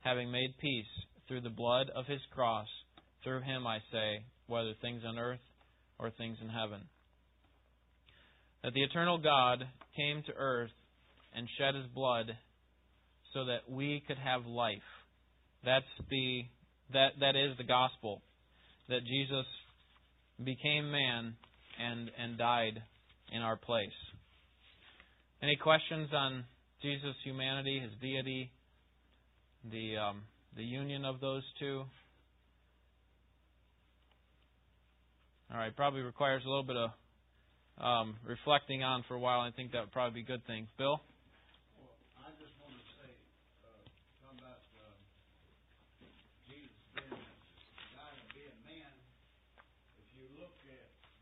having 0.00 0.30
made 0.30 0.58
peace 0.60 0.86
through 1.28 1.42
the 1.42 1.50
blood 1.50 1.90
of 1.94 2.06
his 2.06 2.20
cross. 2.34 2.68
Through 3.22 3.42
him, 3.42 3.66
I 3.66 3.78
say, 3.90 4.24
whether 4.46 4.72
things 4.80 5.02
on 5.06 5.18
earth 5.18 5.40
or 5.98 6.10
things 6.10 6.38
in 6.40 6.48
heaven. 6.48 6.82
That 8.62 8.72
the 8.74 8.82
eternal 8.82 9.18
God 9.18 9.66
came 9.96 10.22
to 10.26 10.32
earth 10.36 10.70
and 11.34 11.48
shed 11.58 11.74
his 11.74 11.86
blood 11.94 12.36
so 13.32 13.44
that 13.46 13.68
we 13.68 14.02
could 14.06 14.18
have 14.18 14.46
life. 14.46 14.78
That's 15.64 15.84
the 16.10 16.42
that 16.92 17.10
that 17.20 17.36
is 17.36 17.56
the 17.58 17.64
gospel. 17.64 18.22
That 18.88 19.00
Jesus 19.04 19.46
became 20.42 20.90
man 20.90 21.34
and 21.80 22.10
and 22.18 22.38
died 22.38 22.82
in 23.32 23.42
our 23.42 23.56
place. 23.56 23.88
Any 25.42 25.56
questions 25.56 26.08
on 26.12 26.44
Jesus' 26.82 27.16
humanity, 27.24 27.80
his 27.80 27.92
deity, 28.00 28.52
the 29.70 29.96
um, 29.96 30.22
the 30.56 30.64
union 30.64 31.04
of 31.04 31.20
those 31.20 31.42
two? 31.58 31.84
All 35.52 35.58
right, 35.58 35.74
probably 35.76 36.00
requires 36.00 36.42
a 36.44 36.48
little 36.48 36.64
bit 36.64 36.76
of 36.76 36.90
um, 37.78 38.16
reflecting 38.26 38.82
on 38.82 39.04
for 39.06 39.14
a 39.14 39.18
while. 39.18 39.40
I 39.40 39.50
think 39.50 39.72
that 39.72 39.80
would 39.80 39.92
probably 39.92 40.22
be 40.22 40.24
a 40.24 40.36
good 40.36 40.46
thing. 40.46 40.66
Bill? 40.78 41.00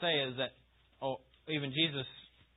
say 0.00 0.14
is 0.28 0.36
that 0.38 0.52
oh 1.02 1.20
even 1.48 1.72
Jesus 1.72 2.06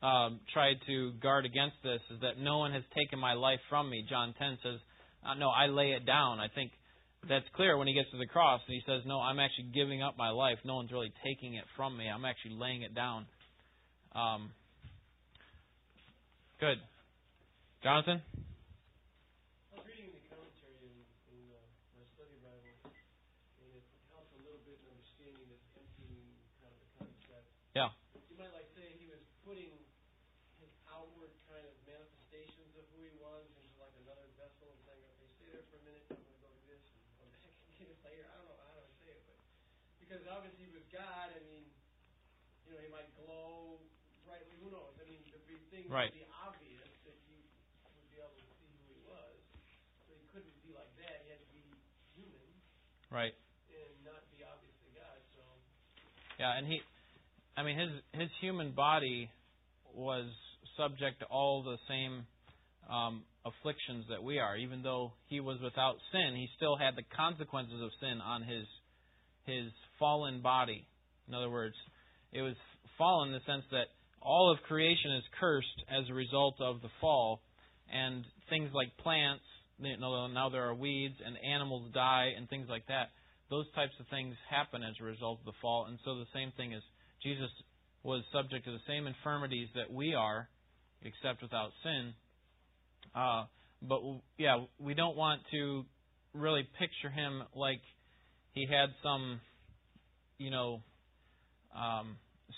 um, 0.01 0.39
tried 0.53 0.77
to 0.87 1.13
guard 1.21 1.45
against 1.45 1.77
this 1.83 2.01
is 2.09 2.21
that 2.21 2.39
no 2.39 2.57
one 2.57 2.73
has 2.73 2.83
taken 2.97 3.19
my 3.19 3.33
life 3.33 3.59
from 3.69 3.89
me. 3.89 4.03
John 4.09 4.33
10 4.37 4.57
says, 4.63 4.79
uh, 5.23 5.35
No, 5.35 5.49
I 5.49 5.67
lay 5.67 5.91
it 5.91 6.05
down. 6.05 6.39
I 6.39 6.47
think 6.53 6.71
that's 7.29 7.45
clear 7.55 7.77
when 7.77 7.87
he 7.87 7.93
gets 7.93 8.09
to 8.09 8.17
the 8.17 8.25
cross 8.25 8.61
and 8.65 8.73
he 8.73 8.81
says, 8.85 9.05
No, 9.05 9.21
I'm 9.21 9.39
actually 9.39 9.69
giving 9.73 10.01
up 10.01 10.17
my 10.17 10.29
life. 10.29 10.57
No 10.65 10.75
one's 10.75 10.91
really 10.91 11.13
taking 11.23 11.53
it 11.53 11.65
from 11.77 11.95
me. 11.97 12.09
I'm 12.09 12.25
actually 12.25 12.57
laying 12.57 12.81
it 12.81 12.95
down. 12.95 13.27
Um, 14.15 14.51
Good. 16.59 16.77
Jonathan? 17.81 18.21
I 18.21 19.81
was 19.81 19.85
reading 19.89 20.13
the 20.13 20.21
commentary 20.29 20.77
in, 20.85 20.93
in 21.33 21.41
uh, 21.49 21.57
my 21.97 22.05
study 22.13 22.37
Bible, 22.45 22.77
and 22.85 23.69
it 23.73 23.81
helps 24.13 24.29
a 24.37 24.41
little 24.45 24.61
bit 24.61 24.77
in 24.77 24.93
understanding 24.93 25.45
this 25.49 25.65
emptying 25.73 26.21
kind 26.61 26.69
of 26.69 26.77
the 26.85 26.89
concept. 27.01 27.49
Yeah. 27.71 27.91
You 28.27 28.35
might 28.35 28.51
like 28.51 28.67
say 28.75 28.83
he 28.99 29.07
was 29.07 29.23
putting 29.47 29.71
his 30.59 30.71
outward 30.91 31.31
kind 31.47 31.63
of 31.63 31.71
manifestations 31.87 32.75
of 32.75 32.83
who 32.91 32.99
he 33.07 33.15
was 33.15 33.47
into 33.55 33.75
like 33.79 33.95
another 34.03 34.27
vessel 34.35 34.67
and 34.67 34.79
saying, 34.83 34.99
okay, 35.15 35.27
stay 35.39 35.47
there 35.55 35.65
for 35.71 35.79
a 35.79 35.83
minute, 35.87 36.03
I'm 36.11 36.19
going 36.19 36.35
to 36.35 36.43
go 36.43 36.51
do 36.51 36.65
this 36.67 36.83
and 36.83 36.99
come 37.15 37.31
back 37.31 37.47
and 37.63 37.71
get 37.79 37.87
it 37.87 37.99
later. 38.03 38.27
I 38.27 38.33
don't 38.43 38.51
know 38.51 38.59
how 38.59 38.83
to 38.83 38.91
say 38.99 39.15
it, 39.15 39.23
but 39.23 39.39
because 40.03 40.23
obviously 40.27 40.67
he 40.67 40.73
was 40.75 40.83
God, 40.91 41.31
I 41.31 41.39
mean, 41.47 41.63
you 42.67 42.75
know, 42.75 42.79
he 42.83 42.91
might 42.91 43.07
glow 43.23 43.79
brightly, 44.27 44.55
who 44.59 44.67
knows? 44.71 44.95
I 44.99 45.07
mean, 45.07 45.23
there'd 45.31 45.47
be 45.47 45.59
things 45.71 45.87
right. 45.87 46.11
be 46.11 46.27
obvious 46.43 46.91
that 47.07 47.15
you 47.27 47.39
would 47.39 48.07
be 48.11 48.19
able 48.19 48.35
to 48.35 48.47
see 48.59 48.67
who 48.67 48.83
he 48.95 49.01
was. 49.07 49.39
So 50.07 50.15
he 50.15 50.23
couldn't 50.31 50.55
be 50.63 50.75
like 50.75 50.91
that. 51.03 51.23
He 51.23 51.35
had 51.35 51.39
to 51.39 51.51
be 51.55 51.63
human. 52.15 52.51
Right. 53.11 53.35
And 53.71 53.91
not 54.03 54.23
be 54.31 54.43
obviously 54.43 54.91
God. 54.95 55.19
So. 55.35 55.43
Yeah, 56.39 56.55
and 56.55 56.67
he, 56.67 56.79
I 57.57 57.63
mean, 57.63 57.77
his 57.77 58.21
his 58.21 58.29
human 58.39 58.71
body 58.71 59.29
was 59.93 60.25
subject 60.77 61.19
to 61.19 61.25
all 61.25 61.63
the 61.63 61.77
same 61.87 62.25
um, 62.89 63.23
afflictions 63.45 64.05
that 64.09 64.23
we 64.23 64.39
are. 64.39 64.55
Even 64.57 64.83
though 64.83 65.13
he 65.27 65.39
was 65.39 65.59
without 65.61 65.95
sin, 66.11 66.35
he 66.35 66.47
still 66.55 66.77
had 66.77 66.95
the 66.95 67.03
consequences 67.15 67.81
of 67.81 67.89
sin 67.99 68.21
on 68.21 68.43
his 68.43 68.65
his 69.45 69.71
fallen 69.99 70.41
body. 70.41 70.85
In 71.27 71.33
other 71.33 71.49
words, 71.49 71.75
it 72.31 72.41
was 72.41 72.55
fallen 72.97 73.29
in 73.29 73.33
the 73.33 73.51
sense 73.51 73.63
that 73.71 73.87
all 74.21 74.51
of 74.51 74.61
creation 74.67 75.11
is 75.17 75.23
cursed 75.39 75.83
as 75.89 76.09
a 76.09 76.13
result 76.13 76.55
of 76.61 76.81
the 76.81 76.93
fall, 77.01 77.41
and 77.91 78.23
things 78.49 78.69
like 78.73 78.95
plants, 78.97 79.43
you 79.79 79.97
know, 79.97 80.27
now 80.27 80.49
there 80.49 80.69
are 80.69 80.75
weeds, 80.75 81.15
and 81.25 81.35
animals 81.43 81.91
die, 81.93 82.33
and 82.37 82.47
things 82.47 82.67
like 82.69 82.85
that. 82.87 83.09
Those 83.49 83.65
types 83.73 83.93
of 83.99 84.05
things 84.07 84.35
happen 84.49 84.83
as 84.83 84.95
a 85.01 85.03
result 85.03 85.39
of 85.39 85.45
the 85.45 85.57
fall, 85.61 85.87
and 85.89 85.97
so 86.05 86.15
the 86.15 86.29
same 86.33 86.53
thing 86.55 86.71
is 86.71 86.83
Jesus 87.23 87.49
was 88.03 88.23
subject 88.33 88.65
to 88.65 88.71
the 88.71 88.81
same 88.87 89.07
infirmities 89.07 89.67
that 89.75 89.91
we 89.91 90.13
are, 90.13 90.49
except 91.03 91.41
without 91.41 91.71
sin. 91.83 92.13
Uh, 93.15 93.45
but 93.81 94.01
yeah, 94.37 94.63
we 94.79 94.93
don't 94.93 95.17
want 95.17 95.41
to 95.51 95.85
really 96.33 96.67
picture 96.79 97.09
him 97.09 97.43
like 97.55 97.81
he 98.53 98.65
had 98.65 98.89
some, 99.03 99.39
you 100.37 100.49
know, 100.49 100.81
um, 101.75 102.17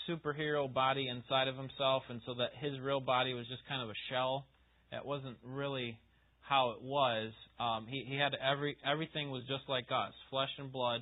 superhero 0.10 0.72
body 0.72 1.08
inside 1.08 1.48
of 1.48 1.56
himself, 1.56 2.04
and 2.10 2.22
so 2.26 2.34
that 2.36 2.50
his 2.60 2.80
real 2.80 3.00
body 3.00 3.34
was 3.34 3.48
just 3.48 3.62
kind 3.68 3.82
of 3.82 3.90
a 3.90 4.00
shell. 4.10 4.46
That 4.92 5.06
wasn't 5.06 5.38
really 5.44 5.98
how 6.42 6.72
it 6.72 6.82
was. 6.82 7.32
Um, 7.60 7.86
he 7.88 8.06
he 8.08 8.18
had 8.18 8.34
every 8.36 8.78
everything 8.86 9.32
was 9.32 9.44
just 9.48 9.64
like 9.68 9.86
us, 9.86 10.14
flesh 10.30 10.50
and 10.58 10.72
blood, 10.72 11.02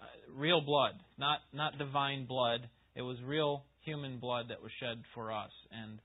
uh, 0.00 0.32
real 0.34 0.60
blood, 0.60 0.92
not 1.18 1.38
not 1.52 1.78
divine 1.78 2.26
blood. 2.26 2.68
It 3.00 3.04
was 3.08 3.16
real 3.24 3.64
human 3.80 4.18
blood 4.18 4.46
that 4.50 4.60
was 4.62 4.70
shed 4.78 5.00
for 5.14 5.32
us, 5.32 5.48
and 5.72 5.98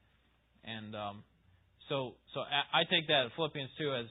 and 0.63 0.95
um, 0.95 1.23
so 1.89 2.15
so 2.33 2.39
I, 2.39 2.87
take 2.87 3.07
that 3.07 3.27
Philippians 3.35 3.69
two 3.77 3.93
as 3.93 4.05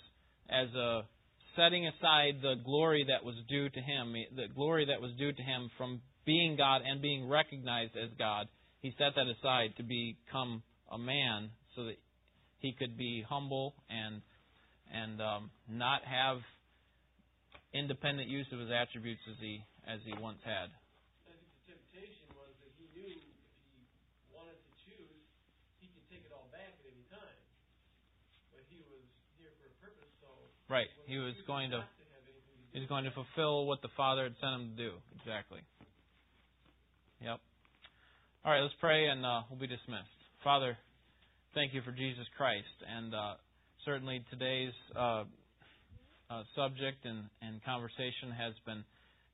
as 0.51 0.69
a 0.75 1.09
setting 1.57 1.87
aside 1.87 2.43
the 2.43 2.57
glory 2.63 3.07
that 3.09 3.25
was 3.25 3.37
due 3.49 3.71
to 3.71 3.81
him, 3.81 4.13
the 4.37 4.53
glory 4.55 4.85
that 4.93 5.01
was 5.01 5.13
due 5.17 5.33
to 5.33 5.43
him 5.43 5.71
from 5.79 6.03
being 6.27 6.57
God 6.57 6.83
and 6.85 7.01
being 7.01 7.27
recognized 7.27 7.97
as 7.97 8.11
God, 8.19 8.49
he 8.83 8.93
set 8.99 9.17
that 9.17 9.29
aside 9.33 9.73
to 9.79 9.83
become 9.83 10.63
a 10.93 10.99
man 10.99 11.49
so 11.75 11.85
that 11.85 11.97
he 12.59 12.73
could 12.73 12.99
be 12.99 13.25
humble 13.27 13.75
and 13.89 14.21
and 14.93 15.23
um, 15.23 15.51
not 15.71 16.03
have 16.05 16.39
independent 17.73 18.29
use 18.29 18.47
of 18.53 18.61
his 18.61 18.69
attributes 18.69 19.23
as 19.31 19.37
he 19.41 19.65
as 19.89 20.01
he 20.05 20.13
once 20.21 20.39
had. 20.45 20.69
I 20.69 21.33
think 21.33 21.45
the 21.65 21.77
temptation 21.77 22.29
was 22.37 22.53
that 22.65 22.73
he 22.81 22.87
knew 22.97 23.09
if 23.09 23.21
he 23.21 23.85
wanted 24.33 24.57
to 24.57 24.73
choose, 24.87 25.21
he 25.81 25.93
could 25.93 26.07
take 26.09 26.25
it 26.25 26.33
all 26.33 26.49
back 26.55 26.73
at 26.73 26.87
any 26.89 27.05
time. 27.13 27.41
But 28.55 28.65
he 28.71 28.81
was 28.89 29.05
here 29.37 29.53
for 29.61 29.69
a 29.69 29.75
purpose, 29.83 30.13
so 30.25 30.31
right. 30.75 30.91
He 31.07 31.19
was 31.19 31.35
going 31.47 31.71
to, 31.71 31.85
he 32.73 32.81
was 32.81 32.89
going 32.89 33.05
to 33.05 33.13
fulfill 33.13 33.67
what 33.67 33.81
the 33.81 33.95
Father 33.97 34.25
had 34.25 34.35
sent 34.41 34.53
him 34.59 34.75
to 34.75 34.77
do. 34.77 34.91
Exactly. 35.21 35.61
Yep. 37.23 37.39
All 38.45 38.53
right, 38.53 38.61
let's 38.61 38.75
pray 38.81 39.07
and 39.07 39.25
uh, 39.25 39.43
we'll 39.49 39.61
be 39.61 39.69
dismissed. 39.69 40.11
Father, 40.43 40.77
thank 41.55 41.73
you 41.75 41.81
for 41.83 41.93
Jesus 41.93 42.27
Christ. 42.37 42.75
And 42.91 43.15
uh, 43.15 43.35
certainly 43.85 44.25
today's 44.31 44.75
uh, 44.97 45.25
uh 46.31 46.43
subject 46.57 47.05
and, 47.05 47.31
and 47.41 47.63
conversation 47.65 48.35
has 48.37 48.55
been 48.67 48.83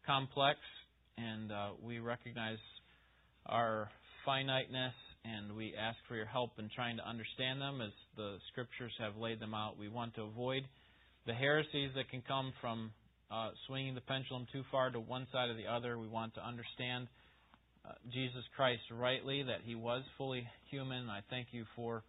complex, 0.04 0.58
and 1.16 1.50
uh, 1.50 1.68
we 1.82 2.00
recognize 2.00 2.60
our 3.46 3.88
finiteness 4.26 4.94
and 5.24 5.56
we 5.56 5.74
ask 5.74 5.96
for 6.08 6.16
your 6.16 6.26
help 6.26 6.52
in 6.58 6.68
trying 6.74 6.96
to 6.96 7.08
understand 7.08 7.60
them 7.60 7.80
as 7.80 7.92
the 8.16 8.36
scriptures 8.52 8.92
have 8.98 9.16
laid 9.16 9.40
them 9.40 9.54
out. 9.54 9.78
We 9.78 9.88
want 9.88 10.14
to 10.16 10.22
avoid 10.22 10.64
the 11.26 11.34
heresies 11.34 11.90
that 11.96 12.08
can 12.08 12.22
come 12.26 12.52
from 12.60 12.92
uh, 13.30 13.50
swinging 13.66 13.94
the 13.94 14.00
pendulum 14.00 14.46
too 14.52 14.62
far 14.70 14.90
to 14.90 15.00
one 15.00 15.26
side 15.32 15.50
or 15.50 15.54
the 15.54 15.66
other. 15.66 15.98
We 15.98 16.08
want 16.08 16.34
to 16.34 16.46
understand 16.46 17.08
uh, 17.84 17.92
Jesus 18.12 18.42
Christ 18.56 18.82
rightly, 18.90 19.42
that 19.42 19.60
He 19.64 19.74
was 19.74 20.02
fully 20.18 20.46
human. 20.70 21.08
I 21.08 21.20
thank 21.30 21.48
you 21.52 21.64
for 21.76 22.02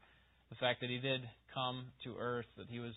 the 0.50 0.56
fact 0.56 0.82
that 0.82 0.90
He 0.90 0.98
did 0.98 1.22
come 1.54 1.86
to 2.04 2.16
earth, 2.20 2.48
that 2.58 2.68
He 2.70 2.80
was 2.80 2.94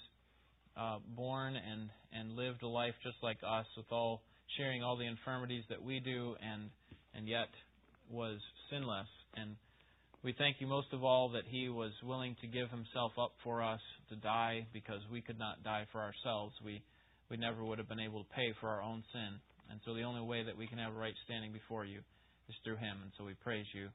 uh, 0.76 0.98
born 1.16 1.54
and 1.56 1.88
and 2.12 2.36
lived 2.36 2.62
a 2.62 2.68
life 2.68 2.94
just 3.02 3.16
like 3.22 3.38
us, 3.46 3.66
with 3.76 3.86
all 3.90 4.22
sharing 4.56 4.82
all 4.82 4.96
the 4.96 5.06
infirmities 5.06 5.64
that 5.68 5.82
we 5.82 6.00
do, 6.00 6.34
and 6.42 6.70
and 7.14 7.28
yet 7.28 7.48
was 8.10 8.38
sinless. 8.70 9.06
And 9.36 9.56
we 10.24 10.32
thank 10.38 10.56
you 10.58 10.66
most 10.66 10.88
of 10.92 11.04
all 11.04 11.28
that 11.36 11.44
He 11.46 11.68
was 11.68 11.92
willing 12.02 12.34
to 12.40 12.46
give 12.46 12.70
Himself 12.70 13.12
up 13.20 13.32
for 13.44 13.62
us 13.62 13.80
to 14.08 14.16
die 14.16 14.66
because 14.72 15.00
we 15.12 15.20
could 15.20 15.38
not 15.38 15.62
die 15.62 15.86
for 15.92 16.00
ourselves. 16.00 16.54
We 16.64 16.82
we 17.30 17.36
never 17.36 17.64
would 17.64 17.78
have 17.78 17.88
been 17.88 18.00
able 18.00 18.24
to 18.24 18.30
pay 18.34 18.52
for 18.60 18.68
our 18.68 18.82
own 18.82 19.02
sin. 19.12 19.40
And 19.70 19.80
so 19.84 19.94
the 19.94 20.02
only 20.02 20.20
way 20.20 20.44
that 20.44 20.56
we 20.56 20.66
can 20.66 20.78
have 20.78 20.92
a 20.92 20.98
right 20.98 21.14
standing 21.24 21.52
before 21.52 21.84
you 21.84 22.00
is 22.48 22.54
through 22.64 22.76
Him. 22.76 23.00
And 23.02 23.12
so 23.16 23.24
we 23.24 23.34
praise 23.34 23.66
you 23.74 23.88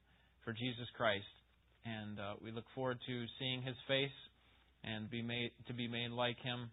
for 0.46 0.54
Jesus 0.54 0.88
Christ. 0.98 1.30
And 1.86 2.20
uh, 2.20 2.34
we 2.44 2.52
look 2.52 2.66
forward 2.74 2.98
to 3.06 3.26
seeing 3.40 3.62
His 3.62 3.76
face 3.88 4.18
and 4.84 5.10
be 5.10 5.22
made 5.22 5.52
to 5.68 5.74
be 5.74 5.88
made 5.88 6.12
like 6.12 6.38
Him. 6.42 6.70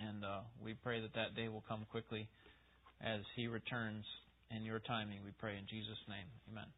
And 0.00 0.24
uh, 0.24 0.40
we 0.64 0.72
pray 0.72 1.00
that 1.00 1.12
that 1.14 1.36
day 1.36 1.48
will 1.48 1.64
come 1.68 1.84
quickly 1.90 2.28
as 3.04 3.20
He 3.36 3.46
returns 3.46 4.04
in 4.50 4.64
your 4.64 4.80
timing. 4.80 5.18
We 5.24 5.32
pray 5.38 5.56
in 5.58 5.66
Jesus' 5.68 6.00
name. 6.08 6.28
Amen. 6.50 6.77